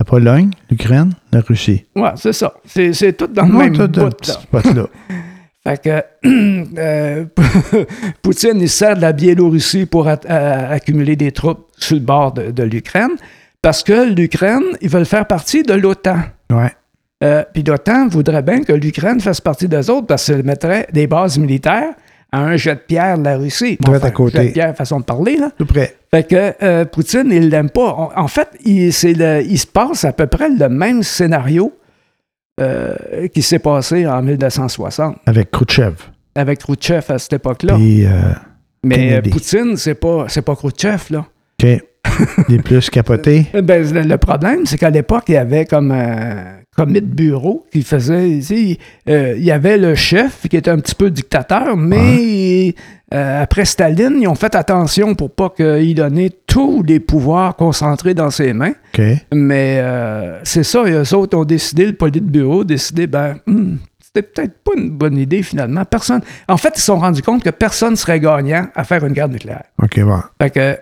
La 0.00 0.04
Pologne, 0.04 0.50
l'Ukraine, 0.70 1.12
la 1.32 1.40
Russie. 1.40 1.84
Ouais, 1.96 2.10
c'est 2.14 2.32
ça. 2.32 2.54
C'est, 2.64 2.92
c'est 2.92 3.14
tout 3.14 3.26
dans 3.26 3.46
le 3.46 3.54
Ouais, 3.56 3.68
même 3.70 3.86
bout, 3.88 4.26
là. 4.26 4.86
Fait 5.66 5.82
que 5.82 6.04
euh, 6.78 7.24
Poutine, 8.22 8.60
il 8.60 8.68
sert 8.68 8.96
de 8.96 9.02
la 9.02 9.12
Biélorussie 9.12 9.86
pour 9.86 10.06
accumuler 10.06 11.16
des 11.16 11.32
troupes 11.32 11.66
sur 11.76 11.96
le 11.96 12.02
bord 12.02 12.32
de, 12.32 12.52
de 12.52 12.62
l'Ukraine 12.62 13.10
parce 13.60 13.82
que 13.82 14.14
l'Ukraine, 14.14 14.62
ils 14.80 14.88
veulent 14.88 15.04
faire 15.04 15.26
partie 15.26 15.64
de 15.64 15.74
l'OTAN. 15.74 16.20
Ouais. 16.52 16.70
Euh, 17.24 17.42
Puis 17.52 17.64
l'OTAN 17.64 18.06
voudrait 18.06 18.42
bien 18.42 18.62
que 18.62 18.72
l'Ukraine 18.72 19.18
fasse 19.20 19.40
partie 19.40 19.66
des 19.66 19.90
autres 19.90 20.06
parce 20.06 20.26
qu'elle 20.26 20.44
mettrait 20.44 20.86
des 20.92 21.08
bases 21.08 21.38
militaires 21.38 21.94
à 22.32 22.40
un 22.40 22.56
jet 22.56 22.74
de 22.74 22.80
pierre 22.80 23.18
de 23.18 23.24
la 23.24 23.36
Russie. 23.38 23.78
Direct 23.80 24.04
à 24.04 24.10
côté. 24.10 24.38
Jet 24.38 24.46
de 24.48 24.52
pierre, 24.52 24.76
façon 24.76 25.00
de 25.00 25.04
parler, 25.04 25.36
là. 25.36 25.50
Tout 25.56 25.66
près. 25.66 25.96
Fait 26.10 26.24
que 26.26 26.54
euh, 26.62 26.84
Poutine, 26.84 27.30
il 27.30 27.48
l'aime 27.48 27.70
pas. 27.70 28.10
En, 28.16 28.28
fait, 28.28 28.48
il, 28.64 28.90
le- 29.16 29.42
il 29.42 29.58
se 29.58 29.66
passe 29.66 30.04
à 30.04 30.12
peu 30.12 30.26
près 30.26 30.48
le 30.48 30.68
même 30.68 31.02
scénario 31.02 31.72
euh, 32.60 32.94
qui 33.32 33.42
s'est 33.42 33.58
passé 33.60 34.06
en 34.06 34.20
1960 34.22 35.16
Avec 35.26 35.50
Khrouchtchev. 35.50 35.94
avec 36.34 36.58
Khrouchtchev 36.60 37.04
à 37.10 37.18
cette 37.18 37.34
époque-là. 37.34 37.74
Euh, 37.78 38.32
Mais. 38.84 39.20
Poutine, 39.22 39.76
c'est 39.76 39.94
pas, 39.94 40.26
pas 40.44 40.56
Khrouchtchev, 40.56 41.02
là. 41.10 41.24
OK. 41.62 41.82
Les 42.48 42.58
plus 42.58 42.90
capotés. 42.90 43.46
Euh, 43.54 43.62
Ben, 43.62 43.82
le 44.08 44.16
problème, 44.18 44.66
c'est 44.66 44.76
qu'à 44.78 44.90
l'époque, 44.90 45.24
il 45.28 45.34
y 45.34 45.36
avait 45.36 45.64
comme 45.66 45.92
comité 46.78 47.00
de 47.00 47.06
bureau 47.06 47.66
qui 47.72 47.82
faisait. 47.82 48.40
sais, 48.40 48.78
euh, 49.08 49.34
il 49.36 49.44
y 49.44 49.50
avait 49.50 49.78
le 49.78 49.94
chef 49.94 50.46
qui 50.48 50.56
était 50.56 50.70
un 50.70 50.78
petit 50.78 50.94
peu 50.94 51.10
dictateur, 51.10 51.76
mais 51.76 52.74
euh, 53.12 53.42
après 53.42 53.64
Staline, 53.64 54.18
ils 54.20 54.28
ont 54.28 54.36
fait 54.36 54.54
attention 54.54 55.14
pour 55.14 55.30
pas 55.30 55.50
qu'il 55.50 55.94
donnait 55.94 56.30
tous 56.46 56.82
les 56.84 57.00
pouvoirs 57.00 57.56
concentrés 57.56 58.14
dans 58.14 58.30
ses 58.30 58.52
mains. 58.52 58.74
Mais 59.32 59.78
euh, 59.80 60.38
c'est 60.44 60.62
ça, 60.62 60.84
et 60.86 60.92
eux 60.92 61.14
autres 61.14 61.36
ont 61.36 61.44
décidé, 61.44 61.86
le 61.86 62.20
bureau 62.20 62.60
a 62.60 62.64
décidé, 62.64 63.06
ben, 63.06 63.38
hmm, 63.46 63.76
c'était 64.00 64.22
peut-être 64.22 64.58
pas 64.62 64.72
une 64.76 64.90
bonne 64.90 65.18
idée 65.18 65.42
finalement. 65.42 65.84
Personne. 65.84 66.20
En 66.48 66.56
fait, 66.56 66.72
ils 66.76 66.80
se 66.80 66.86
sont 66.86 66.98
rendus 66.98 67.22
compte 67.22 67.42
que 67.42 67.50
personne 67.50 67.96
serait 67.96 68.20
gagnant 68.20 68.68
à 68.74 68.84
faire 68.84 69.04
une 69.04 69.12
guerre 69.12 69.28
nucléaire. 69.28 69.64
OK, 69.82 70.00
bon. 70.00 70.20
Fait 70.40 70.50
que, 70.50 70.78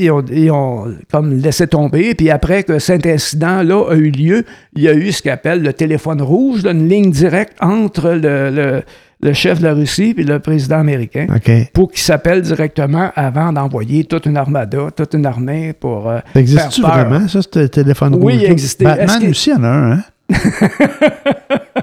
ils 0.00 0.10
ont, 0.10 0.24
ils 0.30 0.50
ont 0.50 0.86
comme 1.10 1.32
laissé 1.34 1.66
tomber. 1.66 2.14
Puis 2.14 2.30
après 2.30 2.62
que 2.62 2.78
cet 2.78 3.06
incident-là 3.06 3.90
a 3.90 3.94
eu 3.94 4.10
lieu, 4.10 4.44
il 4.76 4.82
y 4.82 4.88
a 4.88 4.94
eu 4.94 5.10
ce 5.12 5.22
qu'on 5.22 5.30
appelle 5.30 5.62
le 5.62 5.72
téléphone 5.72 6.22
rouge, 6.22 6.62
là, 6.62 6.70
une 6.72 6.88
ligne 6.88 7.10
directe 7.10 7.56
entre 7.60 8.10
le, 8.10 8.50
le- 8.50 8.82
le 9.20 9.32
chef 9.32 9.58
de 9.58 9.64
la 9.64 9.74
Russie 9.74 10.14
et 10.16 10.22
le 10.22 10.38
président 10.38 10.78
américain 10.78 11.26
pour 11.74 11.90
qu'il 11.90 11.98
s'appelle 12.00 12.40
directement 12.40 13.10
avant 13.16 13.52
d'envoyer 13.52 14.04
toute 14.04 14.26
une 14.26 14.36
armada, 14.36 14.90
toute 14.96 15.12
une 15.14 15.26
armée 15.26 15.72
pour. 15.72 16.08
euh, 16.08 16.20
Ça 16.46 16.68
peur. 16.80 16.90
vraiment, 16.92 17.26
ça, 17.26 17.40
ce 17.42 17.66
téléphone 17.66 18.14
Oui, 18.14 18.34
rouge? 18.34 18.42
il 18.44 18.52
existait. 18.52 18.84
Batman 18.84 19.20
que- 19.22 19.30
aussi 19.30 19.52
en 19.52 19.64
a 19.64 19.68
un, 19.68 19.92
hein? 19.94 20.02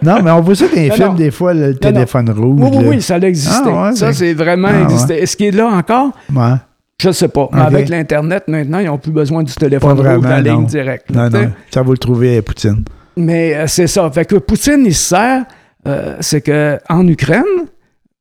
non, 0.02 0.22
mais 0.24 0.32
on 0.32 0.42
voit 0.42 0.56
ça 0.56 0.68
dans 0.68 0.76
les 0.76 0.88
Non, 0.90 0.96
films, 0.96 1.08
non. 1.10 1.14
des 1.16 1.32
fois, 1.32 1.54
le 1.54 1.72
non. 1.72 1.78
téléphone 1.78 2.30
rouge. 2.30 2.60
Oui, 2.62 2.70
oui, 2.74 2.86
oui, 2.90 3.02
ça 3.02 3.16
a 3.16 3.20
existé. 3.20 3.70
Ah, 3.70 3.90
ouais, 3.90 3.96
ça, 3.96 4.14
c'est 4.14 4.34
vraiment 4.34 4.70
Ah, 4.72 4.78
ouais. 4.78 4.84
existé. 4.84 5.22
Est-ce 5.22 5.36
qu'il 5.36 5.48
est 5.48 5.52
là 5.52 5.68
encore? 5.68 6.12
Ouais. 6.34 6.54
Je 7.02 7.10
ne 7.10 7.14
sais 7.14 7.28
pas. 7.28 7.50
Mais 7.52 7.62
avec 7.62 7.90
l'Internet, 7.90 8.46
maintenant, 8.48 8.80
ils 8.80 8.86
n'ont 8.86 8.98
plus 8.98 9.12
besoin 9.12 9.44
du 9.44 9.54
téléphone 9.54 9.98
Pas 9.98 10.14
rouge 10.14 10.22
de 10.24 10.28
la 10.28 10.42
vraiment, 10.42 10.58
ligne 10.60 10.66
directe. 10.68 11.10
Non, 11.10 11.30
non. 11.30 11.52
Ça 11.72 11.84
va 11.84 11.92
le 11.92 11.98
trouver, 11.98 12.42
Poutine. 12.42 12.84
Mais 13.18 13.54
euh, 13.56 13.68
c'est 13.68 13.88
ça. 13.88 14.10
Fait 14.12 14.26
que 14.26 14.36
Poutine, 14.38 14.84
il 14.86 14.96
se 14.96 15.10
sert, 15.10 15.44
euh, 15.88 16.16
c'est 16.22 16.42
que 16.42 16.78
en 16.90 17.06
Ukraine, 17.08 17.44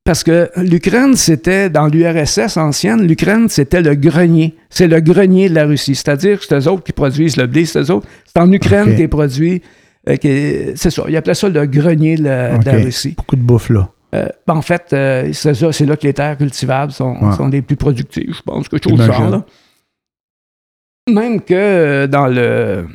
parce 0.03 0.23
que 0.23 0.49
l'Ukraine, 0.57 1.15
c'était 1.15 1.69
dans 1.69 1.87
l'URSS 1.87 2.57
ancienne, 2.57 3.07
l'Ukraine, 3.07 3.47
c'était 3.49 3.81
le 3.81 3.95
grenier. 3.95 4.55
C'est 4.69 4.87
le 4.87 4.99
grenier 4.99 5.49
de 5.49 5.55
la 5.55 5.65
Russie. 5.65 5.95
C'est-à-dire 5.95 6.39
que 6.39 6.45
c'est 6.47 6.55
eux 6.59 6.67
autres 6.69 6.83
qui 6.83 6.91
produisent 6.91 7.37
le 7.37 7.47
blé, 7.47 7.65
c'est 7.65 7.79
eux 7.79 7.91
autres. 7.91 8.07
C'est 8.25 8.39
en 8.41 8.51
Ukraine 8.51 8.89
Ok. 8.89 8.95
qui 8.97 9.01
est 9.03 9.07
produit. 9.07 9.61
euh, 10.07 10.17
qui 10.17 10.27
est- 10.27 10.73
c'est 10.75 10.91
ça. 10.91 11.03
Ils 11.07 11.15
appelaient 11.17 11.33
ça 11.33 11.49
le 11.49 11.65
grenier 11.65 12.15
de 12.17 12.25
la, 12.25 12.57
de 12.59 12.65
la 12.65 12.77
OK. 12.77 12.83
Russie. 12.83 13.15
Beaucoup 13.17 13.35
de 13.37 13.41
bouffe, 13.41 13.69
là. 13.71 13.89
Euh, 14.13 14.27
ben, 14.47 14.55
en 14.55 14.61
fait, 14.61 14.93
euh, 14.93 15.29
c'est 15.33 15.53
ça, 15.53 15.71
c'est 15.71 15.85
là 15.85 15.97
que 15.97 16.03
les 16.07 16.13
terres 16.13 16.37
cultivables 16.37 16.91
sont, 16.91 17.15
Ouais. 17.19 17.35
sont 17.35 17.47
les 17.47 17.61
plus 17.61 17.75
productives, 17.75 18.33
je 18.35 18.41
pense, 18.41 18.69
quelque 18.69 18.89
chose 18.89 18.99
du 18.99 19.05
genre. 19.05 19.29
Là. 19.29 19.45
Même 21.11 21.41
que 21.41 21.53
euh, 21.53 22.07
dans 22.07 22.27
le, 22.27 22.87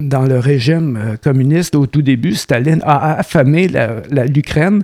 dans 0.00 0.22
le 0.22 0.38
régime 0.38 1.16
communiste, 1.22 1.74
au 1.74 1.86
tout 1.86 2.02
début, 2.02 2.34
Staline 2.34 2.82
a 2.84 3.16
affamé 3.18 3.68
l'Ukraine 4.34 4.82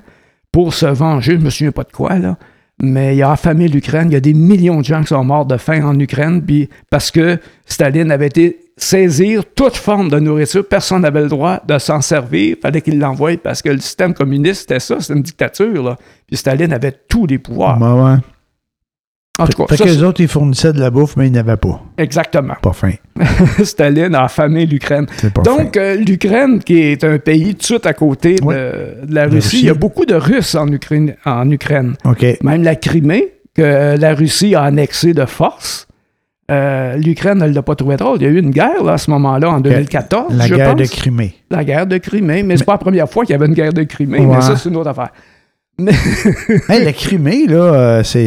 pour 0.52 0.74
se 0.74 0.86
venger, 0.86 1.32
je 1.38 1.44
me 1.44 1.50
souviens 1.50 1.72
pas 1.72 1.84
de 1.84 1.92
quoi, 1.92 2.18
là, 2.18 2.36
mais 2.82 3.16
il 3.16 3.22
a 3.22 3.32
affamé 3.32 3.68
l'Ukraine. 3.68 4.08
Il 4.10 4.14
y 4.14 4.16
a 4.16 4.20
des 4.20 4.34
millions 4.34 4.80
de 4.80 4.84
gens 4.84 5.00
qui 5.00 5.08
sont 5.08 5.24
morts 5.24 5.46
de 5.46 5.56
faim 5.56 5.82
en 5.84 5.98
Ukraine, 5.98 6.42
puis 6.42 6.68
parce 6.90 7.10
que 7.10 7.38
Staline 7.66 8.10
avait 8.10 8.26
été 8.26 8.58
saisir 8.76 9.42
toute 9.54 9.76
forme 9.76 10.10
de 10.10 10.18
nourriture, 10.18 10.66
personne 10.66 11.02
n'avait 11.02 11.22
le 11.22 11.28
droit 11.28 11.60
de 11.66 11.78
s'en 11.78 12.00
servir, 12.00 12.56
il 12.56 12.60
fallait 12.60 12.82
qu'il 12.82 12.98
l'envoie 12.98 13.36
parce 13.42 13.62
que 13.62 13.70
le 13.70 13.80
système 13.80 14.12
communiste, 14.12 14.62
c'était 14.62 14.80
ça, 14.80 15.00
c'était 15.00 15.14
une 15.14 15.22
dictature, 15.22 15.82
là. 15.82 15.96
Puis 16.26 16.36
Staline 16.36 16.72
avait 16.72 16.92
tous 17.08 17.26
les 17.26 17.38
pouvoirs. 17.38 17.80
Ouais, 17.80 18.02
ouais. 18.02 18.18
en 19.38 19.46
tout 19.46 19.62
cas, 19.62 19.66
fait 19.68 19.76
ça, 19.76 19.84
que 19.84 19.88
les 19.88 20.02
autres, 20.02 20.20
ils 20.20 20.28
fournissaient 20.28 20.74
de 20.74 20.80
la 20.80 20.90
bouffe, 20.90 21.16
mais 21.16 21.28
ils 21.28 21.32
n'avaient 21.32 21.56
pas. 21.56 21.82
exactement. 21.96 22.54
Pas 22.60 22.72
faim. 22.72 22.92
Staline 23.64 24.14
a 24.14 24.24
affamé 24.24 24.66
l'Ukraine. 24.66 25.06
Donc, 25.42 25.78
euh, 25.78 25.94
l'Ukraine, 25.94 26.62
qui 26.62 26.80
est 26.80 27.02
un 27.02 27.18
pays 27.18 27.54
tout 27.54 27.80
à 27.82 27.94
côté 27.94 28.34
de, 28.34 28.96
la 29.08 29.24
Russie, 29.24 29.36
Russie. 29.36 29.60
il 29.60 29.66
y 29.66 29.70
a 29.70 29.74
beaucoup 29.74 30.04
de 30.04 30.14
Russes 30.14 30.54
en 30.54 30.68
Ukraine. 30.68 31.14
En 31.24 31.50
Ukraine. 31.50 31.94
faim. 32.02 32.10
OK. 32.10 32.42
Même 32.42 32.62
la 32.62 32.76
Crimée, 32.76 33.32
que 33.54 33.96
la 33.96 34.14
Russie 34.14 34.54
a 34.54 34.64
annexée 34.64 35.14
de 35.14 35.24
force, 35.24 35.86
euh, 36.50 36.96
l'Ukraine 36.96 37.38
ne 37.38 37.46
l'a 37.46 37.62
pas 37.62 37.74
trouvé 37.74 37.96
drôle. 37.96 38.18
Il 38.20 38.24
y 38.24 38.26
a 38.26 38.30
eu 38.30 38.38
une 38.38 38.50
guerre 38.50 38.82
là, 38.84 38.92
à 38.94 38.98
ce 38.98 39.10
moment-là, 39.10 39.50
en 39.50 39.60
2014, 39.60 40.34
La 40.36 40.46
je 40.46 40.54
guerre 40.54 40.70
pense. 40.74 40.80
de 40.80 40.86
Crimée. 40.94 41.34
La 41.50 41.64
guerre 41.64 41.86
de 41.86 41.98
Crimée. 41.98 42.42
Mais, 42.42 42.56
c'est 42.56 42.64
pas 42.64 42.72
la 42.74 42.78
première 42.78 43.08
fois 43.10 43.24
qu'il 43.24 43.32
y 43.32 43.36
avait 43.36 43.46
une 43.46 43.54
guerre 43.54 43.72
de 43.72 43.82
Crimée, 43.82 44.20
Ouais. 44.20 44.36
mais 44.36 44.40
ça, 44.40 44.56
c'est 44.56 44.68
une 44.68 44.76
autre 44.76 44.90
affaire. 44.90 45.10
Hey, 46.68 46.84
la 46.84 46.92
Crimée, 46.92 47.46
là, 47.46 47.56
euh, 47.56 48.02
c'est, 48.02 48.26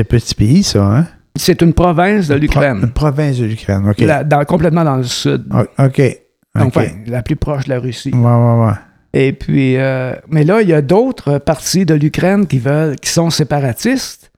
un 0.00 0.04
petit 0.04 0.34
pays, 0.34 0.62
ça, 0.62 0.82
hein? 0.84 1.06
C'est 1.36 1.62
une 1.62 1.72
province 1.72 2.26
de 2.28 2.34
Pro- 2.34 2.40
l'Ukraine. 2.40 2.80
Une 2.82 2.90
province 2.90 3.38
de 3.38 3.44
l'Ukraine, 3.44 3.88
OK. 3.88 4.00
La- 4.00 4.24
dans- 4.24 4.44
complètement 4.44 4.84
dans 4.84 4.96
le 4.96 5.04
sud. 5.04 5.44
O- 5.52 5.84
OK. 5.84 6.00
Donc, 6.58 6.68
enfin, 6.76 6.86
la 7.06 7.22
plus 7.22 7.36
proche 7.36 7.64
de 7.64 7.70
la 7.70 7.78
Russie. 7.78 8.10
Ouais, 8.12 8.18
ouais, 8.20 8.66
ouais. 8.66 8.72
Et 9.12 9.32
puis, 9.32 9.76
euh, 9.76 10.14
mais 10.28 10.42
là, 10.44 10.60
il 10.62 10.68
y 10.68 10.72
a 10.74 10.82
d'autres 10.82 11.38
parties 11.38 11.86
de 11.86 11.94
l'Ukraine 11.94 12.46
qui 12.46 12.58
veulent, 12.58 12.96
qui 12.96 13.10
sont 13.10 13.30
séparatistes. 13.30 14.32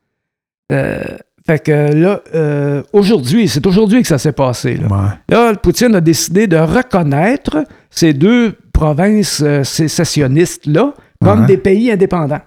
Euh, 0.70 1.02
fait 1.50 1.58
que 1.64 1.92
là, 1.94 2.20
euh, 2.34 2.82
aujourd'hui, 2.92 3.48
c'est 3.48 3.66
aujourd'hui 3.66 4.02
que 4.02 4.08
ça 4.08 4.18
s'est 4.18 4.30
passé. 4.32 4.76
Là. 4.76 4.86
Ouais. 4.86 5.08
Là, 5.36 5.54
Poutine 5.56 5.94
a 5.96 6.00
décidé 6.00 6.46
de 6.46 6.56
reconnaître 6.56 7.64
ces 7.90 8.12
deux 8.12 8.52
provinces 8.72 9.42
euh, 9.44 9.64
sécessionnistes-là 9.64 10.94
comme 11.20 11.40
Ouais. 11.40 11.46
des 11.46 11.56
pays 11.56 11.90
indépendants. 11.90 12.40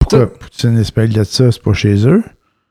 Pourquoi 0.00 0.32
Poutine 0.32 0.78
espère 0.78 1.08
de 1.08 1.22
ça, 1.22 1.52
c'est 1.52 1.62
pas 1.62 1.72
chez 1.74 2.06
eux? 2.08 2.24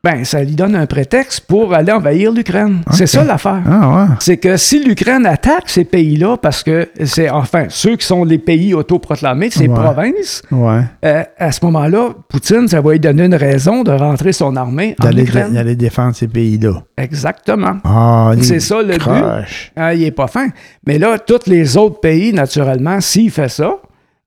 Ben, 0.04 0.24
ça 0.24 0.42
lui 0.42 0.56
donne 0.56 0.74
un 0.74 0.86
prétexte 0.86 1.42
pour 1.46 1.72
aller 1.74 1.92
envahir 1.92 2.32
l'Ukraine. 2.32 2.80
C'est 2.90 3.06
ça 3.06 3.22
l'affaire. 3.22 3.62
Ah, 3.64 3.88
ouais. 4.10 4.14
C'est 4.18 4.36
que 4.36 4.56
si 4.56 4.82
l'Ukraine 4.82 5.24
attaque 5.26 5.68
ces 5.68 5.84
pays-là, 5.84 6.36
parce 6.36 6.64
que 6.64 6.88
c'est, 7.04 7.30
enfin, 7.30 7.66
ceux 7.68 7.94
qui 7.94 8.04
sont 8.04 8.24
les 8.24 8.38
pays 8.38 8.74
autoproclamés, 8.74 9.50
ces 9.50 9.68
Ouais. 9.68 9.74
provinces, 9.74 10.42
Ouais. 10.50 10.80
euh, 11.04 11.22
à 11.38 11.52
ce 11.52 11.64
moment-là, 11.66 12.08
Poutine, 12.28 12.66
ça 12.66 12.80
va 12.80 12.90
lui 12.90 12.98
donner 12.98 13.26
une 13.26 13.36
raison 13.36 13.84
de 13.84 13.92
rentrer 13.92 14.32
son 14.32 14.56
armée 14.56 14.96
en 15.00 15.12
Ukraine. 15.16 15.52
d'aller 15.52 15.76
défendre 15.76 16.16
ces 16.16 16.26
pays-là. 16.26 16.82
Exactement. 16.98 17.76
Ah, 17.84 18.32
C'est 18.40 18.58
ça 18.58 18.82
le 18.82 18.94
but. 18.98 19.46
Ah, 19.76 19.94
il 19.94 20.02
est 20.02 20.10
pas 20.10 20.26
fin. 20.26 20.48
Mais 20.84 20.98
là, 20.98 21.16
tous 21.20 21.46
les 21.46 21.76
autres 21.76 22.00
pays, 22.00 22.32
naturellement, 22.32 23.00
s'il 23.00 23.30
fait 23.30 23.48
ça, 23.48 23.76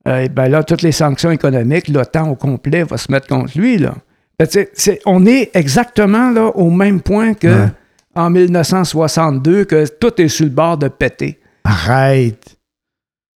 euh, 0.08 0.28
ben 0.30 0.48
là, 0.48 0.64
toutes 0.64 0.84
les 0.84 0.94
sanctions 0.94 1.32
économiques, 1.32 1.90
l'OTAN 1.90 2.30
au 2.30 2.36
complet 2.36 2.84
va 2.84 2.96
se 2.96 3.12
mettre 3.12 3.28
contre 3.28 3.58
lui. 3.58 3.78
Là. 3.78 3.94
Ben, 4.40 4.48
c'est- 4.74 5.02
on 5.06 5.26
est 5.26 5.52
exactement 5.56 6.30
là, 6.32 6.48
au 6.56 6.70
même 6.70 7.02
point 7.02 7.34
que 7.34 7.48
Ouais. 7.48 7.70
en 8.16 8.30
1962, 8.30 9.66
que 9.66 9.88
tout 9.88 10.22
est 10.22 10.28
sur 10.28 10.46
le 10.46 10.52
bord 10.52 10.78
de 10.78 10.88
péter. 10.88 11.40
Arrête. 11.64 12.58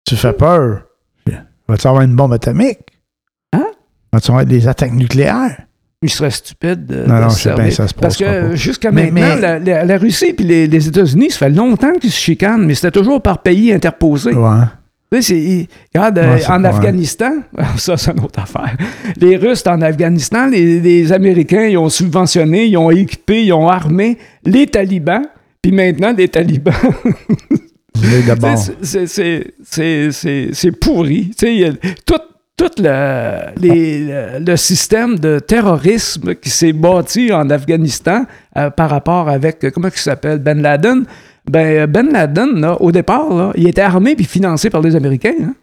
Tu 0.04 0.16
fais 0.16 0.32
peur. 0.32 0.82
Vas-tu 1.68 1.86
avoir 1.86 2.02
une 2.02 2.16
bombe 2.16 2.32
atomique? 2.32 2.78
Hein? 3.52 3.66
Vas-tu 4.12 4.30
avoir 4.30 4.46
des 4.46 4.66
attaques 4.66 4.92
nucléaires? 4.94 5.64
Il 6.00 6.08
serait 6.10 6.30
stupide 6.30 6.86
de, 6.86 7.04
Non, 7.06 7.16
de 7.16 7.20
non, 7.24 7.30
se 7.30 7.48
bien, 7.50 7.70
ça 7.70 7.86
se 7.88 7.92
Parce 7.94 8.16
que 8.16 8.24
pas. 8.50 8.54
jusqu'à 8.54 8.90
Mais- 8.90 9.10
maintenant, 9.10 9.34
mais- 9.34 9.40
La, 9.40 9.58
la- 9.58 9.84
la 9.84 9.98
Russie 9.98 10.34
et 10.38 10.42
les, 10.42 10.66
les 10.66 10.88
États-Unis, 10.88 11.30
ça 11.30 11.38
fait 11.40 11.50
longtemps 11.50 11.92
qu'ils 11.94 12.10
se 12.12 12.18
chicanent, 12.20 12.64
mais 12.64 12.74
c'était 12.74 12.92
toujours 12.92 13.20
par 13.20 13.42
pays 13.42 13.72
interposés. 13.72 14.32
Ouais. 14.32 14.64
Tu 15.10 15.22
sais, 15.22 15.22
c'est- 15.22 15.40
il- 15.40 15.68
regarde, 15.94 16.18
euh, 16.18 16.34
Ouais, 16.34 16.40
en. 16.50 16.64
Afghanistan, 16.64 17.30
ça 17.78 17.96
c'est 17.96 18.10
une 18.12 18.20
autre 18.24 18.40
affaire. 18.40 18.76
Les 19.16 19.36
Russes 19.36 19.64
en 19.66 19.80
Afghanistan, 19.80 20.46
les, 20.46 20.80
les 20.80 21.12
Américains, 21.12 21.64
ils 21.66 21.78
ont 21.78 21.88
subventionné, 21.88 22.66
ils 22.66 22.76
ont 22.76 22.90
équipé, 22.90 23.44
ils 23.44 23.52
ont 23.52 23.68
armé 23.68 24.18
les 24.44 24.66
talibans, 24.66 25.22
puis 25.62 25.72
maintenant 25.72 26.12
les 26.16 26.28
talibans, 26.28 26.74
c'est- 30.52 30.72
pourri. 30.72 31.30
Tu 31.38 31.46
sais, 31.62 31.72
tout, 32.06 32.14
tout 32.56 32.70
le, 32.78 33.58
les- 33.60 34.00
le- 34.06 34.44
le 34.44 34.56
système 34.56 35.18
de 35.18 35.38
terrorisme 35.38 36.34
qui 36.34 36.50
s'est 36.50 36.72
bâti 36.72 37.32
en 37.32 37.48
Afghanistan 37.50 38.24
euh, 38.56 38.70
par 38.70 38.90
rapport 38.90 39.28
avec, 39.28 39.64
euh, 39.64 39.70
comment 39.70 39.88
il 39.88 39.98
s'appelle, 39.98 40.38
Ben 40.38 40.60
Laden. 40.60 41.04
Ben, 41.50 41.86
Ben 41.86 42.12
Laden, 42.12 42.60
là, 42.60 42.80
au 42.80 42.92
départ, 42.92 43.32
là, 43.34 43.52
il 43.56 43.66
était 43.68 43.82
armé 43.82 44.14
puis 44.16 44.24
financé 44.24 44.70
par 44.70 44.80
les 44.80 44.96
Américains 44.96 45.34
hein, 45.42 45.54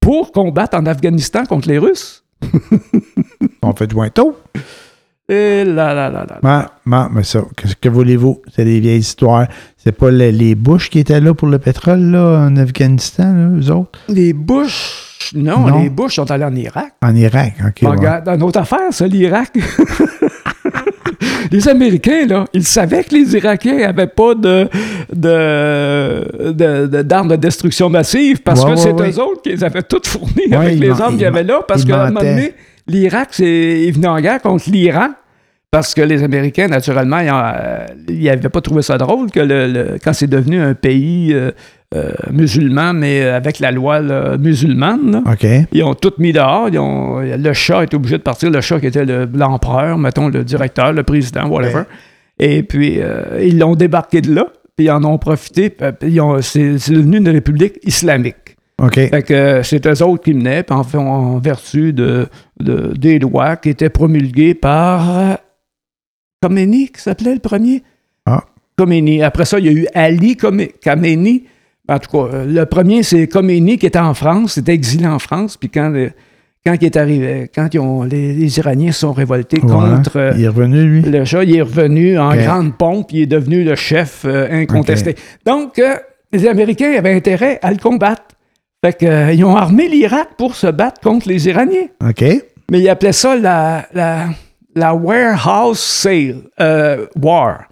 pour 0.00 0.32
combattre 0.32 0.76
en 0.76 0.86
Afghanistan 0.86 1.44
contre 1.44 1.68
les 1.68 1.78
Russes. 1.78 2.24
On 3.62 3.72
fait 3.74 3.90
joint 3.90 4.08
tôt. 4.10 4.36
Et 5.28 5.64
là, 5.64 5.94
là, 5.94 6.10
là, 6.10 6.26
là. 6.28 6.38
Ouais, 6.42 6.92
ouais, 6.92 7.04
mais 7.12 7.22
ça, 7.22 7.42
qu'est-ce 7.56 7.76
que 7.76 7.88
voulez-vous? 7.88 8.42
C'est 8.52 8.64
des 8.64 8.80
vieilles 8.80 8.98
histoires. 8.98 9.46
C'est 9.76 9.92
pas 9.92 10.10
les, 10.10 10.32
les 10.32 10.56
Bush 10.56 10.90
qui 10.90 10.98
étaient 10.98 11.20
là 11.20 11.34
pour 11.34 11.46
le 11.46 11.60
pétrole, 11.60 12.00
là, 12.00 12.46
en 12.48 12.56
Afghanistan, 12.56 13.32
là, 13.32 13.48
eux 13.56 13.70
autres? 13.70 14.00
Les 14.08 14.32
Bush, 14.32 15.30
non, 15.36 15.68
Non. 15.68 15.82
les 15.82 15.88
Bush 15.90 16.16
sont 16.16 16.28
allés 16.32 16.44
en 16.44 16.54
Irak. 16.56 16.94
En 17.02 17.14
Irak, 17.14 17.54
OK. 17.64 17.82
Bon, 17.82 17.90
ouais. 17.90 17.96
regarde, 17.96 18.24
dans 18.24 18.36
notre 18.38 18.58
affaire, 18.60 18.92
ça, 18.92 19.06
l'Irak. 19.06 19.52
les 21.50 21.68
Américains, 21.68 22.26
là, 22.26 22.44
ils 22.52 22.66
savaient 22.66 23.04
que 23.04 23.14
les 23.14 23.36
Irakiens 23.36 23.78
n'avaient 23.78 24.06
pas 24.06 24.34
de, 24.34 24.68
de, 25.14 26.50
de- 26.52 26.86
de- 26.86 27.02
d'armes 27.02 27.28
de 27.28 27.36
destruction 27.36 27.88
massive 27.90 28.42
parce 28.42 28.64
Ouais, 28.64 28.70
que 28.72 28.76
c'est 28.76 28.92
ouais. 28.92 29.10
eux 29.10 29.18
autres 29.20 29.42
qui 29.42 29.50
les 29.50 29.64
avaient 29.64 29.82
toutes 29.82 30.06
fournies 30.06 30.52
avec 30.52 30.78
les 30.78 30.90
armes 31.00 31.14
qu'il 31.14 31.22
y 31.22 31.26
avait 31.26 31.44
là 31.44 31.60
parce 31.66 31.84
qu'à 31.84 32.04
un 32.04 32.06
moment 32.08 32.20
donné, 32.20 32.54
l'Irak, 32.86 33.28
c'est, 33.32 33.82
il 33.86 33.92
venait 33.92 34.08
en 34.08 34.20
guerre 34.20 34.40
contre 34.40 34.70
l'Iran. 34.70 35.08
Parce 35.70 35.94
que 35.94 36.00
les 36.02 36.24
Américains, 36.24 36.66
naturellement, 36.66 37.20
ils 38.08 38.24
n'avaient 38.24 38.48
pas 38.48 38.60
trouvé 38.60 38.82
ça 38.82 38.98
drôle 38.98 39.30
que 39.30 39.38
le, 39.38 39.66
le- 39.68 39.96
quand 40.02 40.12
c'est 40.12 40.26
devenu 40.26 40.60
un 40.60 40.74
pays 40.74 41.32
euh, 41.32 41.52
euh, 41.94 42.12
musulman, 42.32 42.92
mais 42.92 43.22
avec 43.22 43.60
la 43.60 43.70
loi 43.70 44.00
là, 44.00 44.36
musulmane, 44.36 45.12
là, 45.12 45.22
ils 45.72 45.84
ont 45.84 45.94
tout 45.94 46.12
mis 46.18 46.32
dehors. 46.32 46.68
ils 46.72 46.78
ont- 46.80 47.20
le 47.20 47.52
chat 47.52 47.84
est 47.84 47.94
obligé 47.94 48.18
de 48.18 48.22
partir. 48.22 48.50
Le 48.50 48.60
chat 48.60 48.80
qui 48.80 48.86
était 48.86 49.04
le- 49.04 49.28
l'empereur, 49.32 49.96
mettons, 49.96 50.28
le 50.28 50.42
directeur, 50.42 50.92
le 50.92 51.04
président, 51.04 51.46
whatever. 51.48 51.82
Et 52.40 52.62
puis, 52.64 52.96
euh, 53.00 53.40
ils 53.40 53.56
l'ont 53.58 53.76
débarqué 53.76 54.20
de 54.22 54.34
là. 54.34 54.46
Puis, 54.76 54.86
ils 54.86 54.90
en 54.90 55.04
ont 55.04 55.18
profité. 55.18 55.72
C'est 56.40 56.92
devenu 56.92 57.18
une 57.18 57.28
république 57.28 57.74
islamique. 57.84 58.56
OK. 58.82 58.94
Fait 58.94 59.22
que 59.22 59.34
euh, 59.34 59.62
c'est 59.62 59.86
eux 59.86 60.02
autres 60.02 60.24
qui 60.24 60.34
menaient, 60.34 60.62
puis 60.64 60.74
en, 60.74 60.82
en 61.00 61.38
vertu 61.38 61.92
de, 61.92 62.26
de- 62.58 62.92
des 62.96 63.18
lois 63.20 63.54
qui 63.56 63.68
étaient 63.68 63.90
promulguées 63.90 64.54
par 64.54 65.18
euh, 65.18 65.34
Khomeini, 66.42 66.88
qui 66.88 67.00
s'appelait 67.00 67.34
le 67.34 67.40
premier? 67.40 67.82
Ah. 68.26 68.44
Khomeini. 68.78 69.22
Après 69.22 69.44
ça, 69.44 69.58
il 69.58 69.66
y 69.66 69.68
a 69.68 69.72
eu 69.72 69.86
Ali 69.94 70.36
Khamenei. 70.36 71.44
En 71.88 71.98
tout 71.98 72.10
cas, 72.10 72.34
euh, 72.34 72.46
le 72.46 72.64
premier, 72.66 73.02
c'est 73.02 73.26
Khomeini 73.26 73.76
qui 73.78 73.86
était 73.86 73.98
en 73.98 74.14
France, 74.14 74.56
était 74.58 74.72
exilé 74.72 75.06
en 75.06 75.18
France, 75.18 75.56
puis 75.56 75.68
quand, 75.68 75.92
euh, 75.94 76.08
quand 76.64 76.74
il 76.80 76.84
est 76.84 76.96
arrivé, 76.96 77.50
quand 77.54 77.68
ils 77.74 77.80
ont- 77.80 78.04
les, 78.04 78.32
les 78.32 78.58
Iraniens 78.58 78.92
se 78.92 79.00
sont 79.00 79.12
révoltés 79.12 79.60
Ouais. 79.60 79.68
contre 79.68 80.16
euh, 80.16 80.32
Il 80.36 80.44
est 80.44 80.48
revenu, 80.48 80.84
lui? 80.84 81.02
le 81.02 81.24
chat, 81.24 81.42
il 81.44 81.56
est 81.56 81.62
revenu 81.62 82.16
en 82.18 82.34
grande 82.36 82.76
pompe, 82.78 83.08
il 83.12 83.22
est 83.22 83.26
devenu 83.26 83.64
le 83.64 83.74
chef 83.74 84.22
euh, 84.24 84.46
incontesté. 84.50 85.16
Donc, 85.44 85.78
euh, 85.80 85.96
les 86.32 86.46
Américains 86.46 86.92
avaient 86.96 87.12
intérêt 87.14 87.58
à 87.60 87.70
le 87.72 87.78
combattre. 87.78 88.22
Fait 88.84 88.96
que, 88.96 89.04
euh, 89.06 89.32
ils 89.32 89.44
ont 89.44 89.56
armé 89.56 89.88
l'Irak 89.88 90.28
pour 90.38 90.54
se 90.54 90.68
battre 90.68 91.00
contre 91.00 91.28
les 91.28 91.48
Iraniens. 91.48 91.88
OK. 92.08 92.24
Mais 92.70 92.80
ils 92.80 92.88
appelaient 92.88 93.12
ça 93.12 93.36
la, 93.36 93.86
la, 93.92 94.26
la 94.74 94.94
warehouse 94.94 95.78
sale, 95.80 96.42
euh, 96.60 97.06
war. 97.20 97.64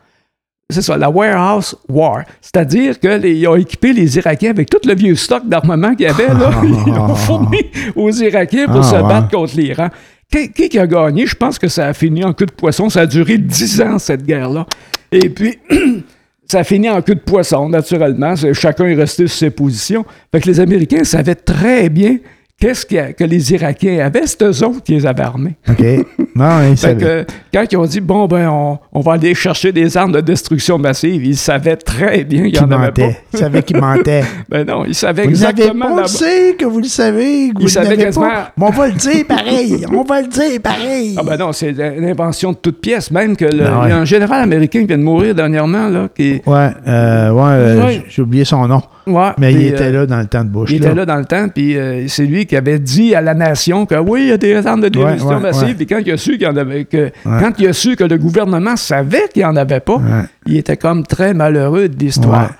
C'est 0.70 0.82
ça, 0.82 0.98
la 0.98 1.08
warehouse 1.08 1.74
war. 1.88 2.24
C'est-à-dire 2.42 2.98
qu'ils 3.00 3.48
ont 3.48 3.56
équipé 3.56 3.92
les 3.94 4.18
Irakiens 4.18 4.50
avec 4.50 4.68
tout 4.68 4.80
le 4.86 4.94
vieux 4.94 5.14
stock 5.14 5.46
d'armement 5.48 5.94
qu'il 5.94 6.06
y 6.06 6.10
avait. 6.10 6.28
Là. 6.28 6.50
Ils 6.86 6.92
l'ont 6.92 7.14
fourni 7.14 7.60
aux 7.96 8.10
Irakiens 8.10 8.66
pour 8.66 8.80
Ah, 8.80 8.82
se 8.82 8.94
ouais. 8.96 9.02
battre 9.02 9.30
contre 9.30 9.56
l'Iran. 9.56 9.88
Qui, 10.30 10.50
qui 10.68 10.78
a 10.78 10.86
gagné? 10.86 11.26
Je 11.26 11.34
pense 11.34 11.58
que 11.58 11.68
ça 11.68 11.86
a 11.86 11.94
fini 11.94 12.22
en 12.22 12.34
queue 12.34 12.44
de 12.44 12.52
poisson. 12.52 12.90
Ça 12.90 13.00
a 13.00 13.06
duré 13.06 13.38
dix 13.38 13.80
ans, 13.80 13.98
cette 13.98 14.26
guerre-là. 14.26 14.66
Et 15.10 15.30
puis, 15.30 15.58
ça 16.50 16.58
a 16.58 16.64
fini 16.64 16.90
en 16.90 17.00
queue 17.00 17.14
de 17.14 17.20
poisson, 17.20 17.70
naturellement. 17.70 18.34
Chacun 18.52 18.84
est 18.84 18.94
resté 18.94 19.26
sur 19.26 19.38
ses 19.38 19.50
positions. 19.50 20.04
Fait 20.30 20.40
que 20.42 20.46
les 20.48 20.60
Américains 20.60 21.02
savaient 21.04 21.34
très 21.34 21.88
bien 21.88 22.18
qu'est-ce 22.60 22.86
y 22.94 23.14
que 23.14 23.24
les 23.24 23.52
Irakiens 23.52 24.04
avaient? 24.04 24.26
C'est 24.26 24.42
eux 24.42 24.64
autres 24.64 24.82
qui 24.82 24.92
les 24.92 25.06
avaient 25.06 25.22
armés. 25.22 25.56
OK. 25.68 25.84
Non, 26.34 26.60
il 26.70 26.76
Fait 26.76 26.96
que, 26.96 27.26
quand 27.52 27.64
ils 27.70 27.76
ont 27.76 27.84
dit, 27.86 28.00
bon, 28.00 28.26
ben, 28.26 28.48
on, 28.48 28.78
on 28.92 29.00
va 29.00 29.12
aller 29.14 29.34
chercher 29.34 29.72
des 29.72 29.96
armes 29.96 30.12
de 30.12 30.20
destruction 30.20 30.78
massive, 30.78 31.24
ils 31.24 31.36
savaient 31.36 31.76
très 31.76 32.24
bien 32.24 32.42
qu'il 32.44 32.52
Qu'il 32.52 32.62
en 32.64 32.70
avait 32.70 32.92
pas. 32.92 33.02
mentait. 33.02 33.18
Il 33.32 33.38
savait 33.38 33.62
qu'il 33.62 33.76
mentait. 33.78 34.24
Ben 34.48 34.66
non, 34.66 34.84
ils 34.86 34.94
savaient 34.94 35.24
Vous 35.24 35.30
exactement. 35.30 35.86
pas, 35.86 35.92
on 35.92 36.00
le 36.02 36.06
sait 36.06 36.54
que 36.58 36.64
vous 36.64 36.78
le 36.78 36.84
savez. 36.84 37.50
Que 37.54 37.60
vous 37.62 37.68
savait 37.68 37.88
n'avez 37.90 38.04
quasiment- 38.04 38.28
pas. 38.28 38.52
Mais 38.56 38.64
on 38.66 38.70
va 38.70 38.86
le 38.88 38.94
dire 38.94 39.24
pareil. 39.26 39.84
On 39.92 40.02
va 40.04 40.22
le 40.22 40.28
dire 40.28 40.60
pareil. 40.62 41.14
Ah 41.18 41.22
ben 41.24 41.36
non, 41.36 41.52
c'est 41.52 41.70
une 41.70 42.04
invention 42.04 42.52
de 42.52 42.56
toute 42.56 42.80
pièce. 42.80 43.10
Même 43.10 43.36
que 43.36 43.44
le- 43.44 43.64
ouais. 43.64 43.70
il 43.84 43.88
y 43.90 43.92
a 43.92 43.98
un 43.98 44.04
général 44.04 44.40
américain 44.42 44.80
qui 44.80 44.86
vient 44.86 44.98
de 44.98 45.02
mourir 45.02 45.34
dernièrement, 45.34 45.88
là, 45.88 46.08
qui... 46.14 46.40
Ouais, 46.46 46.70
euh, 46.86 47.30
ouais, 47.30 47.82
Ouais. 47.84 48.04
j'ai 48.08 48.22
oublié 48.22 48.44
son 48.44 48.66
nom. 48.66 48.80
Ouais, 49.08 49.30
Mais 49.38 49.52
il 49.52 49.66
était 49.66 49.84
euh, 49.84 49.92
là 49.92 50.06
dans 50.06 50.18
le 50.18 50.26
temps 50.26 50.44
de 50.44 50.48
Bush. 50.50 50.70
Il 50.70 50.76
était 50.76 50.94
là 50.94 51.06
dans 51.06 51.16
le 51.16 51.24
temps, 51.24 51.48
puis 51.48 51.76
euh, 51.76 52.06
c'est 52.08 52.26
lui 52.26 52.46
qui 52.46 52.56
avait 52.56 52.78
dit 52.78 53.14
à 53.14 53.20
la 53.20 53.34
nation 53.34 53.86
que 53.86 53.94
oui, 53.96 54.22
il 54.22 54.28
y 54.28 54.32
a 54.32 54.36
des 54.36 54.66
armes 54.66 54.80
de 54.82 54.88
destruction 54.88 55.28
ouais, 55.28 55.40
massive. 55.40 55.76
Puis 55.76 55.86
quand 55.86 56.00
il 56.04 56.12
a 56.12 56.16
su 56.16 56.32
qu'il 56.32 56.42
y 56.42 56.46
en 56.46 56.56
avait, 56.56 56.84
que 56.84 57.10
quand 57.24 57.52
il 57.58 57.68
a 57.68 57.72
su 57.72 57.96
que 57.96 58.04
le 58.04 58.18
gouvernement 58.18 58.76
savait 58.76 59.28
qu'il 59.32 59.42
n'y 59.42 59.46
en 59.48 59.56
avait 59.56 59.80
pas, 59.80 59.98
il 60.46 60.56
était 60.56 60.76
comme 60.76 61.04
très 61.06 61.34
malheureux 61.34 61.88
de 61.88 61.98
l'histoire. 61.98 62.50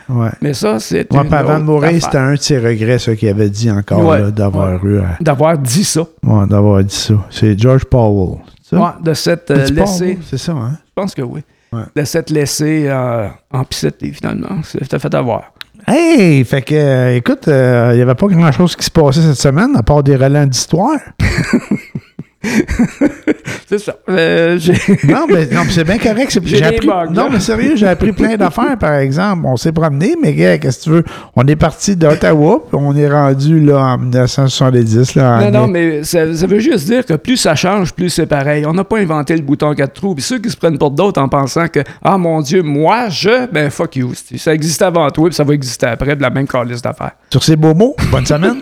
Mais 0.43 0.55
ça, 0.55 0.79
c'est 0.81 1.05
puis 1.05 1.19
avant 1.19 1.59
de 1.59 1.65
mourir, 1.65 2.03
c'était 2.03 2.19
un 2.19 2.35
de 2.35 2.39
ses 2.41 2.59
regrets, 2.59 2.99
ça, 2.99 3.15
qu'il 3.15 3.29
avait 3.29 3.51
dit 3.51 3.71
encore, 3.71 4.17
d'avoir 4.31 4.85
eu. 4.85 4.99
à- 4.99 5.17
d'avoir 5.21 5.59
dit 5.59 5.85
ça. 5.85 6.01
ouais, 6.25 6.47
d'avoir 6.49 6.83
dit 6.85 6.95
ça. 6.95 7.15
C'est 7.31 7.59
George 7.59 7.85
Powell. 7.85 8.39
c'est 8.63 8.77
ça? 8.77 8.97
De 9.03 9.15
s'être 9.15 9.51
euh, 9.51 9.65
C'est 9.67 9.75
laissé, 9.75 10.05
Powell, 10.05 10.19
C'est 10.29 10.39
ça, 10.39 10.53
hein? 10.53 10.73
je 10.87 10.93
pense 10.95 11.15
que 11.15 11.23
oui, 11.23 11.41
Ouais. 11.73 11.83
de 11.95 12.05
s'être 12.05 12.31
laissé 12.31 12.87
euh, 12.89 13.29
en 13.53 13.65
piscette, 13.65 13.97
finalement. 14.13 14.61
C'était 14.65 14.99
fait 14.99 15.15
avoir. 15.15 15.53
Hey! 15.87 16.45
Fait 16.45 16.63
que, 16.63 16.75
euh, 16.75 17.17
écoute, 17.17 17.45
il 17.47 17.97
n'y 17.97 18.03
avait 18.03 18.15
pas 18.15 18.27
grand-chose 18.27 18.77
qui 18.77 18.85
se 18.85 18.91
passait 18.91 19.21
cette 19.23 19.35
semaine, 19.37 19.77
à 19.77 19.83
part 19.83 20.03
des 20.03 20.17
relents 20.17 20.47
d'histoire. 20.47 20.99
c'est 23.69 23.79
ça. 23.79 23.95
Euh, 24.09 24.59
Non, 25.09 25.27
mais, 25.29 25.47
non, 25.47 25.63
c'est 25.69 25.85
bien 25.85 25.99
correct. 25.99 26.31
c'est- 26.31 26.47
J'ai 26.47 26.63
appris, 26.65 26.87
bugs, 26.87 27.11
non, 27.13 27.29
mais 27.31 27.41
sérieux, 27.41 27.75
j'ai 27.77 27.87
appris 27.89 28.13
plein 28.13 28.37
d'affaires, 28.39 28.77
par 28.79 28.95
exemple. 28.95 29.43
On 29.45 29.57
s'est 29.57 29.73
promené, 29.73 30.15
mais 30.23 30.33
gars, 30.35 30.59
qu'est-ce 30.59 30.79
que 30.79 30.85
tu 30.85 30.91
veux? 30.91 31.05
On 31.37 31.47
est 31.47 31.57
parti 31.57 31.97
d'Ottawa, 31.97 32.63
puis 32.69 32.79
on 32.81 32.95
est 32.97 33.09
rendu 33.09 33.61
là 33.61 33.79
en 33.79 33.99
1970. 33.99 35.15
Là, 35.17 35.39
en 35.39 35.51
Non, 35.51 35.61
non, 35.63 35.67
mai. 35.69 35.89
mais 35.99 36.05
ça, 36.05 36.33
ça 36.35 36.47
veut 36.47 36.61
juste 36.61 36.87
dire 36.87 37.05
que 37.05 37.15
plus 37.15 37.37
ça 37.37 37.55
change, 37.55 37.93
plus 37.93 38.11
c'est 38.11 38.27
pareil. 38.27 38.65
On 38.67 38.73
n'a 38.75 38.85
pas 38.85 38.99
inventé 38.99 39.35
le 39.35 39.43
bouton 39.43 39.75
quatre 39.75 39.95
trous. 39.95 40.15
Puis 40.15 40.23
ceux 40.25 40.39
qui 40.39 40.51
se 40.51 40.57
prennent 40.57 40.79
pour 40.79 40.91
d'autres 40.91 41.21
en 41.21 41.29
pensant 41.29 41.69
que, 41.69 41.81
ah 42.03 42.17
mon 42.19 42.41
Dieu, 42.41 42.63
moi, 42.63 43.09
je, 43.09 43.47
ben 43.51 43.71
fuck 43.71 43.97
you. 43.97 44.13
c'est- 44.15 44.39
Ça 44.39 44.55
existait 44.55 44.85
avant 44.85 45.11
toi, 45.11 45.27
puis 45.29 45.35
ça 45.35 45.45
va 45.45 45.55
exister 45.55 45.87
après 45.87 46.15
de 46.17 46.23
la 46.23 46.31
même 46.31 46.47
calice 46.47 46.83
d'affaires. 46.83 47.13
Sur 47.31 47.43
ces 47.43 47.57
beaux 47.57 47.75
mots, 47.75 47.97
bonne 48.11 48.27
semaine. 48.27 48.57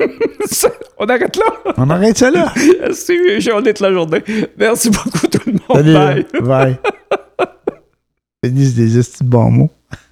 on 0.98 1.06
arrête 1.06 1.36
là. 1.36 1.72
on 1.76 1.90
arrête 1.90 2.16
ça 2.16 2.30
là. 2.30 2.52
Merci, 2.80 3.12
d'être 3.66 3.80
la 3.80 3.92
journée. 3.92 4.22
Merci 4.56 4.90
beaucoup 4.90 5.26
tout 5.26 5.40
le 5.46 5.52
monde. 5.52 5.62
Salut. 5.74 5.92
Bye. 5.92 6.42
Bye. 6.42 6.76
Finissent 8.44 8.74
des 8.74 8.98
estis 8.98 9.24
de 9.24 9.28
bons 9.28 9.50
mots. 9.50 9.70